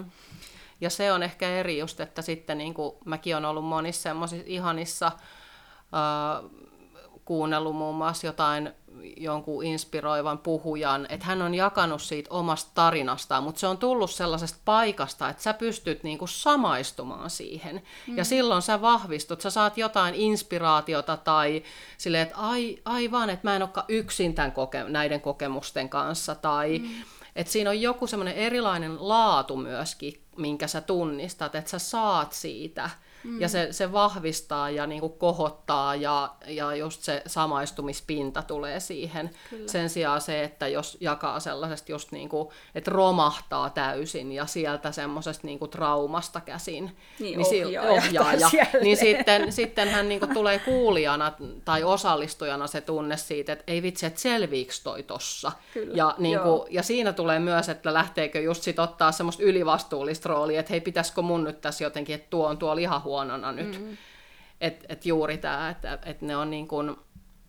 ja 0.81 0.89
se 0.89 1.11
on 1.11 1.23
ehkä 1.23 1.49
eri 1.49 1.77
just, 1.77 1.99
että 1.99 2.21
sitten 2.21 2.57
niin 2.57 2.73
kuin 2.73 2.95
mäkin 3.05 3.35
olen 3.35 3.45
ollut 3.45 3.65
monissa 3.65 4.01
semmoisissa 4.01 4.45
ihanissa, 4.47 5.07
äh, 5.07 6.49
kuunnellut 7.25 7.75
muun 7.75 7.95
muassa 7.95 8.27
jotain 8.27 8.73
jonkun 9.17 9.63
inspiroivan 9.63 10.37
puhujan, 10.37 11.07
että 11.09 11.25
hän 11.25 11.41
on 11.41 11.55
jakanut 11.55 12.01
siitä 12.01 12.29
omasta 12.33 12.71
tarinastaan, 12.75 13.43
mutta 13.43 13.59
se 13.59 13.67
on 13.67 13.77
tullut 13.77 14.11
sellaisesta 14.11 14.59
paikasta, 14.65 15.29
että 15.29 15.43
sä 15.43 15.53
pystyt 15.53 16.03
niinku 16.03 16.27
samaistumaan 16.27 17.29
siihen. 17.29 17.83
Mm. 18.07 18.17
Ja 18.17 18.25
silloin 18.25 18.61
sä 18.61 18.81
vahvistut, 18.81 19.41
sä 19.41 19.49
saat 19.49 19.77
jotain 19.77 20.15
inspiraatiota 20.15 21.17
tai 21.17 21.63
silleen, 21.97 22.23
että 22.23 22.37
ai, 22.37 22.77
aivan, 22.85 23.29
että 23.29 23.47
mä 23.47 23.55
en 23.55 23.61
olekaan 23.61 23.85
yksin 23.89 24.35
tämän 24.35 24.51
koke- 24.51 24.89
näiden 24.89 25.21
kokemusten 25.21 25.89
kanssa. 25.89 26.35
Tai 26.35 26.79
mm. 26.79 26.89
että 27.35 27.53
siinä 27.53 27.69
on 27.69 27.81
joku 27.81 28.07
semmoinen 28.07 28.35
erilainen 28.35 28.97
laatu 29.07 29.55
myöskin, 29.55 30.21
minkä 30.37 30.67
sä 30.67 30.81
tunnistat, 30.81 31.55
että 31.55 31.71
sä 31.71 31.79
saat 31.79 32.33
siitä– 32.33 32.89
Mm. 33.23 33.41
Ja 33.41 33.49
se, 33.49 33.67
se 33.71 33.91
vahvistaa 33.91 34.69
ja 34.69 34.87
niin 34.87 34.99
kuin 34.99 35.13
kohottaa 35.13 35.95
ja, 35.95 36.35
ja 36.47 36.75
just 36.75 37.01
se 37.01 37.21
samaistumispinta 37.25 38.41
tulee 38.41 38.79
siihen. 38.79 39.29
Kyllä. 39.49 39.67
Sen 39.67 39.89
sijaan 39.89 40.21
se, 40.21 40.43
että 40.43 40.67
jos 40.67 40.97
jakaa 41.01 41.39
sellaisesta 41.39 41.91
just 41.91 42.11
niin 42.11 42.29
kuin, 42.29 42.49
että 42.75 42.91
romahtaa 42.91 43.69
täysin 43.69 44.31
ja 44.31 44.45
sieltä 44.45 44.91
semmoisesta 44.91 45.47
niin 45.47 45.59
kuin 45.59 45.71
traumasta 45.71 46.41
käsin, 46.41 46.97
niin, 47.19 47.37
niin 47.37 47.47
ohjaaja, 47.47 47.91
ohjaaja 47.91 48.49
niin 48.81 48.97
sitten, 48.97 49.51
sitten 49.51 49.89
hän 49.89 50.09
niin 50.09 50.19
kuin 50.19 50.33
tulee 50.33 50.59
kuulijana 50.59 51.31
tai 51.65 51.83
osallistujana 51.83 52.67
se 52.67 52.81
tunne 52.81 53.17
siitä, 53.17 53.53
että 53.53 53.63
ei 53.67 53.81
vitsi, 53.81 54.05
että 54.05 54.19
selviikö 54.19 54.73
toi 54.83 55.03
tossa. 55.03 55.51
Kyllä, 55.73 55.93
ja, 55.95 56.15
niin 56.17 56.39
kuin, 56.39 56.61
ja 56.69 56.83
siinä 56.83 57.13
tulee 57.13 57.39
myös, 57.39 57.69
että 57.69 57.93
lähteekö 57.93 58.39
just 58.39 58.63
sit 58.63 58.79
ottaa 58.79 59.11
semmoista 59.11 59.43
ylivastuullista 59.43 60.29
roolia, 60.29 60.59
että 60.59 60.73
hei, 60.73 60.81
pitäisikö 60.81 61.21
mun 61.21 61.43
nyt 61.43 61.61
tässä 61.61 61.83
jotenkin, 61.83 62.15
että 62.15 62.27
tuo 62.29 62.47
on 62.47 62.57
tuo 62.57 62.75
liha 62.75 62.99
huonona 63.17 63.51
nyt. 63.51 63.81
Mm. 63.81 63.97
Että 64.61 64.85
et 64.89 65.05
juuri 65.05 65.37
tämä, 65.37 65.69
että 65.69 65.99
et 66.05 66.21
ne 66.21 66.37
on 66.37 66.49
niin 66.49 66.67
kuin, 66.67 66.95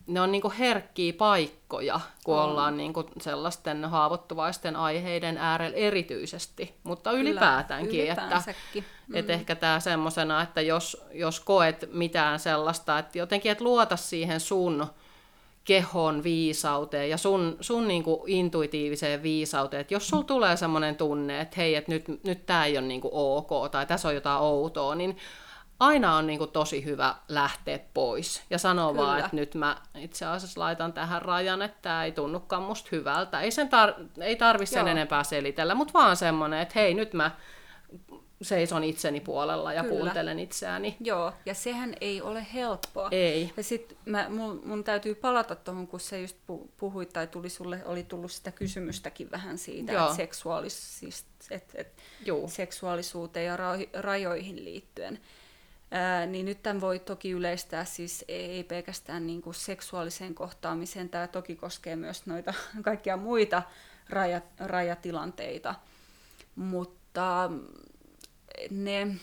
ne 0.06 0.20
on 0.20 0.32
niinku 0.32 0.52
herkkiä 0.58 1.12
paikkoja, 1.12 2.00
kun 2.24 2.38
on. 2.38 2.44
ollaan 2.44 2.76
niinku 2.76 3.04
sellaisten 3.20 3.84
haavoittuvaisten 3.84 4.76
aiheiden 4.76 5.38
äärellä 5.38 5.76
erityisesti, 5.76 6.74
mutta 6.84 7.10
Kyllä, 7.10 7.22
ylipäätäänkin. 7.22 8.10
Että, 8.10 8.42
mm. 8.74 9.14
että 9.14 9.32
ehkä 9.32 9.54
tämä 9.54 9.80
semmoisena, 9.80 10.42
että 10.42 10.60
jos, 10.60 11.04
jos 11.12 11.40
koet 11.40 11.88
mitään 11.92 12.38
sellaista, 12.38 12.98
että 12.98 13.18
jotenkin 13.18 13.52
et 13.52 13.60
luota 13.60 13.96
siihen 13.96 14.40
sun 14.40 14.86
kehon 15.64 16.22
viisauteen 16.22 17.10
ja 17.10 17.16
sun, 17.16 17.56
sun 17.60 17.88
niinku 17.88 18.24
intuitiiviseen 18.26 19.22
viisauteen, 19.22 19.80
että 19.80 19.94
jos 19.94 20.08
sulla 20.08 20.24
tulee 20.24 20.56
semmoinen 20.56 20.96
tunne, 20.96 21.40
että 21.40 21.54
hei, 21.56 21.74
että 21.74 21.92
nyt, 21.92 22.24
nyt 22.24 22.46
tämä 22.46 22.64
ei 22.64 22.78
ole 22.78 22.86
niinku 22.86 23.10
ok 23.12 23.70
tai 23.70 23.86
tässä 23.86 24.08
on 24.08 24.14
jotain 24.14 24.42
outoa, 24.42 24.94
niin 24.94 25.16
aina 25.80 26.16
on 26.16 26.26
niin 26.26 26.38
kuin 26.38 26.50
tosi 26.50 26.84
hyvä 26.84 27.14
lähteä 27.28 27.78
pois 27.94 28.42
ja 28.50 28.58
sanoa 28.58 28.92
Kyllä. 28.92 29.06
vaan, 29.06 29.18
että 29.18 29.36
nyt 29.36 29.54
mä 29.54 29.76
itse 29.94 30.26
asiassa 30.26 30.60
laitan 30.60 30.92
tähän 30.92 31.22
rajan, 31.22 31.62
että 31.62 31.78
tämä 31.82 32.04
ei 32.04 32.12
tunnukaan 32.12 32.62
musta 32.62 32.88
hyvältä. 32.92 33.40
Ei, 33.40 33.50
sen 33.50 33.68
tar- 33.68 34.22
ei 34.22 34.36
tarvi 34.36 34.66
sen 34.66 34.80
Joo. 34.80 34.88
enempää 34.88 35.24
selitellä, 35.24 35.74
mutta 35.74 35.94
vaan 35.94 36.16
semmoinen, 36.16 36.60
että 36.60 36.72
hei, 36.80 36.94
nyt 36.94 37.12
mä 37.12 37.30
seison 38.42 38.84
itseni 38.84 39.20
puolella 39.20 39.72
ja 39.72 39.82
Kyllä. 39.82 39.96
kuuntelen 39.96 40.38
itseäni. 40.38 40.96
Joo, 41.00 41.32
ja 41.46 41.54
sehän 41.54 41.94
ei 42.00 42.22
ole 42.22 42.46
helppoa. 42.54 43.08
Ei. 43.10 43.52
Ja 43.56 43.62
sit 43.62 43.96
mä, 44.04 44.28
mun, 44.28 44.62
mun 44.64 44.84
täytyy 44.84 45.14
palata 45.14 45.54
tuohon, 45.54 45.86
kun 45.86 46.00
se 46.00 46.20
just 46.20 46.36
puhuit 46.76 47.12
tai 47.12 47.26
tuli 47.26 47.48
sulle, 47.48 47.80
oli 47.84 48.02
tullut 48.02 48.32
sitä 48.32 48.52
kysymystäkin 48.52 49.30
vähän 49.30 49.58
siitä, 49.58 49.92
että 49.92 50.14
seksuaalis, 50.14 51.00
et, 51.50 51.64
et, 51.74 51.92
seksuaalisuuteen 52.46 53.46
ja 53.46 53.56
rajoihin 53.92 54.64
liittyen. 54.64 55.20
Ää, 55.90 56.26
niin 56.26 56.46
nyt 56.46 56.62
tämän 56.62 56.80
voi 56.80 56.98
toki 56.98 57.30
yleistää 57.30 57.84
siis 57.84 58.24
ei 58.28 58.64
pelkästään 58.64 59.26
niin 59.26 59.42
kuin 59.42 59.54
seksuaaliseen 59.54 60.34
kohtaamiseen, 60.34 61.08
tämä 61.08 61.26
toki 61.26 61.56
koskee 61.56 61.96
myös 61.96 62.26
noita 62.26 62.54
kaikkia 62.82 63.16
muita 63.16 63.62
rajat, 64.08 64.44
rajatilanteita, 64.58 65.74
mutta 66.56 67.50
ne, 68.70 69.16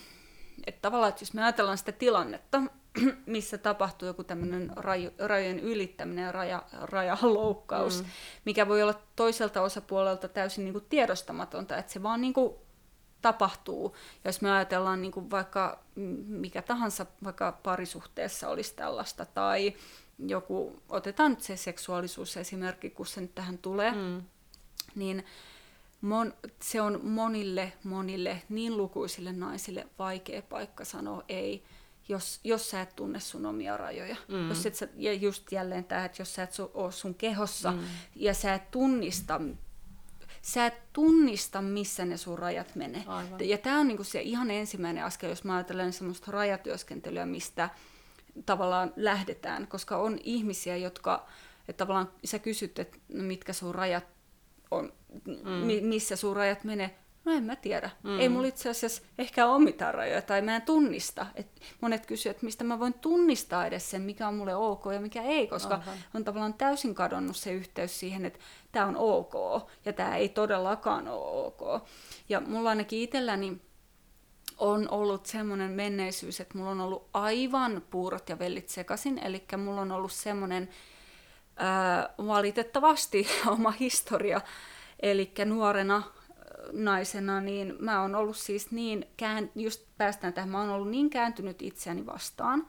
että 0.66 0.82
tavallaan, 0.82 1.08
että 1.08 1.22
jos 1.22 1.34
me 1.34 1.42
ajatellaan 1.42 1.78
sitä 1.78 1.92
tilannetta, 1.92 2.62
missä 3.26 3.58
tapahtuu 3.58 4.08
joku 4.08 4.24
tämmöinen 4.24 4.72
rajojen 5.18 5.60
ylittäminen 5.60 6.24
ja 6.24 6.32
raja, 6.32 6.62
rajaloukkaus, 6.72 8.02
mm. 8.02 8.08
mikä 8.44 8.68
voi 8.68 8.82
olla 8.82 9.00
toiselta 9.16 9.62
osapuolelta 9.62 10.28
täysin 10.28 10.64
niin 10.64 10.72
kuin 10.72 10.86
tiedostamatonta, 10.88 11.76
että 11.76 11.92
se 11.92 12.02
vaan 12.02 12.20
niin 12.20 12.32
kuin 12.32 12.54
tapahtuu. 13.26 13.96
Jos 14.24 14.40
me 14.40 14.50
ajatellaan 14.50 15.02
niin 15.02 15.12
kuin 15.12 15.30
vaikka 15.30 15.78
mikä 16.26 16.62
tahansa, 16.62 17.06
vaikka 17.24 17.52
parisuhteessa 17.62 18.48
olisi 18.48 18.74
tällaista, 18.74 19.26
tai 19.26 19.74
joku, 20.18 20.82
otetaan 20.88 21.30
nyt 21.30 21.40
se 21.40 21.56
seksuaalisuus 21.56 22.36
esimerkki, 22.36 22.90
kun 22.90 23.06
se 23.06 23.20
nyt 23.20 23.34
tähän 23.34 23.58
tulee, 23.58 23.92
mm. 23.92 24.22
niin 24.94 25.24
mon, 26.00 26.34
se 26.62 26.80
on 26.80 27.00
monille, 27.02 27.72
monille, 27.84 28.42
niin 28.48 28.76
lukuisille 28.76 29.32
naisille 29.32 29.86
vaikea 29.98 30.42
paikka 30.42 30.84
sanoa 30.84 31.24
ei, 31.28 31.64
jos, 32.08 32.40
jos 32.44 32.70
sä 32.70 32.82
et 32.82 32.96
tunne 32.96 33.20
sun 33.20 33.46
omia 33.46 33.76
rajoja. 33.76 34.16
Mm. 34.28 34.48
Jos 34.48 34.66
et 34.66 34.74
sä, 34.74 34.88
ja 34.96 35.12
just 35.12 35.52
jälleen 35.52 35.84
tämä, 35.84 36.04
että 36.04 36.22
jos 36.22 36.34
sä 36.34 36.42
et 36.42 36.52
su, 36.52 36.70
ole 36.74 36.92
sun 36.92 37.14
kehossa 37.14 37.72
mm. 37.72 37.78
ja 38.14 38.34
sä 38.34 38.54
et 38.54 38.70
tunnista 38.70 39.40
sä 40.46 40.66
et 40.66 40.92
tunnista, 40.92 41.62
missä 41.62 42.04
ne 42.04 42.16
sun 42.16 42.38
rajat 42.38 42.74
menee. 42.74 43.04
Aivan. 43.06 43.48
Ja 43.48 43.58
tämä 43.58 43.80
on 43.80 43.88
niinku 43.88 44.04
se 44.04 44.20
ihan 44.20 44.50
ensimmäinen 44.50 45.04
askel, 45.04 45.30
jos 45.30 45.44
mä 45.44 45.54
ajattelen 45.54 45.92
semmoista 45.92 46.32
rajatyöskentelyä, 46.32 47.26
mistä 47.26 47.70
tavallaan 48.46 48.92
lähdetään, 48.96 49.66
koska 49.66 49.96
on 49.96 50.18
ihmisiä, 50.22 50.76
jotka, 50.76 51.26
että 51.68 51.84
tavallaan 51.84 52.10
sä 52.24 52.38
kysyt, 52.38 52.78
että 52.78 52.98
no 53.08 53.22
mitkä 53.22 53.52
sun 53.52 53.74
rajat 53.74 54.06
on, 54.70 54.92
mm. 55.24 55.86
missä 55.86 56.16
sun 56.16 56.36
rajat 56.36 56.64
menee, 56.64 56.98
No 57.26 57.32
en 57.32 57.44
mä 57.44 57.56
tiedä. 57.56 57.90
Mm. 58.02 58.20
Ei 58.20 58.28
mulla 58.28 58.46
itse 58.46 58.70
asiassa 58.70 59.02
ehkä 59.18 59.46
ole 59.46 59.64
mitään 59.64 59.94
rajoja 59.94 60.22
tai 60.22 60.42
mä 60.42 60.56
en 60.56 60.62
tunnista. 60.62 61.26
Et 61.34 61.46
monet 61.80 62.06
kysyvät, 62.06 62.36
että 62.36 62.46
mistä 62.46 62.64
mä 62.64 62.78
voin 62.78 62.94
tunnistaa 62.94 63.66
edes 63.66 63.90
sen, 63.90 64.02
mikä 64.02 64.28
on 64.28 64.34
mulle 64.34 64.56
ok 64.56 64.84
ja 64.94 65.00
mikä 65.00 65.22
ei, 65.22 65.46
koska 65.46 65.74
Aivan. 65.74 65.94
on 66.14 66.24
tavallaan 66.24 66.54
täysin 66.54 66.94
kadonnut 66.94 67.36
se 67.36 67.52
yhteys 67.52 68.00
siihen, 68.00 68.24
että 68.24 68.38
tämä 68.72 68.86
on 68.86 68.96
ok 68.96 69.34
ja 69.84 69.92
tämä 69.92 70.16
ei 70.16 70.28
todellakaan 70.28 71.08
ole 71.08 71.46
ok. 71.46 71.88
Ja 72.28 72.40
mulla 72.40 72.68
ainakin 72.68 73.00
itselläni 73.00 73.60
on 74.58 74.88
ollut 74.90 75.26
semmoinen 75.26 75.70
menneisyys, 75.70 76.40
että 76.40 76.58
mulla 76.58 76.70
on 76.70 76.80
ollut 76.80 77.08
aivan 77.14 77.82
puurot 77.90 78.28
ja 78.28 78.38
vellit 78.38 78.68
sekaisin, 78.68 79.18
eli 79.18 79.44
mulla 79.56 79.80
on 79.80 79.92
ollut 79.92 80.12
semmoinen 80.12 80.68
ää, 81.56 82.14
valitettavasti 82.18 83.28
oma 83.46 83.70
historia, 83.70 84.40
eli 85.00 85.32
nuorena 85.44 86.02
naisena, 86.72 87.40
niin 87.40 87.74
mä 87.78 88.02
oon 88.02 88.14
ollut 88.14 88.36
siis 88.36 88.70
niin, 88.70 89.06
kään, 89.16 89.50
just 89.54 89.82
päästään 89.98 90.32
tähän, 90.32 90.50
mä 90.50 90.60
oon 90.60 90.70
ollut 90.70 90.90
niin 90.90 91.10
kääntynyt 91.10 91.62
itseäni 91.62 92.06
vastaan, 92.06 92.66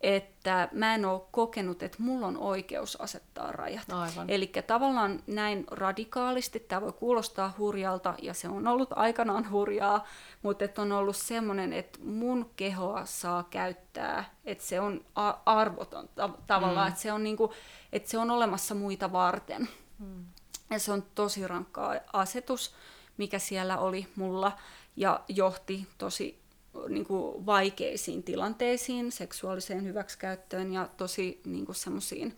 että 0.00 0.68
mä 0.72 0.94
en 0.94 1.04
ole 1.04 1.20
kokenut, 1.30 1.82
että 1.82 2.02
mulla 2.02 2.26
on 2.26 2.36
oikeus 2.36 3.00
asettaa 3.00 3.52
rajat. 3.52 3.86
Eli 4.28 4.52
tavallaan 4.66 5.22
näin 5.26 5.64
radikaalisti, 5.70 6.60
tämä 6.60 6.80
voi 6.80 6.92
kuulostaa 6.92 7.54
hurjalta, 7.58 8.14
ja 8.22 8.34
se 8.34 8.48
on 8.48 8.66
ollut 8.66 8.88
aikanaan 8.96 9.50
hurjaa, 9.50 10.06
mutta 10.42 10.64
että 10.64 10.82
on 10.82 10.92
ollut 10.92 11.16
semmoinen, 11.16 11.72
että 11.72 11.98
mun 12.02 12.50
kehoa 12.56 13.06
saa 13.06 13.42
käyttää, 13.50 14.24
että 14.44 14.64
se 14.64 14.80
on 14.80 15.04
arvoton 15.46 16.08
tavallaan, 16.46 16.86
mm. 16.86 16.88
että, 16.88 17.00
se 17.00 17.12
on 17.12 17.24
niinku, 17.24 17.52
että 17.92 18.10
se 18.10 18.18
on 18.18 18.30
olemassa 18.30 18.74
muita 18.74 19.12
varten. 19.12 19.68
Mm. 19.98 20.24
Ja 20.70 20.78
se 20.78 20.92
on 20.92 21.02
tosi 21.14 21.46
rankka 21.46 21.94
asetus, 22.12 22.74
mikä 23.16 23.38
siellä 23.38 23.78
oli 23.78 24.06
mulla, 24.16 24.58
ja 24.96 25.20
johti 25.28 25.86
tosi 25.98 26.38
niin 26.88 27.06
kuin 27.06 27.46
vaikeisiin 27.46 28.22
tilanteisiin, 28.22 29.12
seksuaaliseen 29.12 29.84
hyväksikäyttöön 29.84 30.72
ja 30.72 30.88
tosi 30.96 31.40
niin 31.44 31.66
kuin 31.66 31.76
semmoisiin, 31.76 32.36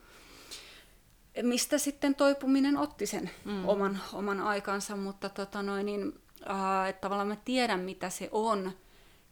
mistä 1.42 1.78
sitten 1.78 2.14
toipuminen 2.14 2.76
otti 2.76 3.06
sen 3.06 3.30
mm. 3.44 3.68
oman, 3.68 4.00
oman 4.12 4.40
aikansa, 4.40 4.96
mutta 4.96 5.28
tota 5.28 5.62
noin, 5.62 5.86
niin, 5.86 6.20
äh, 6.50 6.88
että 6.88 7.00
tavallaan 7.00 7.28
mä 7.28 7.36
tiedän, 7.44 7.80
mitä 7.80 8.10
se 8.10 8.28
on, 8.32 8.72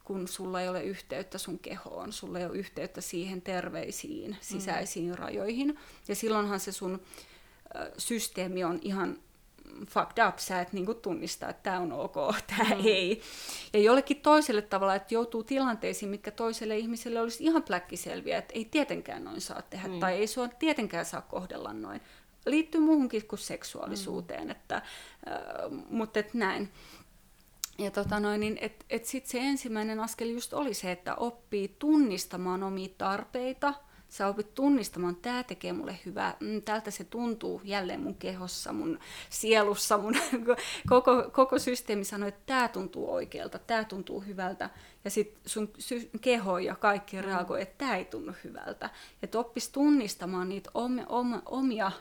kun 0.04 0.28
sulla 0.28 0.60
ei 0.60 0.68
ole 0.68 0.84
yhteyttä 0.84 1.38
sun 1.38 1.58
kehoon, 1.58 2.12
sulla 2.12 2.38
ei 2.38 2.46
ole 2.46 2.56
yhteyttä 2.56 3.00
siihen 3.00 3.42
terveisiin 3.42 4.36
sisäisiin 4.40 5.10
mm. 5.10 5.14
rajoihin. 5.14 5.78
Ja 6.08 6.14
silloinhan 6.14 6.60
se 6.60 6.72
sun 6.72 7.02
systeemi 7.98 8.64
on 8.64 8.78
ihan 8.82 9.18
fucked 9.88 10.28
up, 10.28 10.38
sä 10.38 10.60
et 10.60 10.72
niinku 10.72 10.94
tunnista, 10.94 11.48
että 11.48 11.62
tämä 11.62 11.80
on 11.80 11.92
ok, 11.92 12.14
tämä 12.56 12.74
mm. 12.74 12.80
ei. 12.84 13.20
Ja 13.72 13.80
jollekin 13.80 14.20
toiselle 14.20 14.62
tavalla, 14.62 14.94
että 14.94 15.14
joutuu 15.14 15.44
tilanteisiin, 15.44 16.10
mitkä 16.10 16.30
toiselle 16.30 16.78
ihmiselle 16.78 17.20
olisi 17.20 17.44
ihan 17.44 17.62
pläkkiselviä, 17.62 18.38
että 18.38 18.54
ei 18.54 18.64
tietenkään 18.64 19.24
noin 19.24 19.40
saa 19.40 19.62
tehdä, 19.62 19.88
mm. 19.88 20.00
tai 20.00 20.14
ei 20.14 20.26
sua 20.26 20.48
tietenkään 20.48 21.04
saa 21.04 21.22
kohdella 21.22 21.72
noin. 21.72 22.00
Liittyy 22.46 22.80
muuhunkin 22.80 23.26
kuin 23.26 23.38
seksuaalisuuteen, 23.38 24.44
mm. 24.44 24.50
että, 24.50 24.76
äh, 24.76 24.82
mutta 25.90 26.20
et 26.20 26.34
näin. 26.34 26.72
Ja 27.78 27.90
tota 27.90 28.20
noin, 28.20 28.40
niin 28.40 28.58
et, 28.60 28.84
et 28.90 29.04
sit 29.04 29.26
se 29.26 29.38
ensimmäinen 29.38 30.00
askel 30.00 30.28
just 30.28 30.52
oli 30.52 30.74
se, 30.74 30.92
että 30.92 31.14
oppii 31.14 31.76
tunnistamaan 31.78 32.62
omia 32.62 32.88
tarpeita– 32.98 33.74
Sä 34.14 34.26
opit 34.26 34.54
tunnistamaan, 34.54 35.16
tämä 35.16 35.42
tekee 35.42 35.72
mulle 35.72 35.98
hyvää, 36.06 36.36
mm, 36.40 36.62
tältä 36.62 36.90
se 36.90 37.04
tuntuu 37.04 37.60
jälleen 37.64 38.00
mun 38.00 38.14
kehossa, 38.14 38.72
mun 38.72 38.98
sielussa, 39.30 39.98
mun 39.98 40.14
koko, 40.90 41.30
koko 41.32 41.58
systeemi 41.58 42.04
sanoo, 42.04 42.28
että 42.28 42.42
tämä 42.46 42.68
tuntuu 42.68 43.12
oikealta, 43.12 43.58
tämä 43.58 43.84
tuntuu 43.84 44.20
hyvältä. 44.20 44.70
Ja 45.04 45.10
sitten 45.10 45.40
sun 45.46 45.70
sy- 45.78 46.10
keho 46.20 46.58
ja 46.58 46.74
kaikki 46.74 47.16
mm. 47.16 47.24
reagoi, 47.24 47.62
että 47.62 47.78
tämä 47.78 47.96
ei 47.96 48.04
tunnu 48.04 48.32
hyvältä. 48.44 48.90
Että 49.22 49.38
oppis 49.38 49.68
tunnistamaan 49.68 50.48
niitä 50.48 50.70
om, 50.74 50.98
om, 51.08 51.42
omia 51.46 51.92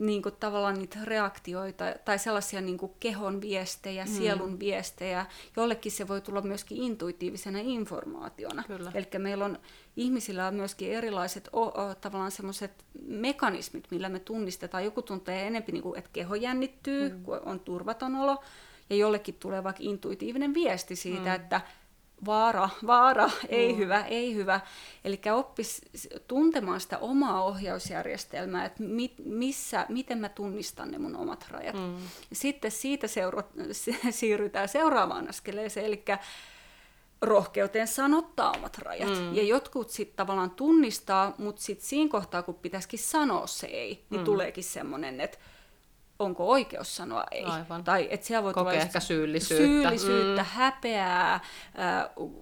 niin 0.00 0.22
kuin 0.22 0.34
tavallaan 0.40 0.78
niitä 0.78 0.98
reaktioita 1.04 1.84
tai 2.04 2.18
sellaisia 2.18 2.60
niin 2.60 2.78
kuin 2.78 2.92
kehon 3.00 3.40
viestejä, 3.40 4.04
mm. 4.04 4.10
sielun 4.10 4.58
viestejä. 4.58 5.26
Jollekin 5.56 5.92
se 5.92 6.08
voi 6.08 6.20
tulla 6.20 6.42
myöskin 6.42 6.78
intuitiivisena 6.78 7.58
informaationa. 7.62 8.64
Eli 8.94 9.06
meillä 9.18 9.44
on 9.44 9.58
ihmisillä 9.96 10.46
on 10.46 10.54
myöskin 10.54 10.92
erilaiset 10.92 11.48
o, 11.52 11.62
o, 11.62 11.94
tavallaan 11.94 12.30
semmoiset 12.30 12.84
mekanismit, 13.06 13.86
millä 13.90 14.08
me 14.08 14.18
tunnistetaan. 14.18 14.84
Joku 14.84 15.02
tuntee 15.02 15.46
enemmän, 15.46 15.72
niin 15.72 15.82
kuin, 15.82 15.98
että 15.98 16.10
keho 16.12 16.34
jännittyy, 16.34 17.08
mm. 17.08 17.22
kun 17.22 17.40
on 17.44 17.60
turvaton 17.60 18.16
olo, 18.16 18.42
ja 18.90 18.96
jollekin 18.96 19.34
tulee 19.34 19.64
vaikka 19.64 19.82
intuitiivinen 19.82 20.54
viesti 20.54 20.96
siitä, 20.96 21.28
mm. 21.28 21.34
että 21.34 21.60
vaara, 22.26 22.68
vaara, 22.86 23.30
ei 23.48 23.72
mm. 23.72 23.78
hyvä, 23.78 24.04
ei 24.04 24.34
hyvä. 24.34 24.60
Eli 25.04 25.20
oppis 25.34 25.82
tuntemaan 26.26 26.80
sitä 26.80 26.98
omaa 26.98 27.44
ohjausjärjestelmää, 27.44 28.64
että 28.64 28.82
mit, 28.82 29.14
missä, 29.24 29.86
miten 29.88 30.18
mä 30.18 30.28
tunnistan 30.28 30.90
ne 30.90 30.98
mun 30.98 31.16
omat 31.16 31.46
rajat. 31.50 31.76
Mm. 31.76 31.96
Sitten 32.32 32.70
siitä 32.70 33.06
seura- 33.06 33.42
siirrytään 34.10 34.68
seuraavaan 34.68 35.28
askeleeseen, 35.28 35.86
eli 35.86 36.04
rohkeuteen 37.22 37.88
sanottaa 37.88 38.52
omat 38.52 38.78
rajat. 38.78 39.08
Mm. 39.08 39.34
Ja 39.34 39.42
jotkut 39.42 39.90
sitten 39.90 40.16
tavallaan 40.16 40.50
tunnistaa, 40.50 41.34
mutta 41.38 41.62
sitten 41.62 41.86
siinä 41.86 42.10
kohtaa, 42.10 42.42
kun 42.42 42.54
pitäisikin 42.54 42.98
sanoa 42.98 43.46
se 43.46 43.66
ei, 43.66 44.04
niin 44.10 44.20
mm. 44.20 44.24
tuleekin 44.24 44.64
semmoinen, 44.64 45.20
että 45.20 45.38
onko 46.20 46.48
oikeus 46.48 46.96
sanoa 46.96 47.24
ei. 47.30 47.44
Aivan. 47.44 47.84
Tai 47.84 48.08
että 48.10 48.26
siellä 48.26 48.44
voi 48.44 48.54
kokee 48.54 48.76
ehkä 48.76 49.00
syyllisyyttä. 49.00 49.64
Syyllisyyttä, 49.64 50.42
mm. 50.42 50.48
häpeää, 50.48 51.40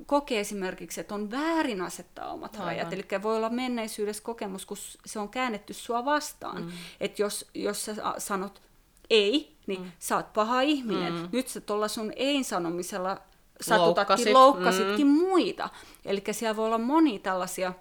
kokee 0.06 0.40
esimerkiksi, 0.40 1.00
että 1.00 1.14
on 1.14 1.30
väärin 1.30 1.82
asettaa 1.82 2.32
omat 2.32 2.54
Aivan. 2.54 2.66
rajat. 2.66 2.92
Eli 2.92 3.04
voi 3.22 3.36
olla 3.36 3.50
menneisyydessä 3.50 4.22
kokemus, 4.22 4.66
kun 4.66 4.76
se 5.06 5.18
on 5.18 5.28
käännetty 5.28 5.72
sua 5.72 6.04
vastaan. 6.04 6.62
Mm. 6.62 6.70
Että 7.00 7.22
jos, 7.22 7.50
jos 7.54 7.84
sä 7.84 7.94
sanot 8.18 8.62
ei, 9.10 9.56
niin 9.66 9.80
mm. 9.80 9.92
sä 9.98 10.16
oot 10.16 10.32
paha 10.32 10.60
ihminen. 10.60 11.12
Mm. 11.12 11.28
Nyt 11.32 11.48
sä 11.48 11.60
tuolla 11.60 11.88
sun 11.88 12.12
ei-sanomisella 12.16 13.20
satutatkin, 13.60 14.34
loukkasitkin 14.34 15.06
mm. 15.06 15.12
muita. 15.12 15.68
Eli 16.04 16.22
siellä 16.30 16.56
voi 16.56 16.66
olla 16.66 16.78
moni 16.78 17.18
tällaisia 17.18 17.72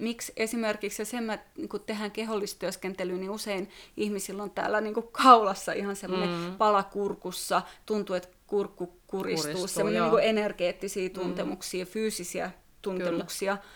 miksi 0.00 0.32
esimerkiksi 0.36 1.04
se, 1.04 1.16
että 1.34 1.68
kun 1.68 1.80
tehdään 1.80 2.10
kehollistyöskentelyä, 2.10 3.16
niin 3.16 3.30
usein 3.30 3.70
ihmisillä 3.96 4.42
on 4.42 4.50
täällä 4.50 4.80
niin 4.80 4.94
kuin 4.94 5.08
kaulassa 5.12 5.72
ihan 5.72 5.96
semmoinen 5.96 6.28
mm. 6.28 6.56
pala 6.56 6.82
kurkussa, 6.82 7.62
tuntuu, 7.86 8.16
että 8.16 8.28
kurkku 8.46 8.92
kuristuu, 9.06 9.52
Kuristuu 9.52 9.68
semmoinen 9.68 10.02
niin 10.02 10.22
energeettisiä 10.22 11.08
mm. 11.08 11.14
tuntemuksia, 11.14 11.84
mm. 11.84 11.90
fyysisiä 11.90 12.50
tuntemuksia. 12.82 13.56
Kyllä. 13.56 13.72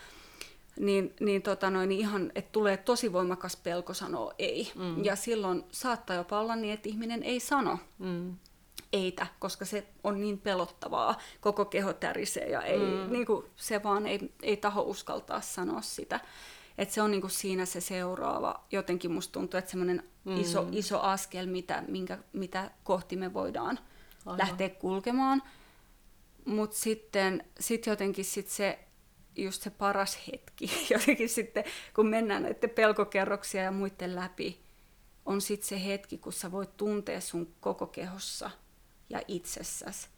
Niin, 0.86 1.14
niin, 1.20 1.42
tota 1.42 1.70
noin, 1.70 1.88
niin 1.88 2.00
ihan, 2.00 2.32
että 2.34 2.52
tulee 2.52 2.76
tosi 2.76 3.12
voimakas 3.12 3.56
pelko 3.56 3.94
sanoa 3.94 4.34
ei. 4.38 4.72
Mm. 4.74 5.04
Ja 5.04 5.16
silloin 5.16 5.64
saattaa 5.72 6.16
jopa 6.16 6.40
olla 6.40 6.56
niin, 6.56 6.74
että 6.74 6.88
ihminen 6.88 7.22
ei 7.22 7.40
sano. 7.40 7.78
Mm 7.98 8.36
eitä, 8.92 9.26
koska 9.38 9.64
se 9.64 9.86
on 10.04 10.20
niin 10.20 10.38
pelottavaa, 10.38 11.18
koko 11.40 11.64
keho 11.64 11.92
tärisee 11.92 12.48
ja 12.48 12.62
ei, 12.62 12.78
mm. 12.78 13.12
niin 13.12 13.26
kuin, 13.26 13.44
se 13.56 13.82
vaan 13.82 14.06
ei, 14.06 14.32
ei 14.42 14.56
taho 14.56 14.82
uskaltaa 14.82 15.40
sanoa 15.40 15.80
sitä. 15.80 16.20
Et 16.78 16.90
se 16.90 17.02
on 17.02 17.10
niin 17.10 17.20
kuin 17.20 17.30
siinä 17.30 17.64
se 17.66 17.80
seuraava, 17.80 18.64
jotenkin 18.72 19.12
musta 19.12 19.32
tuntuu, 19.32 19.58
että 19.58 19.70
semmoinen 19.70 20.02
mm. 20.24 20.40
iso, 20.40 20.68
iso 20.72 21.00
askel, 21.00 21.46
mitä, 21.46 21.82
minkä, 21.88 22.18
mitä 22.32 22.70
kohti 22.84 23.16
me 23.16 23.34
voidaan 23.34 23.78
Aivan. 24.26 24.38
lähteä 24.38 24.68
kulkemaan. 24.68 25.42
Mutta 26.44 26.76
sitten 26.76 27.44
sit 27.60 27.86
jotenkin 27.86 28.24
sit 28.24 28.48
se, 28.48 28.78
just 29.36 29.62
se 29.62 29.70
paras 29.70 30.18
hetki, 30.32 30.70
jotenkin 30.94 31.28
sitten 31.28 31.64
kun 31.94 32.06
mennään 32.06 32.42
näiden 32.42 32.70
pelkokerroksia 32.70 33.62
ja 33.62 33.70
muiden 33.70 34.16
läpi, 34.16 34.66
on 35.26 35.40
sitten 35.40 35.68
se 35.68 35.84
hetki, 35.84 36.18
kun 36.18 36.32
sä 36.32 36.52
voit 36.52 36.76
tuntea 36.76 37.20
sun 37.20 37.54
koko 37.60 37.86
kehossa– 37.86 38.50
ja 39.10 39.22
itsessäsi, 39.28 40.08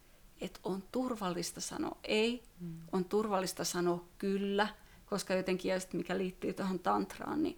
että 0.41 0.59
on 0.63 0.83
turvallista 0.91 1.61
sanoa 1.61 1.97
ei, 2.03 2.43
mm. 2.59 2.77
on 2.91 3.05
turvallista 3.05 3.63
sanoa 3.63 4.05
kyllä, 4.17 4.67
koska 5.05 5.33
jotenkin, 5.33 5.69
ja 5.69 5.79
mikä 5.93 6.17
liittyy 6.17 6.53
tuohon 6.53 6.79
tantraan, 6.79 7.43
niin 7.43 7.57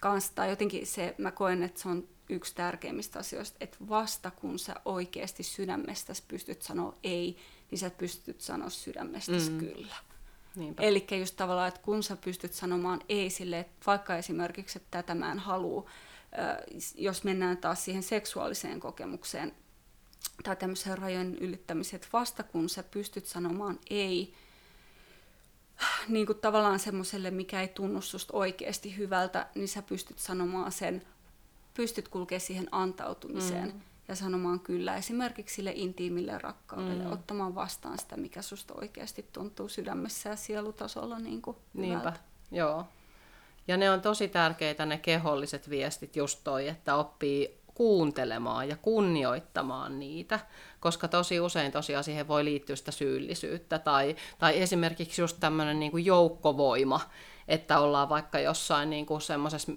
kanssa, 0.00 0.32
tai 0.34 0.50
jotenkin 0.50 0.86
se, 0.86 1.14
mä 1.18 1.30
koen, 1.30 1.62
että 1.62 1.80
se 1.80 1.88
on 1.88 2.08
yksi 2.28 2.54
tärkeimmistä 2.54 3.18
asioista, 3.18 3.56
että 3.60 3.76
vasta 3.88 4.30
kun 4.30 4.58
sä 4.58 4.74
oikeasti 4.84 5.42
sydämestäsi 5.42 6.22
pystyt 6.28 6.62
sanoa 6.62 6.94
ei, 7.04 7.36
niin 7.70 7.78
sä 7.78 7.90
pystyt 7.90 8.40
sanoa 8.40 8.70
sydämestäsi 8.70 9.50
mm. 9.50 9.58
kyllä. 9.58 9.94
Eli 10.78 11.06
just 11.18 11.36
tavallaan, 11.36 11.68
että 11.68 11.80
kun 11.80 12.02
sä 12.02 12.16
pystyt 12.16 12.52
sanomaan 12.52 13.00
ei 13.08 13.30
sille, 13.30 13.58
että 13.58 13.86
vaikka 13.86 14.16
esimerkiksi, 14.16 14.78
että 14.78 15.02
tätä 15.02 15.14
mä 15.14 15.32
en 15.32 15.38
halua, 15.38 15.90
jos 16.94 17.24
mennään 17.24 17.56
taas 17.56 17.84
siihen 17.84 18.02
seksuaaliseen 18.02 18.80
kokemukseen, 18.80 19.54
tai 20.44 20.56
tämmöisen 20.56 20.98
rajojen 20.98 21.38
ylittämiseen, 21.38 21.96
että 21.96 22.08
vasta 22.12 22.42
kun 22.42 22.68
sä 22.68 22.82
pystyt 22.82 23.26
sanomaan 23.26 23.78
ei, 23.90 24.34
niin 26.08 26.26
kuin 26.26 26.38
tavallaan 26.38 26.78
semmoiselle, 26.78 27.30
mikä 27.30 27.60
ei 27.60 27.68
tunnu 27.68 28.00
susta 28.00 28.36
oikeasti 28.36 28.96
hyvältä, 28.96 29.46
niin 29.54 29.68
sä 29.68 29.82
pystyt 29.82 30.18
sanomaan 30.18 30.72
sen, 30.72 31.02
pystyt 31.74 32.08
kulkemaan 32.08 32.40
siihen 32.40 32.68
antautumiseen. 32.72 33.68
Mm. 33.72 33.80
ja 34.08 34.14
sanomaan 34.16 34.60
kyllä 34.60 34.96
esimerkiksi 34.96 35.54
sille 35.54 35.72
intiimille 35.76 36.38
rakkaudelle, 36.38 37.04
Mm. 37.04 37.12
ottamaan 37.12 37.54
vastaan 37.54 37.98
sitä, 37.98 38.16
mikä 38.16 38.42
susta 38.42 38.74
oikeasti 38.74 39.26
tuntuu 39.32 39.68
sydämessä 39.68 40.28
ja 40.30 40.36
sielutasolla 40.36 41.18
niin 41.18 41.42
kuin 41.42 41.56
Niinpä, 41.74 41.98
hyvältä. 41.98 42.20
joo. 42.50 42.84
Ja 43.68 43.76
ne 43.76 43.90
on 43.90 44.00
tosi 44.00 44.28
tärkeitä 44.28 44.86
ne 44.86 44.98
keholliset 44.98 45.70
viestit 45.70 46.16
just 46.16 46.40
toi, 46.44 46.68
että 46.68 46.94
oppii 46.96 47.58
kuuntelemaan 47.74 48.68
ja 48.68 48.76
kunnioittamaan 48.76 49.98
niitä, 49.98 50.40
koska 50.80 51.08
tosi 51.08 51.40
usein 51.40 51.72
tosiaan 51.72 52.04
siihen 52.04 52.28
voi 52.28 52.44
liittyä 52.44 52.76
sitä 52.76 52.90
syyllisyyttä 52.90 53.78
tai, 53.78 54.16
tai 54.38 54.60
esimerkiksi 54.62 55.22
just 55.22 55.36
tämmöinen 55.40 55.80
niin 55.80 55.90
kuin 55.90 56.04
joukkovoima, 56.04 57.00
että 57.48 57.80
ollaan 57.80 58.08
vaikka 58.08 58.38
jossain 58.38 58.90
niin 58.90 59.06
kuin 59.06 59.20
semmoisessa, 59.20 59.72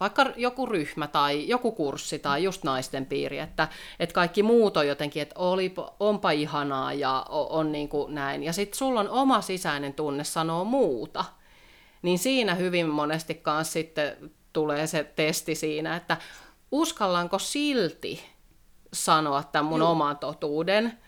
vaikka 0.00 0.26
joku 0.36 0.66
ryhmä 0.66 1.06
tai 1.06 1.48
joku 1.48 1.72
kurssi 1.72 2.18
tai 2.18 2.44
just 2.44 2.64
naisten 2.64 3.06
piiri, 3.06 3.38
että, 3.38 3.68
että 4.00 4.14
kaikki 4.14 4.42
muut 4.42 4.76
on 4.76 4.88
jotenkin, 4.88 5.22
että 5.22 5.34
oli, 5.38 5.74
onpa 6.00 6.30
ihanaa 6.30 6.92
ja 6.92 7.26
on, 7.28 7.72
niin 7.72 7.88
kuin 7.88 8.14
näin. 8.14 8.42
Ja 8.42 8.52
sitten 8.52 8.78
sulla 8.78 9.00
on 9.00 9.08
oma 9.08 9.40
sisäinen 9.40 9.94
tunne 9.94 10.24
sanoo 10.24 10.64
muuta 10.64 11.24
niin 12.02 12.18
siinä 12.18 12.54
hyvin 12.54 12.88
monesti 12.88 13.34
kanssa 13.34 13.72
sitten 13.72 14.30
tulee 14.52 14.86
se 14.86 15.04
testi 15.04 15.54
siinä, 15.54 15.96
että 15.96 16.16
uskallanko 16.72 17.38
silti 17.38 18.24
sanoa 18.92 19.42
tämän 19.42 19.64
mun 19.64 19.80
Juu. 19.80 19.90
oman 19.90 20.18
totuuden 20.18 20.98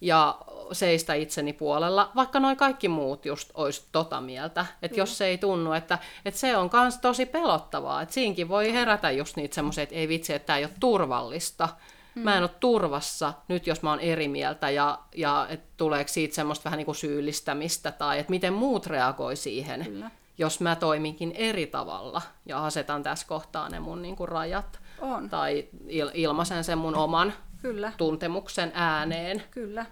ja 0.00 0.38
seistä 0.72 1.14
itseni 1.14 1.52
puolella, 1.52 2.12
vaikka 2.16 2.40
noin 2.40 2.56
kaikki 2.56 2.88
muut 2.88 3.26
just 3.26 3.50
olisi 3.54 3.86
tota 3.92 4.20
mieltä. 4.20 4.66
Että 4.82 5.00
jos 5.00 5.18
se 5.18 5.26
ei 5.26 5.38
tunnu, 5.38 5.72
että, 5.72 5.98
että 6.24 6.40
se 6.40 6.56
on 6.56 6.70
myös 6.72 6.98
tosi 6.98 7.26
pelottavaa. 7.26 8.02
Että 8.02 8.14
siinkin 8.14 8.48
voi 8.48 8.72
herätä 8.72 9.10
just 9.10 9.36
niitä 9.36 9.54
semmoisia, 9.54 9.82
että 9.82 9.94
ei 9.94 10.08
vitsi, 10.08 10.34
että 10.34 10.46
tämä 10.46 10.56
ei 10.56 10.64
ole 10.64 10.72
turvallista. 10.80 11.68
Mä 12.14 12.36
en 12.36 12.42
ole 12.42 12.50
turvassa 12.60 13.32
nyt, 13.48 13.66
jos 13.66 13.82
mä 13.82 13.90
oon 13.90 14.00
eri 14.00 14.28
mieltä, 14.28 14.70
ja, 14.70 14.98
ja 15.14 15.46
et 15.50 15.76
tuleeko 15.76 16.08
siitä 16.08 16.34
semmoista 16.34 16.64
vähän 16.64 16.76
niin 16.76 16.84
kuin 16.84 16.96
syyllistämistä, 16.96 17.92
tai 17.92 18.18
että 18.18 18.30
miten 18.30 18.52
muut 18.52 18.86
reagoi 18.86 19.36
siihen, 19.36 19.84
Kyllä. 19.84 20.10
jos 20.38 20.60
mä 20.60 20.76
toiminkin 20.76 21.32
eri 21.32 21.66
tavalla, 21.66 22.22
ja 22.46 22.64
asetan 22.64 23.02
tässä 23.02 23.26
kohtaa 23.26 23.68
ne 23.68 23.80
mun 23.80 24.02
niin 24.02 24.16
kuin 24.16 24.28
rajat, 24.28 24.80
On, 25.00 25.28
tai 25.30 25.68
il- 25.86 26.10
ilmaisen 26.14 26.64
sen 26.64 26.78
mun 26.78 26.94
oman 26.94 27.32
kyllä. 27.62 27.92
tuntemuksen 27.96 28.72
ääneen. 28.74 29.42
Kyllä. 29.50 29.86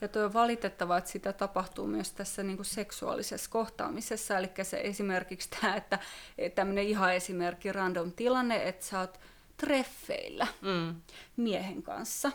Ja 0.00 0.08
tuo 0.08 0.22
on 0.24 0.32
valitettavaa, 0.32 0.98
että 0.98 1.10
sitä 1.10 1.32
tapahtuu 1.32 1.86
myös 1.86 2.12
tässä 2.12 2.42
niin 2.42 2.56
kuin 2.56 2.66
seksuaalisessa 2.66 3.50
kohtaamisessa. 3.50 4.38
Eli 4.38 4.50
se 4.62 4.80
esimerkiksi 4.84 5.48
tämä, 5.60 5.76
että 5.76 5.98
tämmöinen 6.54 6.84
ihan 6.84 7.14
esimerkki, 7.14 7.72
random 7.72 8.12
tilanne, 8.12 8.68
että 8.68 8.86
sä 8.86 9.00
oot 9.00 9.20
treffeillä 9.56 10.46
Mm. 10.60 10.94
miehen 11.36 11.82
kanssa. 11.82 12.32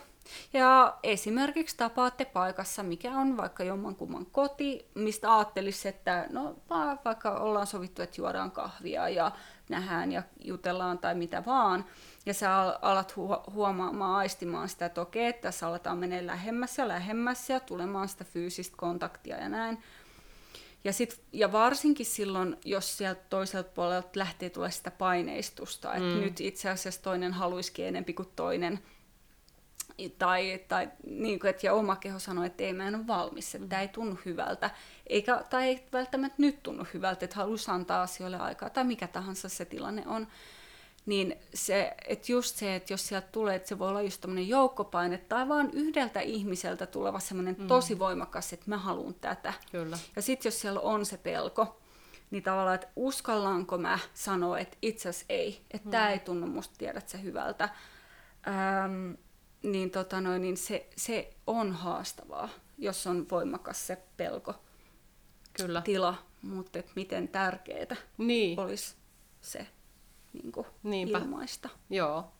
Ja 0.53 0.97
esimerkiksi 1.03 1.77
tapaatte 1.77 2.25
paikassa, 2.25 2.83
mikä 2.83 3.11
on 3.11 3.37
vaikka 3.37 3.63
jommankumman 3.63 4.25
koti, 4.25 4.85
mistä 4.95 5.35
ajattelisi, 5.35 5.87
että 5.87 6.25
no 6.29 6.55
va- 6.69 6.97
vaikka 7.05 7.31
ollaan 7.31 7.67
sovittu, 7.67 8.01
että 8.01 8.21
juodaan 8.21 8.51
kahvia 8.51 9.09
ja 9.09 9.31
nähdään 9.69 10.11
ja 10.11 10.23
jutellaan 10.43 10.97
tai 10.97 11.15
mitä 11.15 11.45
vaan. 11.45 11.85
Ja 12.25 12.33
sä 12.33 12.55
al- 12.61 12.77
alat 12.81 13.11
hu- 13.11 13.51
huomaamaan, 13.53 14.15
aistimaan 14.15 14.69
sitä, 14.69 14.85
että 14.85 15.01
okei, 15.01 15.25
että 15.25 15.41
tässä 15.41 15.67
aletaan 15.67 15.97
menee 15.97 16.25
lähemmäs 16.25 16.77
ja 16.77 16.87
lähemmäs 16.87 17.49
ja 17.49 17.59
tulemaan 17.59 18.07
sitä 18.09 18.23
fyysistä 18.23 18.77
kontaktia 18.77 19.37
ja 19.37 19.49
näin. 19.49 19.83
Ja, 20.83 20.93
sit, 20.93 21.21
ja 21.33 21.51
varsinkin 21.51 22.05
silloin, 22.05 22.57
jos 22.65 22.97
sieltä 22.97 23.21
toiselta 23.29 23.69
puolelta 23.73 24.09
lähtee 24.15 24.49
tulee 24.49 24.71
sitä 24.71 24.91
paineistusta, 24.91 25.93
että 25.95 26.09
Mm. 26.15 26.21
nyt 26.21 26.41
itse 26.41 26.69
asiassa 26.69 27.01
toinen 27.01 27.33
haluisikin 27.33 27.85
enempi 27.85 28.13
kuin 28.13 28.29
toinen, 28.35 28.79
tai, 30.17 30.59
tai 30.67 30.89
niin 31.07 31.39
kuin, 31.39 31.49
että 31.49 31.67
ja 31.67 31.73
oma 31.73 31.95
keho 31.95 32.19
sanoo, 32.19 32.43
että 32.43 32.63
ei 32.63 32.73
mä 32.73 32.87
en 32.87 32.95
ole 32.95 33.07
valmis, 33.07 33.55
että 33.55 33.67
tämä 33.67 33.81
ei 33.81 33.87
tunnu 33.87 34.19
hyvältä, 34.25 34.69
eikä, 35.07 35.43
tai 35.49 35.63
ei 35.67 35.87
välttämättä 35.93 36.35
nyt 36.37 36.63
tunnu 36.63 36.85
hyvältä, 36.93 37.25
että 37.25 37.35
haluaisi 37.37 37.71
antaa 37.71 38.01
asioille 38.01 38.37
aikaa, 38.37 38.69
tai 38.69 38.83
mikä 38.83 39.07
tahansa 39.07 39.49
se 39.49 39.65
tilanne 39.65 40.03
on, 40.05 40.27
niin 41.05 41.35
se, 41.53 41.93
että 42.07 42.31
just 42.31 42.55
se, 42.55 42.75
että 42.75 42.93
jos 42.93 43.07
sieltä 43.07 43.27
tulee, 43.31 43.55
että 43.55 43.69
se 43.69 43.79
voi 43.79 43.89
olla 43.89 44.01
just 44.01 44.21
tämmöinen 44.21 44.47
joukkopaine, 44.47 45.17
tai 45.17 45.47
vaan 45.47 45.69
yhdeltä 45.73 46.19
ihmiseltä 46.19 46.85
tuleva 46.85 47.19
semmoinen 47.19 47.55
mm. 47.59 47.67
tosi 47.67 47.99
voimakas, 47.99 48.53
että 48.53 48.65
mä 48.67 48.77
haluan 48.77 49.13
tätä, 49.13 49.53
Kyllä. 49.71 49.97
ja 50.15 50.21
sitten 50.21 50.49
jos 50.49 50.61
siellä 50.61 50.79
on 50.79 51.05
se 51.05 51.17
pelko, 51.17 51.81
niin 52.31 52.43
tavallaan, 52.43 52.75
että 52.75 52.87
uskallanko 52.95 53.77
mä 53.77 53.99
sanoa, 54.13 54.59
että 54.59 54.77
itse 54.81 55.09
asiassa 55.09 55.25
ei, 55.29 55.61
että 55.71 55.89
tämä 55.89 56.09
ei 56.09 56.19
tunnu 56.19 56.47
musta 56.47 56.75
tiedät 56.77 57.09
se 57.09 57.21
hyvältä, 57.23 57.69
ähm, 58.47 59.11
niin, 59.63 59.91
tota 59.91 60.21
noin, 60.21 60.41
niin 60.41 60.57
se, 60.57 60.89
se 60.97 61.33
on 61.47 61.71
haastavaa, 61.71 62.49
jos 62.77 63.07
on 63.07 63.25
voimakas 63.31 63.87
se 63.87 63.97
pelko 64.17 64.55
Kyllä. 65.53 65.81
tila, 65.81 66.15
mutta 66.41 66.79
miten 66.95 67.27
tärkeää 67.27 67.95
Niin. 68.17 68.59
olisi 68.59 68.95
se 69.41 69.67
niin 70.35 70.51
kuin 70.51 70.67
Niinpä. 70.83 71.17
ilmaista. 71.17 71.69
Joo. 71.89 72.31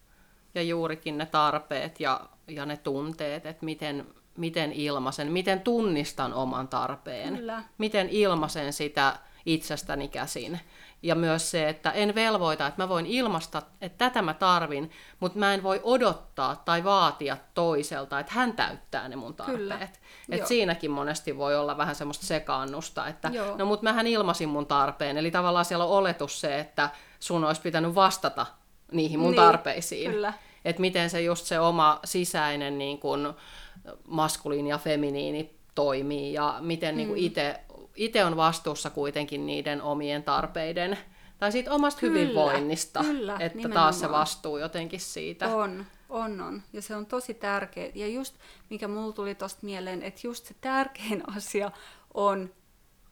Ja 0.56 0.62
juurikin 0.62 1.18
ne 1.18 1.26
tarpeet 1.26 2.00
ja, 2.00 2.30
ja 2.48 2.66
ne 2.66 2.78
tunteet, 2.78 3.46
että 3.46 3.66
miten, 3.66 4.08
miten 4.38 4.72
ilmaisen, 4.72 5.32
miten 5.32 5.62
tunnistan 5.62 6.34
oman 6.34 6.68
tarpeen, 6.68 7.36
Kyllä. 7.36 7.64
miten 7.78 8.10
ilmaisen 8.10 8.74
sitä 8.74 9.20
itsestäni 9.46 10.08
käsin. 10.08 10.60
Ja 11.06 11.16
myös 11.16 11.52
se, 11.52 11.70
että 11.70 11.92
en 11.92 12.16
velvoita, 12.16 12.68
että 12.68 12.84
mä 12.84 12.90
voin 12.90 13.06
ilmaista, 13.06 13.62
että 13.82 13.98
tätä 14.06 14.22
mä 14.22 14.34
tarvin, 14.34 14.92
mutta 15.20 15.40
mä 15.40 15.54
en 15.54 15.64
voi 15.64 15.80
odottaa 15.84 16.56
tai 16.66 16.84
vaatia 16.84 17.38
toiselta, 17.54 18.20
että 18.20 18.34
hän 18.36 18.54
täyttää 18.54 19.10
ne 19.10 19.16
mun 19.16 19.34
tarpeet. 19.36 19.58
Kyllä. 19.60 19.78
Et 19.82 20.00
Joo. 20.40 20.48
siinäkin 20.48 20.92
monesti 20.92 21.38
voi 21.38 21.56
olla 21.58 21.78
vähän 21.78 21.96
semmoista 21.96 22.26
sekaannusta, 22.26 23.08
että 23.08 23.30
Joo. 23.34 23.58
no 23.58 23.66
mut 23.66 23.82
mähän 23.82 24.08
ilmasin 24.08 24.50
mun 24.50 24.66
tarpeen. 24.66 25.18
Eli 25.18 25.32
tavallaan 25.32 25.66
siellä 25.66 25.86
on 25.86 25.92
oletus 25.98 26.42
se, 26.42 26.60
että 26.60 26.90
sun 27.20 27.44
olisi 27.44 27.62
pitänyt 27.62 27.96
vastata 27.96 28.46
niihin 28.92 29.20
mun 29.20 29.32
Niin, 29.32 29.42
tarpeisiin. 29.42 30.12
kyllä. 30.12 30.34
Että 30.66 30.82
miten 30.82 31.10
se 31.10 31.22
just 31.22 31.46
se 31.46 31.60
oma 31.60 32.00
sisäinen 32.06 32.78
niin 32.78 33.00
kun, 33.00 33.34
maskuliini 34.08 34.70
ja 34.70 34.78
feminiini 34.78 35.56
toimii 35.76 36.34
ja 36.34 36.56
miten 36.60 36.98
niin 36.98 37.10
Mm. 37.10 37.16
itse 37.18 37.60
itse 37.96 38.26
on 38.26 38.38
vastuussa 38.38 38.90
kuitenkin 38.90 39.46
niiden 39.46 39.82
omien 39.82 40.24
tarpeiden 40.24 40.98
tai 41.38 41.52
siitä 41.52 41.72
omasta 41.72 42.00
Kyllä, 42.00 42.20
hyvinvoinnista, 42.20 43.00
kyllä, 43.00 43.38
että 43.40 43.70
taas 43.70 43.96
se 43.96 44.00
nimenomaan. 44.00 44.22
vastuu 44.22 44.58
jotenkin 44.58 45.00
siitä. 45.00 45.56
On, 45.56 45.86
on, 46.10 46.42
on. 46.42 46.62
Ja 46.74 46.82
se 46.82 46.96
on 46.96 47.06
tosi 47.06 47.34
tärkeä. 47.34 47.92
Ja 47.96 48.08
just, 48.08 48.36
mikä 48.70 48.88
mulla 48.88 49.14
tuli 49.14 49.36
tosta 49.36 49.60
mieleen, 49.62 50.04
että 50.04 50.22
just 50.24 50.46
se 50.46 50.56
tärkein 50.62 51.24
asia 51.38 51.72
on 52.14 52.50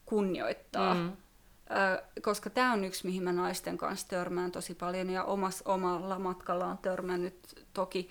kunnioittaa. 0.05 0.93
Mm. 0.93 1.07
Ö, 1.09 2.03
koska 2.21 2.49
tämä 2.49 2.73
on 2.73 2.84
yksi, 2.84 3.05
mihin 3.05 3.23
mä 3.23 3.31
naisten 3.31 3.77
kanssa 3.77 4.07
törmään 4.07 4.51
tosi 4.51 4.75
paljon 4.75 5.09
ja 5.09 5.23
omas, 5.23 5.61
omalla 5.65 6.19
matkalla 6.19 6.65
on 6.65 6.77
törmännyt 6.77 7.65
toki 7.73 8.09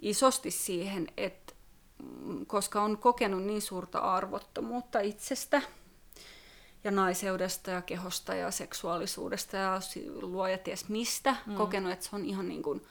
isosti 0.00 0.50
siihen, 0.50 1.06
että 1.16 1.54
mm, 2.02 2.46
koska 2.46 2.82
on 2.82 2.98
kokenut 2.98 3.42
niin 3.42 3.62
suurta 3.62 3.98
arvottomuutta 3.98 5.00
itsestä 5.00 5.62
ja 6.84 6.90
naiseudesta 6.90 7.70
ja 7.70 7.82
kehosta 7.82 8.34
ja 8.34 8.50
seksuaalisuudesta 8.50 9.56
ja 9.56 9.80
luoja 10.20 10.58
ties 10.58 10.88
mistä, 10.88 11.36
mm. 11.46 11.54
kokenut, 11.54 11.92
että 11.92 12.04
se 12.04 12.16
on 12.16 12.24
ihan 12.24 12.48
niin 12.48 12.62
kuin, 12.62 12.86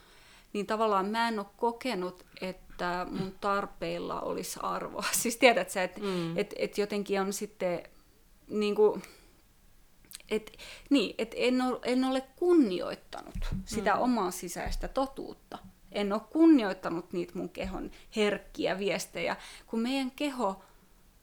niin 0.53 0.65
tavallaan 0.65 1.05
mä 1.05 1.27
en 1.27 1.39
ole 1.39 1.47
kokenut, 1.57 2.25
että 2.41 3.07
mun 3.11 3.35
tarpeilla 3.41 4.21
olisi 4.21 4.59
arvoa. 4.63 5.05
Siis 5.21 5.37
tiedät 5.37 5.69
sä, 5.69 5.83
että 5.83 6.01
mm. 6.01 6.37
et, 6.37 6.53
et 6.57 6.77
jotenkin 6.77 7.21
on 7.21 7.33
sitten 7.33 7.83
niin 8.47 8.75
kuin, 8.75 9.03
et, 10.29 10.57
niin, 10.89 11.15
et 11.17 11.35
en, 11.37 11.61
ole, 11.61 11.79
en 11.83 12.03
ole 12.03 12.21
kunnioittanut 12.35 13.37
sitä 13.65 13.95
mm. 13.95 14.01
omaa 14.01 14.31
sisäistä 14.31 14.87
totuutta. 14.87 15.57
En 15.91 16.13
ole 16.13 16.21
kunnioittanut 16.31 17.13
niitä 17.13 17.33
mun 17.35 17.49
kehon 17.49 17.91
herkkiä 18.15 18.79
viestejä, 18.79 19.35
kun 19.67 19.79
meidän 19.79 20.11
keho, 20.11 20.61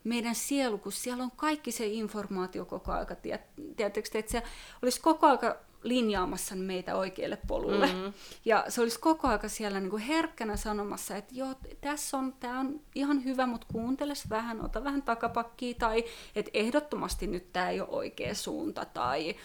meidän 0.04 0.34
sielu, 0.34 0.78
kun 0.78 0.92
siellä 0.92 1.24
on 1.24 1.30
kaikki 1.36 1.72
se 1.72 1.86
informaatio 1.86 2.64
koko 2.64 2.92
aika, 2.92 3.14
te, 3.14 3.40
että 3.76 4.00
se 4.26 4.42
olisi 4.82 5.00
koko 5.00 5.26
aika 5.26 5.56
linjaamassa 5.82 6.56
meitä 6.56 6.96
oikealle 6.96 7.38
polulle. 7.46 7.86
Mm-hmm. 7.86 8.12
Ja 8.44 8.64
se 8.68 8.80
olisi 8.80 9.00
koko 9.00 9.28
aika 9.28 9.48
siellä 9.48 9.80
niin 9.80 9.90
kuin 9.90 10.02
herkkänä 10.02 10.56
sanomassa, 10.56 11.16
että 11.16 11.34
joo, 11.34 11.54
tässä 11.80 12.16
on, 12.16 12.32
tämä 12.40 12.60
on 12.60 12.80
ihan 12.94 13.24
hyvä, 13.24 13.46
mutta 13.46 13.66
kuunteles 13.72 14.30
vähän, 14.30 14.64
ota 14.64 14.84
vähän 14.84 15.02
takapakkia, 15.02 15.74
tai 15.78 16.04
että 16.36 16.50
ehdottomasti 16.54 17.26
nyt 17.26 17.52
tämä 17.52 17.70
ei 17.70 17.80
ole 17.80 17.88
oikea 17.88 18.34
suunta, 18.34 18.84
tai, 18.84 19.36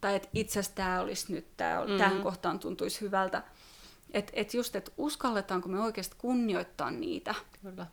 tai 0.00 0.14
että 0.14 0.28
itse 0.34 0.60
asiassa 0.60 0.76
tämä 0.76 1.00
olisi 1.00 1.32
nyt, 1.32 1.46
tämä, 1.56 1.80
mm-hmm. 1.80 1.98
tähän 1.98 2.22
kohtaan 2.22 2.58
tuntuisi 2.58 3.00
hyvältä. 3.00 3.42
Että 4.10 4.32
et 4.34 4.54
just, 4.54 4.76
että 4.76 4.92
uskalletaanko 4.96 5.68
me 5.68 5.80
oikeasti 5.80 6.16
kunnioittaa 6.18 6.90
niitä. 6.90 7.34
Kyllä. 7.62 7.86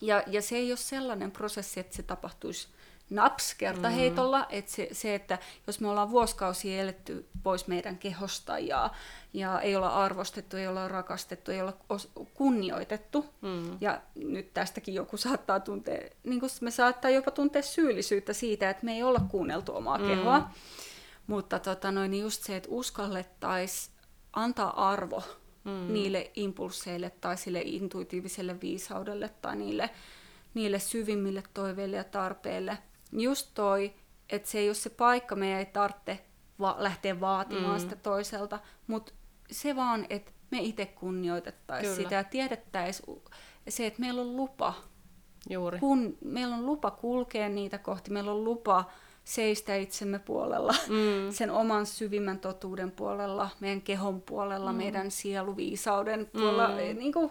Ja, 0.00 0.22
ja 0.26 0.42
se 0.42 0.56
ei 0.56 0.70
ole 0.70 0.76
sellainen 0.76 1.30
prosessi, 1.30 1.80
että 1.80 1.96
se 1.96 2.02
tapahtuisi 2.02 2.68
naps 3.10 3.54
kertaheitolla, 3.54 4.38
mm. 4.38 4.46
että 4.50 4.72
se, 4.72 4.88
se, 4.92 5.14
että 5.14 5.38
jos 5.66 5.80
me 5.80 5.88
ollaan 5.88 6.10
vuosikausia 6.10 6.82
eletty 6.82 7.26
pois 7.42 7.66
meidän 7.66 7.98
kehosta 7.98 8.58
ja, 8.58 8.90
ja 9.32 9.60
ei 9.60 9.76
olla 9.76 9.88
arvostettu, 9.88 10.56
ei 10.56 10.66
olla 10.66 10.88
rakastettu, 10.88 11.50
ei 11.50 11.60
olla 11.60 11.76
os, 11.88 12.10
kunnioitettu, 12.34 13.26
mm. 13.40 13.76
ja 13.80 14.00
nyt 14.14 14.54
tästäkin 14.54 14.94
joku 14.94 15.16
saattaa 15.16 15.60
tuntea, 15.60 16.00
niin 16.24 16.40
kuin 16.40 16.50
me 16.60 16.70
saattaa 16.70 17.10
jopa 17.10 17.30
tuntea 17.30 17.62
syyllisyyttä 17.62 18.32
siitä, 18.32 18.70
että 18.70 18.84
me 18.84 18.92
ei 18.92 19.02
olla 19.02 19.20
kuunneltu 19.28 19.76
omaa 19.76 19.98
mm. 19.98 20.06
kehoa, 20.06 20.50
mutta 21.26 21.58
tota 21.58 21.92
noin, 21.92 22.10
niin 22.10 22.22
just 22.22 22.42
se, 22.42 22.56
että 22.56 22.68
uskallettaisiin 22.72 23.94
antaa 24.32 24.90
arvo 24.90 25.22
mm. 25.68 25.92
niille 25.92 26.30
impulseille 26.34 27.10
tai 27.10 27.36
sille 27.36 27.60
intuitiiviselle 27.64 28.60
viisaudelle 28.60 29.30
tai 29.42 29.56
niille, 29.56 29.90
niille 30.54 30.78
syvimmille 30.78 31.42
toiveille 31.54 31.96
ja 31.96 32.04
tarpeille. 32.04 32.78
Just 33.12 33.50
toi, 33.54 33.94
että 34.30 34.48
se 34.48 34.58
ei 34.58 34.68
ole 34.68 34.74
se 34.74 34.90
paikka, 34.90 35.36
meidän 35.36 35.58
ei 35.58 35.66
tarvitse 35.66 36.24
va- 36.60 36.76
lähteä 36.78 37.20
vaatimaan 37.20 37.74
mm. 37.76 37.80
sitä 37.80 37.96
toiselta, 37.96 38.58
mutta 38.86 39.12
se 39.50 39.76
vaan, 39.76 40.06
että 40.10 40.32
me 40.50 40.58
itse 40.58 40.86
kunnioitettaisiin 40.86 41.96
sitä 41.96 42.14
ja 42.14 42.24
tiedettäisiin 42.24 43.22
se, 43.68 43.86
että 43.86 44.00
meillä 44.00 44.20
on 44.20 44.36
lupa. 44.36 44.74
Juuri. 45.50 45.78
Kun 45.78 46.18
meillä 46.24 46.56
on 46.56 46.66
lupa 46.66 46.90
kulkea 46.90 47.48
niitä 47.48 47.78
kohti, 47.78 48.10
meillä 48.10 48.32
on 48.32 48.44
lupa 48.44 48.84
seistä 49.28 49.76
itsemme 49.76 50.18
puolella, 50.18 50.74
mm. 50.88 51.30
sen 51.38 51.50
oman 51.50 51.86
syvimmän 51.86 52.38
totuuden 52.38 52.90
puolella, 52.90 53.50
meidän 53.60 53.82
kehon 53.82 54.20
puolella, 54.20 54.72
mm. 54.72 54.78
meidän 54.78 55.10
sieluviisauden 55.10 56.26
puolella, 56.26 56.68
mm. 56.68 56.98
niin 56.98 57.12
kuin 57.12 57.30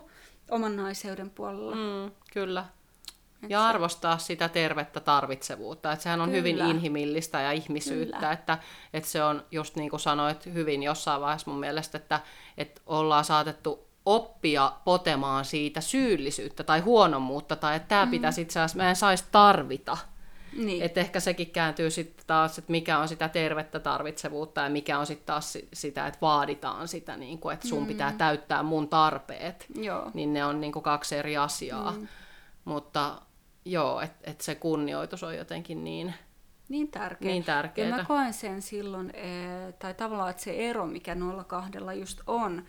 oman 0.52 0.76
naiseuden 0.76 1.30
puolella. 1.30 1.76
Mm, 1.76 2.12
kyllä. 2.34 2.66
Et 3.44 3.50
ja 3.50 3.60
se... 3.60 3.66
arvostaa 3.66 4.18
sitä 4.18 4.50
tervettä 4.50 5.00
tarvitsevuutta. 5.00 5.92
Että 5.92 6.04
sehän 6.04 6.22
on 6.22 6.30
kyllä. 6.30 6.38
hyvin 6.38 6.60
inhimillistä 6.60 7.42
ja 7.42 7.52
ihmisyyttä. 7.52 8.32
Että, 8.32 8.58
että 8.94 9.10
se 9.10 9.24
on 9.24 9.44
just 9.52 9.76
niin 9.76 9.90
kuin 9.90 10.00
sanoit 10.00 10.46
hyvin 10.46 10.84
jossain 10.84 11.22
vaiheessa 11.22 11.52
mun 11.52 11.60
mielestä, 11.60 11.98
että, 11.98 12.20
että 12.58 12.82
ollaan 12.86 13.26
saatettu 13.26 13.88
oppia 14.06 14.72
potemaan 14.86 15.46
siitä 15.46 15.82
syyllisyyttä 15.82 16.64
tai 16.64 16.80
huonommuutta, 16.80 17.56
tai 17.56 17.76
että 17.76 17.88
tämä 17.88 18.06
mm. 18.06 18.12
pitäisi 18.12 18.42
itse 18.42 18.60
asiassa, 18.60 18.78
mä 18.78 18.90
en 18.90 18.96
saisi 18.96 19.24
tarvita. 19.32 19.98
Niin. 20.54 20.84
Että 20.84 21.00
ehkä 21.00 21.20
sekin 21.20 21.52
kääntyy 21.52 21.90
sitten 21.90 22.26
taas, 22.28 22.58
että 22.58 22.72
mikä 22.72 23.00
on 23.00 23.08
sitä 23.08 23.30
tervettä 23.30 23.80
tarvitsevuutta 23.80 24.62
ja 24.62 24.70
mikä 24.70 25.00
on 25.00 25.06
sitten 25.06 25.26
taas 25.26 25.58
sitä, 25.74 26.08
että 26.08 26.22
vaaditaan 26.22 26.88
sitä, 26.88 27.18
niin 27.18 27.40
kuin, 27.40 27.54
että 27.54 27.68
sun 27.68 27.82
mm. 27.82 27.88
pitää 27.88 28.14
täyttää 28.18 28.64
mun 28.64 28.90
tarpeet. 28.90 29.66
Joo. 29.76 30.12
Niin 30.14 30.34
ne 30.34 30.46
on 30.46 30.62
niin 30.62 30.72
kuin 30.72 30.84
kaksi 30.84 31.16
eri 31.16 31.38
asiaa. 31.38 31.92
Mm. 31.92 32.08
Mutta 32.66 33.22
joo, 33.66 34.02
että 34.02 34.32
et 34.32 34.42
se 34.42 34.56
kunnioitus 34.56 35.24
on 35.24 35.38
jotenkin 35.38 35.84
niin, 35.84 36.14
niin 36.70 36.88
tärkeä. 36.88 37.32
Niin 37.32 37.44
tärkeää. 37.44 37.90
Ja 37.90 37.96
mä 37.96 38.06
koen 38.06 38.34
sen 38.34 38.62
silloin, 38.62 39.16
eh, 39.16 39.74
tai 39.80 39.94
tavallaan, 39.94 40.30
että 40.30 40.44
se 40.44 40.70
ero, 40.70 40.86
mikä 40.86 41.16
noilla 41.16 41.44
kahdella 41.44 41.94
just 41.94 42.22
on, 42.28 42.66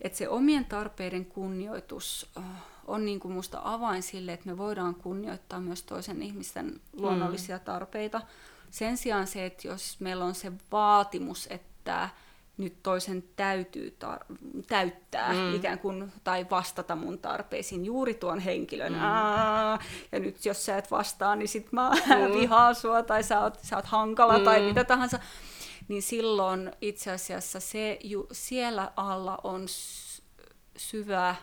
että 0.00 0.18
se 0.18 0.28
omien 0.28 0.64
tarpeiden 0.64 1.26
kunnioitus 1.26 2.30
eh, 2.36 2.42
on 2.86 3.04
niin 3.04 3.20
kuin 3.20 3.34
musta 3.34 3.60
avain 3.64 4.02
sille, 4.02 4.32
että 4.32 4.46
me 4.46 4.58
voidaan 4.58 4.94
kunnioittaa 4.94 5.60
myös 5.60 5.82
toisen 5.82 6.22
ihmisten 6.22 6.80
luonnollisia 6.92 7.56
mm. 7.56 7.64
tarpeita. 7.64 8.20
Sen 8.70 8.96
sijaan 8.96 9.26
se, 9.26 9.46
että 9.46 9.68
jos 9.68 10.00
meillä 10.00 10.24
on 10.24 10.34
se 10.34 10.52
vaatimus, 10.72 11.46
että 11.50 12.08
nyt 12.56 12.82
toisen 12.82 13.24
täytyy 13.36 13.96
tar- 14.04 14.36
täyttää 14.68 15.32
mm. 15.32 15.54
ikään 15.54 15.78
kuin, 15.78 16.12
tai 16.24 16.46
vastata 16.50 16.96
mun 16.96 17.18
tarpeisiin 17.18 17.84
juuri 17.84 18.14
tuon 18.14 18.38
henkilön. 18.38 18.92
Mm. 18.92 19.02
Aa, 19.02 19.78
ja 20.12 20.18
nyt 20.18 20.44
jos 20.44 20.66
sä 20.66 20.78
et 20.78 20.90
vastaa, 20.90 21.36
niin 21.36 21.48
sit 21.48 21.72
mä 21.72 21.90
mm. 21.90 22.32
vihaan 22.40 22.74
sua, 22.74 23.02
tai 23.02 23.22
sä 23.22 23.40
oot, 23.40 23.58
sä 23.62 23.76
oot 23.76 23.86
hankala, 23.86 24.38
mm. 24.38 24.44
tai 24.44 24.62
mitä 24.62 24.84
tahansa. 24.84 25.18
Niin 25.88 26.02
silloin 26.02 26.72
itse 26.80 27.10
asiassa 27.10 27.60
se, 27.60 27.98
ju, 28.04 28.26
siellä 28.32 28.92
alla 28.96 29.38
on 29.44 29.66
syvä 30.76 31.34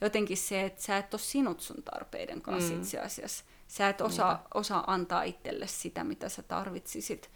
jotenkin 0.00 0.36
se, 0.36 0.64
että 0.64 0.82
sä 0.82 0.98
et 0.98 1.14
ole 1.14 1.20
sinut 1.20 1.60
sun 1.60 1.82
tarpeiden 1.82 2.42
kanssa 2.42 2.72
mm. 2.72 2.80
itse 2.80 2.98
asiassa. 2.98 3.44
Sä 3.68 3.88
et 3.88 4.00
osaa, 4.00 4.46
osaa 4.54 4.84
antaa 4.86 5.22
itselle 5.22 5.66
sitä, 5.66 6.04
mitä 6.04 6.28
sä 6.28 6.42
tarvitsisit. 6.42 7.30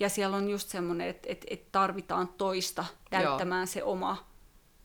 Ja 0.00 0.08
siellä 0.08 0.36
on 0.36 0.48
just 0.50 0.68
semmoinen, 0.68 1.08
että, 1.08 1.28
että, 1.30 1.46
että 1.50 1.68
tarvitaan 1.72 2.28
toista 2.28 2.84
täyttämään 3.10 3.60
Joo. 3.60 3.66
se 3.66 3.82
oma, 3.82 4.26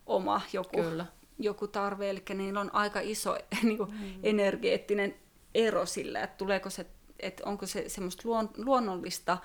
oma 0.06 0.42
joku, 0.54 0.84
Kyllä. 0.84 1.06
joku 1.40 1.68
tarve. 1.68 2.10
Eli 2.10 2.24
niillä 2.34 2.60
on 2.60 2.76
aika 2.76 3.00
iso 3.00 3.38
niin 3.64 3.78
kuin, 3.78 3.92
mm. 3.92 4.20
energeettinen 4.24 5.16
ero 5.54 5.86
sillä, 5.86 6.24
että 6.24 6.38
tuleeko 6.38 6.70
se, 6.70 6.86
että 7.20 7.44
onko 7.46 7.66
se 7.66 7.90
semmoista 7.90 8.22
luon, 8.26 8.50
luonnollista 8.58 9.38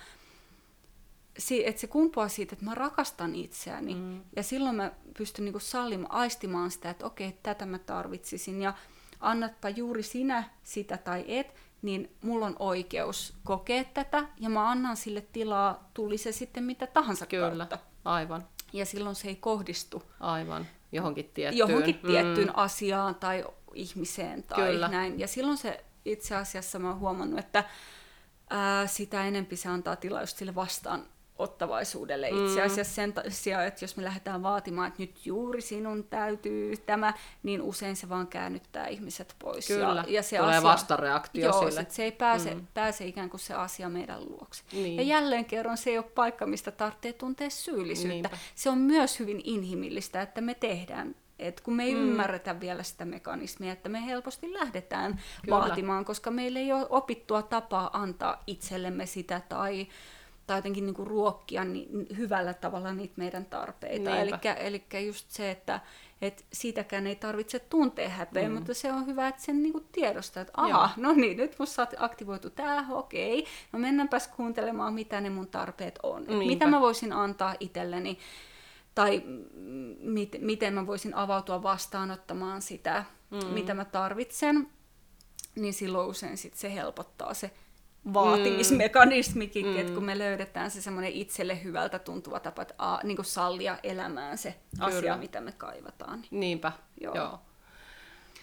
että 1.65 1.81
se 1.81 1.87
kumpuaa 1.87 2.29
siitä, 2.29 2.55
että 2.55 2.65
mä 2.65 2.75
rakastan 2.75 3.35
itseäni. 3.35 3.95
Mm. 3.95 4.21
Ja 4.37 4.43
silloin 4.43 4.77
mä 4.77 4.93
pystyn 5.19 5.45
niinku 5.45 5.59
sallimaan, 5.59 6.13
aistimaan 6.13 6.71
sitä, 6.71 6.91
että 6.91 7.07
okei, 7.07 7.39
tätä 7.43 7.67
mä 7.67 7.79
tarvitsisin. 7.79 8.63
Ja 8.63 8.75
annatpa 9.21 9.69
juuri 9.69 10.03
sinä 10.03 10.45
sitä 10.63 10.97
tai 10.97 11.25
et, 11.29 11.55
niin 11.83 12.11
mulla 12.23 12.47
on 12.47 12.57
oikeus 12.59 13.35
kokea 13.45 13.85
tätä. 13.85 14.25
Ja 14.41 14.49
mä 14.49 14.71
annan 14.71 14.97
sille 14.97 15.21
tilaa, 15.21 15.91
tuli 15.95 16.19
se 16.19 16.33
sitten 16.33 16.65
mitä 16.65 16.87
tahansa 16.87 17.27
Kyllä, 17.27 17.57
kautta. 17.57 17.79
aivan. 18.05 18.49
Ja 18.73 18.87
silloin 18.87 19.17
se 19.17 19.29
ei 19.29 19.37
kohdistu. 19.37 20.03
Aivan, 20.21 20.67
johonkin 20.93 21.31
tiettyyn. 21.35 21.59
Johonkin 21.59 21.99
tiettyyn 21.99 22.49
mm. 22.49 22.55
asiaan 22.55 23.15
tai 23.15 23.45
ihmiseen 23.75 24.43
tai 24.43 24.71
Kyllä. 24.71 24.89
näin. 24.89 25.21
Ja 25.21 25.29
silloin 25.29 25.57
se 25.57 25.85
itse 26.05 26.37
asiassa 26.37 26.79
mä 26.79 26.89
oon 26.89 26.99
huomannut, 26.99 27.39
että 27.39 27.65
ää, 28.51 28.87
sitä 28.87 29.25
enempi 29.25 29.57
se 29.57 29.69
antaa 29.69 29.97
tilaa 29.97 30.21
just 30.21 30.37
sille 30.37 30.55
vastaan 30.55 31.07
ottavaisuudelle 31.39 32.29
itse 32.29 32.61
mm. 32.61 32.67
asiassa 32.67 32.95
sen 32.95 33.15
sijaan, 33.29 33.67
että 33.67 33.85
jos 33.85 33.97
me 33.97 34.05
lähdetään 34.05 34.43
vaatimaan, 34.43 34.89
että 34.89 35.03
nyt 35.03 35.27
juuri 35.27 35.61
sinun 35.61 36.05
täytyy 36.05 36.77
tämä, 36.77 37.15
niin 37.43 37.63
usein 37.63 37.97
se 37.97 38.09
vaan 38.09 38.27
käännyttää 38.27 38.87
ihmiset 38.87 39.35
pois. 39.39 39.67
Kyllä, 39.67 40.05
ja, 40.07 40.13
ja 40.15 40.23
se 40.23 40.39
tulee 40.39 40.57
asia, 40.57 40.71
vastareaktio 40.71 41.45
joo, 41.45 41.71
sille. 41.71 41.87
se 41.89 42.05
ei 42.05 42.13
pääse, 42.13 42.55
mm. 42.55 42.67
pääse 42.75 43.07
ikään 43.07 43.31
kuin 43.31 43.41
se 43.41 43.55
asia 43.55 43.89
meidän 43.89 44.25
luokse. 44.25 44.63
Niin. 44.73 44.97
Ja 44.97 45.03
jälleen 45.03 45.45
kerran 45.45 45.77
se 45.77 45.91
ei 45.91 45.99
ole 45.99 46.07
paikka, 46.15 46.47
mistä 46.47 46.71
tarvitsee 46.71 47.13
tuntea 47.13 47.51
syyllisyyttä. 47.51 48.09
Niinpä. 48.09 48.39
Se 48.55 48.71
on 48.71 48.79
myös 48.79 49.21
hyvin 49.21 49.41
inhimillistä, 49.45 50.23
että 50.23 50.41
me 50.41 50.55
tehdään 50.55 51.15
et 51.39 51.61
kun 51.61 51.75
me 51.75 51.85
ei 51.85 51.95
mm. 51.95 52.01
ymmärretä 52.01 52.61
vielä 52.61 52.83
sitä 52.83 53.05
mekanismia, 53.05 53.73
että 53.73 53.89
me 53.89 54.07
helposti 54.07 54.53
lähdetään 54.53 55.21
Kyllä. 55.45 55.57
vaatimaan, 55.57 56.05
koska 56.05 56.31
meillä 56.31 56.59
ei 56.59 56.73
ole 56.73 56.87
opittua 56.91 57.43
tapaa 57.43 57.91
antaa 57.93 58.43
itsellemme 58.47 59.07
sitä 59.07 59.41
tai 59.49 59.87
tai 60.47 60.59
jotenkin 60.59 60.87
niin 60.87 60.95
kuin 60.95 61.07
ruokkia 61.07 61.65
niin 61.65 62.07
hyvällä 62.17 62.55
tavalla 62.55 62.93
niitä 62.93 63.15
meidän 63.17 63.45
tarpeita. 63.45 64.11
Eli 64.59 64.85
just 65.07 65.31
se, 65.31 65.51
että 65.51 65.81
et 66.23 66.45
siitäkään 66.53 67.07
ei 67.07 67.17
tarvitse 67.17 67.59
tuntea 67.59 68.09
häpeä, 68.09 68.49
mm. 68.49 68.55
mutta 68.55 68.75
se 68.75 68.93
on 68.93 69.07
hyvä, 69.07 69.29
että 69.29 69.43
sen 69.43 69.63
niinku 69.63 69.81
tiedostaa, 69.81 70.41
että 70.41 70.53
aha, 70.57 70.69
Joo. 70.69 70.89
no 70.97 71.13
niin, 71.13 71.37
nyt 71.37 71.59
musta 71.59 71.87
aktivoitu 71.99 72.51
tämä, 72.51 72.87
okei, 72.91 73.47
no 73.73 73.79
mennäänpäs 73.79 74.29
kuuntelemaan, 74.29 74.95
mitä 74.95 75.21
ne 75.21 75.31
mun 75.31 75.49
tarpeet 75.49 75.99
on. 76.03 76.27
Mitä 76.29 76.67
mä 76.67 76.81
voisin 76.81 77.13
antaa 77.13 77.55
itselleni, 77.61 78.19
tai 78.95 79.23
mit, 80.01 80.37
miten 80.41 80.75
mä 80.75 80.87
voisin 80.87 81.15
avautua 81.15 81.63
vastaanottamaan 81.63 82.63
sitä, 82.63 83.05
mm. 83.31 83.47
mitä 83.47 83.75
mä 83.75 83.85
tarvitsen, 83.85 84.69
niin 85.55 85.75
silloin 85.75 86.09
usein 86.09 86.37
sit 86.37 86.55
se 86.55 86.75
helpottaa 86.75 87.35
se 87.35 87.51
vaatimismekanismikin, 88.13 89.67
mm. 89.67 89.79
että 89.79 89.93
kun 89.93 90.05
me 90.05 90.19
löydetään 90.19 90.71
se 90.71 90.83
semmoinen 90.83 91.13
itselle 91.13 91.65
hyvältä 91.65 91.99
tuntuva 91.99 92.41
tapa, 92.41 92.63
että 92.63 92.75
a, 92.79 92.99
niin 93.03 93.17
kuin 93.17 93.27
sallia 93.27 93.79
elämään 93.83 94.39
se 94.39 94.55
Kyllä. 94.71 94.87
asia, 94.87 95.17
mitä 95.17 95.41
me 95.41 95.53
kaivataan. 95.53 96.23
Niinpä, 96.31 96.73
joo. 97.01 97.15
joo. 97.15 97.41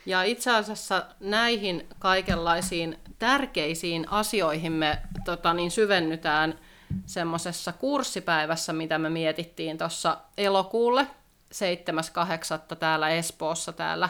Ja 0.05 0.23
itse 0.23 0.51
asiassa 0.51 1.05
näihin 1.19 1.87
kaikenlaisiin 1.99 2.99
tärkeisiin 3.19 4.11
asioihin 4.11 4.71
me 4.71 5.01
tota, 5.25 5.53
niin 5.53 5.71
syvennytään 5.71 6.59
semmoisessa 7.05 7.71
kurssipäivässä, 7.71 8.73
mitä 8.73 8.97
me 8.97 9.09
mietittiin 9.09 9.77
tuossa 9.77 10.17
elokuulle 10.37 11.07
7.8. 11.53 12.75
täällä 12.75 13.09
Espoossa, 13.09 13.73
täällä 13.73 14.09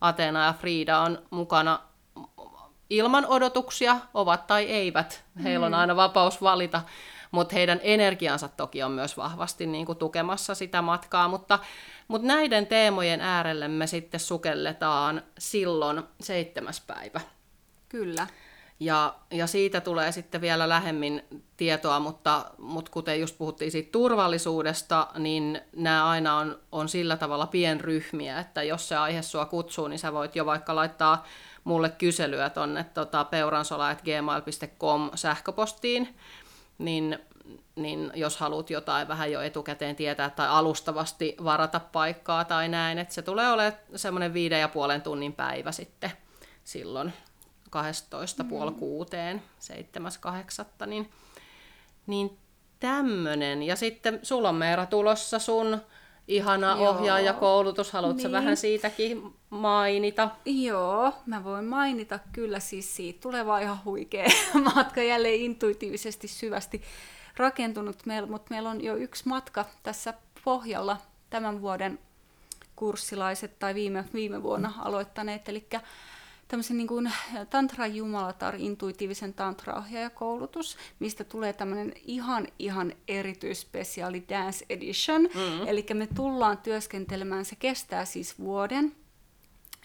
Atena 0.00 0.44
ja 0.44 0.52
Frida 0.52 0.98
on 0.98 1.22
mukana 1.30 1.80
ilman 2.92 3.26
odotuksia, 3.26 3.96
ovat 4.14 4.46
tai 4.46 4.64
eivät. 4.64 5.24
Heillä 5.42 5.66
on 5.66 5.72
mm. 5.72 5.78
aina 5.78 5.96
vapaus 5.96 6.42
valita, 6.42 6.82
mutta 7.30 7.54
heidän 7.54 7.80
energiansa 7.82 8.48
toki 8.48 8.82
on 8.82 8.92
myös 8.92 9.16
vahvasti 9.16 9.66
niin 9.66 9.86
kuin 9.86 9.98
tukemassa 9.98 10.54
sitä 10.54 10.82
matkaa. 10.82 11.28
Mutta, 11.28 11.58
mutta 12.08 12.28
näiden 12.28 12.66
teemojen 12.66 13.20
äärelle 13.20 13.68
me 13.68 13.86
sitten 13.86 14.20
sukelletaan 14.20 15.22
silloin 15.38 16.02
seitsemäs 16.20 16.80
päivä. 16.80 17.20
Kyllä. 17.88 18.26
Ja, 18.80 19.14
ja 19.30 19.46
siitä 19.46 19.80
tulee 19.80 20.12
sitten 20.12 20.40
vielä 20.40 20.68
lähemmin 20.68 21.22
tietoa, 21.56 22.00
mutta, 22.00 22.44
mutta 22.58 22.90
kuten 22.90 23.20
just 23.20 23.38
puhuttiin 23.38 23.70
siitä 23.70 23.92
turvallisuudesta, 23.92 25.08
niin 25.18 25.60
nämä 25.76 26.08
aina 26.08 26.36
on, 26.36 26.58
on 26.72 26.88
sillä 26.88 27.16
tavalla 27.16 27.46
pienryhmiä, 27.46 28.38
että 28.38 28.62
jos 28.62 28.88
se 28.88 28.96
aihe 28.96 29.22
sua 29.22 29.46
kutsuu, 29.46 29.88
niin 29.88 29.98
sä 29.98 30.12
voit 30.12 30.36
jo 30.36 30.46
vaikka 30.46 30.76
laittaa 30.76 31.24
mulle 31.64 31.90
kyselyä 31.90 32.50
tonne 32.50 32.84
tota, 32.84 33.24
peuransola.gmail.com 33.24 35.10
sähköpostiin, 35.14 36.16
niin, 36.78 37.18
niin 37.76 38.10
jos 38.14 38.36
haluat 38.36 38.70
jotain 38.70 39.08
vähän 39.08 39.32
jo 39.32 39.40
etukäteen 39.40 39.96
tietää 39.96 40.30
tai 40.30 40.48
alustavasti 40.48 41.36
varata 41.44 41.80
paikkaa 41.80 42.44
tai 42.44 42.68
näin, 42.68 42.98
että 42.98 43.14
se 43.14 43.22
tulee 43.22 43.52
olemaan 43.52 43.80
semmoinen 43.96 44.34
viiden 44.34 44.60
ja 44.60 44.68
puolen 44.68 45.02
tunnin 45.02 45.32
päivä 45.32 45.72
sitten 45.72 46.12
silloin 46.64 47.12
12 47.70 48.44
puoli 48.44 48.72
kuuteen, 48.72 49.42
7.8. 50.80 50.86
Niin, 50.86 51.10
niin 52.06 52.38
tämmönen. 52.80 53.62
Ja 53.62 53.76
sitten 53.76 54.20
sulla 54.22 54.48
on 54.48 54.54
Meera 54.54 54.86
tulossa 54.86 55.38
sun 55.38 55.80
ihana 56.28 56.76
Joo. 56.76 56.88
ohjaajakoulutus. 56.90 57.92
Haluatko 57.92 58.22
niin. 58.22 58.32
vähän 58.32 58.56
siitäkin 58.56 59.34
mainita? 59.50 60.30
Joo, 60.44 61.12
mä 61.26 61.44
voin 61.44 61.64
mainita 61.64 62.18
kyllä. 62.32 62.60
Siis 62.60 62.96
siitä 62.96 63.20
tulee 63.20 63.46
vaan 63.46 63.62
ihan 63.62 63.84
huikea 63.84 64.26
matka 64.74 65.02
jälleen 65.02 65.40
intuitiivisesti 65.40 66.28
syvästi 66.28 66.82
rakentunut, 67.36 67.96
mutta 68.28 68.50
meillä 68.50 68.70
on 68.70 68.84
jo 68.84 68.96
yksi 68.96 69.28
matka 69.28 69.64
tässä 69.82 70.14
pohjalla 70.44 70.96
tämän 71.30 71.62
vuoden 71.62 71.98
kurssilaiset 72.76 73.58
tai 73.58 73.74
viime, 73.74 74.04
viime 74.14 74.42
vuonna 74.42 74.72
aloittaneet. 74.78 75.48
Eli 75.48 75.66
tämmöisen 76.52 76.76
niin 76.76 76.88
kuin 76.88 77.12
Tantra 77.50 77.86
Jumalatar, 77.86 78.54
intuitiivisen 78.58 79.34
tantraohjaajakoulutus, 79.34 80.76
mistä 80.98 81.24
tulee 81.24 81.52
tämmöinen 81.52 81.92
ihan, 82.04 82.48
ihan 82.58 82.92
erityisspesiaali 83.08 84.24
Dance 84.28 84.66
Edition. 84.70 85.22
Mm-hmm. 85.22 85.66
Eli 85.66 85.86
me 85.94 86.08
tullaan 86.14 86.58
työskentelemään, 86.58 87.44
se 87.44 87.56
kestää 87.56 88.04
siis 88.04 88.38
vuoden, 88.38 88.96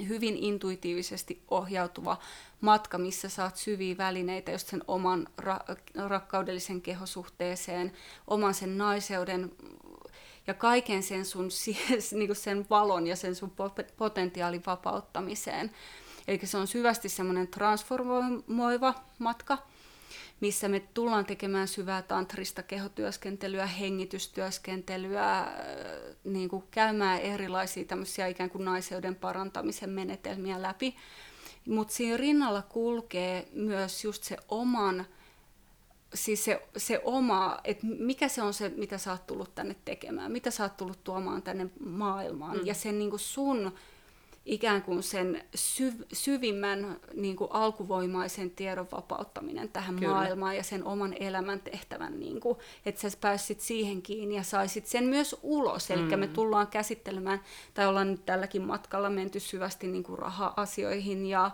hyvin 0.07 0.37
intuitiivisesti 0.37 1.43
ohjautuva 1.47 2.17
matka, 2.61 2.97
missä 2.97 3.29
saat 3.29 3.55
syviä 3.55 3.97
välineitä 3.97 4.51
just 4.51 4.67
sen 4.67 4.83
oman 4.87 5.27
ra- 5.41 5.77
rakkaudellisen 6.07 6.81
kehosuhteeseen, 6.81 7.91
oman 8.27 8.53
sen 8.53 8.77
naiseuden 8.77 9.51
ja 10.47 10.53
kaiken 10.53 11.03
sen 11.03 11.25
sun 11.25 11.49
niin 12.17 12.35
sen 12.35 12.65
valon 12.69 13.07
ja 13.07 13.15
sen 13.15 13.35
sun 13.35 13.53
potentiaalin 13.97 14.63
vapauttamiseen. 14.65 15.71
Eli 16.27 16.39
se 16.43 16.57
on 16.57 16.67
syvästi 16.67 17.09
semmoinen 17.09 17.47
transformoiva 17.47 18.93
matka, 19.19 19.57
missä 20.39 20.67
me 20.67 20.79
tullaan 20.79 21.25
tekemään 21.25 21.67
syvää 21.67 22.01
tantrista 22.01 22.63
kehotyöskentelyä, 22.63 23.65
hengitystyöskentelyä, 23.65 25.39
äh, 25.39 25.47
niin 26.23 26.49
kuin 26.49 26.63
käymään 26.71 27.19
erilaisia 27.19 27.85
tämmöisiä 27.85 28.27
ikään 28.27 28.49
kuin 28.49 28.65
naiseuden 28.65 29.15
parantamisen 29.15 29.89
menetelmiä 29.89 30.61
läpi. 30.61 30.95
Mutta 31.67 31.93
siinä 31.93 32.17
rinnalla 32.17 32.61
kulkee 32.61 33.47
myös 33.51 34.03
just 34.03 34.23
se 34.23 34.37
oman, 34.47 35.05
siis 36.13 36.45
se, 36.45 36.67
se 36.77 37.01
oma, 37.03 37.59
että 37.63 37.87
mikä 37.87 38.27
se 38.27 38.41
on 38.41 38.53
se, 38.53 38.69
mitä 38.69 38.97
sä 38.97 39.11
oot 39.11 39.27
tullut 39.27 39.55
tänne 39.55 39.75
tekemään, 39.85 40.31
mitä 40.31 40.51
sä 40.51 40.63
oot 40.63 40.77
tullut 40.77 41.03
tuomaan 41.03 41.41
tänne 41.41 41.69
maailmaan. 41.79 42.57
Mm. 42.57 42.65
Ja 42.65 42.73
sen 42.73 42.99
niin 42.99 43.09
kuin 43.09 43.19
sun 43.19 43.73
ikään 44.47 44.81
kuin 44.81 45.03
sen 45.03 45.43
syv, 45.55 45.93
syvimmän 46.13 46.99
niin 47.13 47.35
kuin 47.35 47.51
alkuvoimaisen 47.51 48.51
tiedon 48.51 48.87
vapauttaminen 48.91 49.69
tähän 49.69 49.95
Kyllä. 49.95 50.13
maailmaan 50.13 50.57
ja 50.57 50.63
sen 50.63 50.83
oman 50.83 51.15
elämän 51.19 51.59
tehtävän, 51.59 52.19
niin 52.19 52.39
kuin, 52.39 52.57
että 52.85 53.01
sä 53.01 53.17
pääsit 53.21 53.59
siihen 53.59 54.01
kiinni 54.01 54.35
ja 54.35 54.43
saisit 54.43 54.85
sen 54.85 55.03
myös 55.03 55.35
ulos. 55.43 55.91
Eli 55.91 56.01
mm. 56.01 56.19
me 56.19 56.27
tullaan 56.27 56.67
käsittelemään, 56.67 57.41
tai 57.73 57.87
ollaan 57.87 58.11
nyt 58.11 58.25
tälläkin 58.25 58.61
matkalla 58.61 59.09
menty 59.09 59.39
syvästi 59.39 59.87
niin 59.87 60.03
kuin 60.03 60.19
raha-asioihin 60.19 61.25
ja 61.25 61.51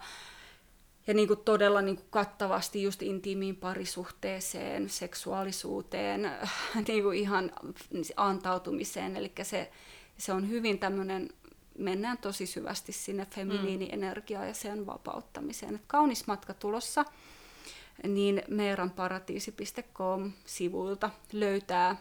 ja 1.07 1.13
niin 1.13 1.27
kuin 1.27 1.39
todella 1.39 1.81
niin 1.81 1.95
kuin 1.95 2.07
kattavasti 2.09 2.83
just 2.83 3.01
intiimiin 3.01 3.55
parisuhteeseen, 3.55 4.89
seksuaalisuuteen, 4.89 6.31
niin 6.87 7.03
kuin 7.03 7.17
ihan 7.17 7.51
antautumiseen. 8.17 9.17
Eli 9.17 9.31
se, 9.43 9.71
se 10.17 10.33
on 10.33 10.49
hyvin 10.49 10.79
tämmöinen 10.79 11.29
mennään 11.77 12.17
tosi 12.17 12.45
syvästi 12.45 12.91
sinne 12.91 13.25
feminiinienergiaan 13.25 14.47
ja 14.47 14.53
sen 14.53 14.85
vapauttamiseen. 14.85 15.75
Et 15.75 15.81
kaunis 15.87 16.27
matka 16.27 16.53
tulossa, 16.53 17.05
niin 18.07 18.43
meeranparatiisi.com-sivuilta 18.47 21.09
löytää 21.33 21.95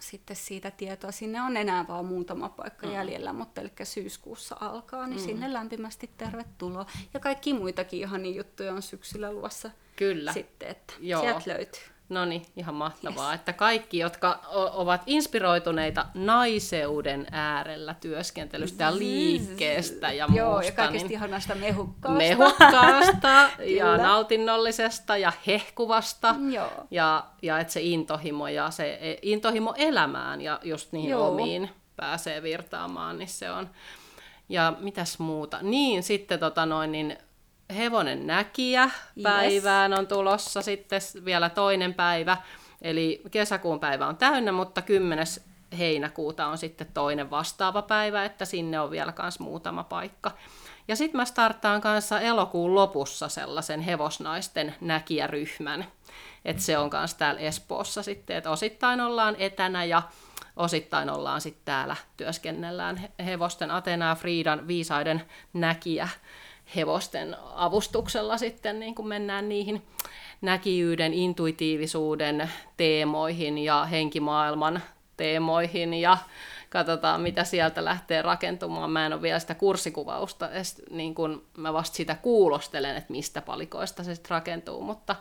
sitten 0.00 0.36
siitä 0.36 0.70
tietoa. 0.70 1.12
Sinne 1.12 1.42
on 1.42 1.56
enää 1.56 1.88
vaan 1.88 2.06
muutama 2.06 2.48
paikka 2.48 2.86
mm. 2.86 2.92
jäljellä, 2.92 3.32
mutta 3.32 3.60
eli 3.60 3.70
syyskuussa 3.84 4.56
alkaa, 4.60 5.06
niin 5.06 5.20
mm. 5.20 5.24
sinne 5.24 5.52
lämpimästi 5.52 6.10
tervetuloa. 6.16 6.86
Ja 7.14 7.20
kaikki 7.20 7.54
muitakin 7.54 8.00
ihania 8.00 8.36
juttuja 8.36 8.72
on 8.72 8.82
syksyllä 8.82 9.32
luvassa 9.32 9.70
Kyllä. 9.96 10.32
sitten, 10.32 10.68
että 10.68 10.94
Joo. 11.00 11.22
sieltä 11.22 11.50
löytyy. 11.50 11.93
No 12.08 12.24
niin, 12.24 12.42
ihan 12.56 12.74
mahtavaa, 12.74 13.30
yes. 13.30 13.40
että 13.40 13.52
kaikki, 13.52 13.98
jotka 13.98 14.40
ovat 14.72 15.02
inspiroituneita 15.06 16.06
naiseuden 16.14 17.26
äärellä 17.30 17.94
työskentelystä 18.00 18.84
ja 18.84 18.98
liikkeestä 18.98 20.12
ja 20.12 20.28
muusta. 20.28 20.44
Joo, 20.44 20.60
ja 20.60 20.72
kaikista 20.72 21.08
niin 21.08 21.16
ihanasta 21.16 21.54
mehukkaasta. 21.54 22.18
Mehukkaasta 22.18 23.50
ja 23.58 23.96
nautinnollisesta 24.08 25.16
ja 25.16 25.32
hehkuvasta. 25.46 26.34
Joo. 26.50 26.86
Ja, 26.90 27.26
ja 27.42 27.58
että 27.58 27.72
se 27.72 27.80
intohimo 27.80 28.48
ja 28.48 28.70
se 28.70 28.98
e, 29.00 29.18
intohimo 29.22 29.74
elämään 29.76 30.40
ja 30.40 30.60
just 30.62 30.92
niihin 30.92 31.10
Joo. 31.10 31.28
omiin 31.28 31.70
pääsee 31.96 32.42
virtaamaan, 32.42 33.18
niin 33.18 33.28
se 33.28 33.50
on. 33.50 33.70
Ja 34.48 34.72
mitäs 34.80 35.18
muuta? 35.18 35.58
Niin, 35.62 36.02
sitten 36.02 36.38
tota 36.38 36.66
noin, 36.66 36.92
niin 36.92 37.18
hevonen 37.76 38.26
näkijä 38.26 38.90
päivään 39.22 39.92
yes. 39.92 39.98
on 39.98 40.06
tulossa 40.06 40.62
sitten 40.62 41.00
vielä 41.24 41.50
toinen 41.50 41.94
päivä. 41.94 42.36
Eli 42.82 43.22
kesäkuun 43.30 43.80
päivä 43.80 44.06
on 44.06 44.16
täynnä, 44.16 44.52
mutta 44.52 44.82
10. 44.82 45.26
heinäkuuta 45.78 46.46
on 46.46 46.58
sitten 46.58 46.86
toinen 46.94 47.30
vastaava 47.30 47.82
päivä, 47.82 48.24
että 48.24 48.44
sinne 48.44 48.80
on 48.80 48.90
vielä 48.90 49.12
kans 49.12 49.40
muutama 49.40 49.84
paikka. 49.84 50.30
Ja 50.88 50.96
sitten 50.96 51.16
mä 51.16 51.24
starttaan 51.24 51.80
kanssa 51.80 52.20
elokuun 52.20 52.74
lopussa 52.74 53.28
sellaisen 53.28 53.80
hevosnaisten 53.80 54.74
näkijäryhmän. 54.80 55.86
Että 56.44 56.62
se 56.62 56.78
on 56.78 56.90
kanssa 56.90 57.18
täällä 57.18 57.40
Espoossa 57.40 58.02
sitten, 58.02 58.36
että 58.36 58.50
osittain 58.50 59.00
ollaan 59.00 59.36
etänä 59.38 59.84
ja 59.84 60.02
osittain 60.56 61.10
ollaan 61.10 61.40
sitten 61.40 61.64
täällä 61.64 61.96
työskennellään 62.16 63.08
hevosten 63.24 63.70
Atenaa 63.70 64.14
Friidan 64.14 64.68
viisaiden 64.68 65.22
näkijä 65.52 66.08
hevosten 66.76 67.36
avustuksella 67.54 68.38
sitten 68.38 68.80
niin 68.80 68.94
kuin 68.94 69.08
mennään 69.08 69.48
niihin 69.48 69.82
näkijyyden, 70.40 71.14
intuitiivisuuden 71.14 72.50
teemoihin 72.76 73.58
ja 73.58 73.84
henkimaailman 73.84 74.82
teemoihin 75.16 75.94
ja 75.94 76.18
katsotaan, 76.70 77.20
mitä 77.20 77.44
sieltä 77.44 77.84
lähtee 77.84 78.22
rakentumaan. 78.22 78.90
Mä 78.90 79.06
en 79.06 79.12
ole 79.12 79.22
vielä 79.22 79.38
sitä 79.38 79.54
kurssikuvausta, 79.54 80.50
edes, 80.50 80.82
niin 80.90 81.14
kun 81.14 81.44
mä 81.56 81.72
vasta 81.72 81.96
sitä 81.96 82.14
kuulostelen, 82.14 82.96
että 82.96 83.12
mistä 83.12 83.42
palikoista 83.42 84.04
se 84.04 84.14
sitten 84.14 84.30
rakentuu, 84.30 84.82
mutta 84.82 85.16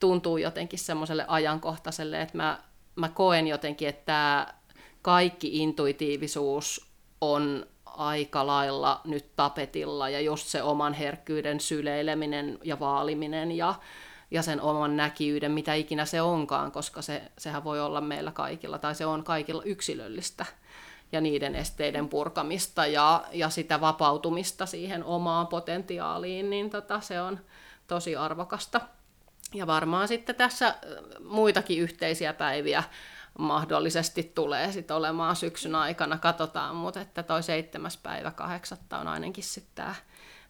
tuntuu 0.00 0.36
jotenkin 0.36 0.78
semmoiselle 0.78 1.24
ajankohtaiselle, 1.28 2.22
että 2.22 2.36
mä, 2.36 2.58
mä 2.96 3.08
koen 3.08 3.46
jotenkin, 3.46 3.88
että 3.88 4.04
tämä 4.06 4.54
kaikki 5.02 5.62
intuitiivisuus 5.62 6.86
on 7.20 7.66
aika 7.96 8.46
lailla 8.46 9.00
nyt 9.04 9.36
tapetilla 9.36 10.08
ja 10.08 10.20
just 10.20 10.46
se 10.46 10.62
oman 10.62 10.94
herkkyyden 10.94 11.60
syleileminen 11.60 12.58
ja 12.64 12.80
vaaliminen 12.80 13.52
ja, 13.52 13.74
ja 14.30 14.42
sen 14.42 14.60
oman 14.60 14.96
näkiyden, 14.96 15.52
mitä 15.52 15.74
ikinä 15.74 16.04
se 16.04 16.22
onkaan, 16.22 16.72
koska 16.72 17.02
se, 17.02 17.22
sehän 17.38 17.64
voi 17.64 17.80
olla 17.80 18.00
meillä 18.00 18.32
kaikilla 18.32 18.78
tai 18.78 18.94
se 18.94 19.06
on 19.06 19.24
kaikilla 19.24 19.62
yksilöllistä 19.62 20.46
ja 21.12 21.20
niiden 21.20 21.54
esteiden 21.54 22.08
purkamista 22.08 22.86
ja, 22.86 23.24
ja 23.32 23.50
sitä 23.50 23.80
vapautumista 23.80 24.66
siihen 24.66 25.04
omaan 25.04 25.46
potentiaaliin, 25.46 26.50
niin 26.50 26.70
tota, 26.70 27.00
se 27.00 27.20
on 27.20 27.40
tosi 27.86 28.16
arvokasta. 28.16 28.80
Ja 29.54 29.66
varmaan 29.66 30.08
sitten 30.08 30.34
tässä 30.34 30.74
muitakin 31.24 31.78
yhteisiä 31.78 32.32
päiviä 32.32 32.82
mahdollisesti 33.38 34.32
tulee 34.34 34.72
sit 34.72 34.90
olemaan 34.90 35.36
syksyn 35.36 35.74
aikana, 35.74 36.18
katsotaan, 36.18 36.76
mutta 36.76 37.00
että 37.00 37.22
toi 37.22 37.42
seitsemäs 37.42 37.96
päivä 37.96 38.30
kahdeksatta 38.30 38.98
on 38.98 39.08
ainakin 39.08 39.44
sitten 39.44 39.74
tämä 39.74 39.94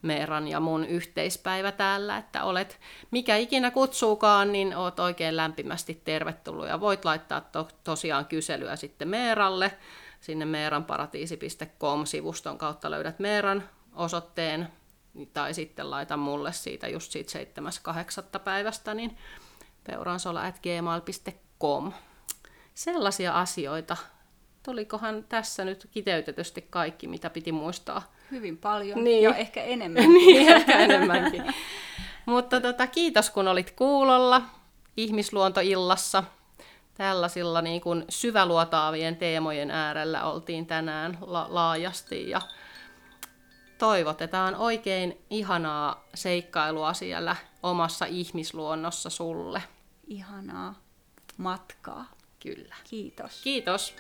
Meeran 0.02 0.48
ja 0.48 0.60
mun 0.60 0.84
yhteispäivä 0.84 1.72
täällä, 1.72 2.16
että 2.16 2.44
olet 2.44 2.80
mikä 3.10 3.36
ikinä 3.36 3.70
kutsuukaan, 3.70 4.52
niin 4.52 4.76
oot 4.76 5.00
oikein 5.00 5.36
lämpimästi 5.36 6.02
tervetullut 6.04 6.68
ja 6.68 6.80
voit 6.80 7.04
laittaa 7.04 7.40
to- 7.40 7.68
tosiaan 7.84 8.26
kyselyä 8.26 8.76
sitten 8.76 9.08
Meeralle, 9.08 9.78
sinne 10.20 10.44
meeranparatiisi.com-sivuston 10.44 12.58
kautta 12.58 12.90
löydät 12.90 13.18
Meeran 13.18 13.68
osoitteen, 13.94 14.68
tai 15.32 15.54
sitten 15.54 15.90
laita 15.90 16.16
mulle 16.16 16.52
siitä 16.52 16.88
just 16.88 17.12
siitä 17.12 17.60
7.8. 18.32 18.38
päivästä, 18.38 18.94
niin 18.94 19.18
peuransola.gmail.com 19.84 21.92
sellaisia 22.74 23.32
asioita 23.40 23.96
tulikohan 24.62 25.24
tässä 25.28 25.64
nyt 25.64 25.88
kiteytetysti 25.90 26.66
kaikki, 26.70 27.06
mitä 27.08 27.30
piti 27.30 27.52
muistaa? 27.52 28.12
Hyvin 28.30 28.58
paljon 28.58 29.04
Niin. 29.04 29.22
ja 29.22 29.34
ehkä 29.34 29.62
enemmän. 29.62 30.02
niin, 30.12 30.48
ehkä 30.48 30.78
enemmänkin. 30.78 31.54
Mutta 32.26 32.60
tota, 32.60 32.86
kiitos 32.86 33.30
kun 33.30 33.48
olit 33.48 33.70
kuulolla 33.70 34.42
ihmisluontoillassa. 34.96 36.24
Tällaisilla 36.94 37.62
niin 37.62 37.80
kuin 37.80 38.04
syväluotaavien 38.08 39.16
teemojen 39.16 39.70
äärellä 39.70 40.24
oltiin 40.24 40.66
tänään 40.66 41.18
la- 41.20 41.46
laajasti 41.50 42.30
ja 42.30 42.40
toivotetaan 43.78 44.54
oikein 44.54 45.18
ihanaa 45.30 46.04
seikkailua 46.14 46.92
siellä 46.94 47.36
omassa 47.62 48.04
ihmisluonnossa 48.06 49.10
sulle. 49.10 49.62
Ihanaa 50.06 50.74
matkaa. 51.36 52.04
Kyllä. 52.43 52.74
Kiitos. 52.90 53.40
Kiitos. 53.43 53.95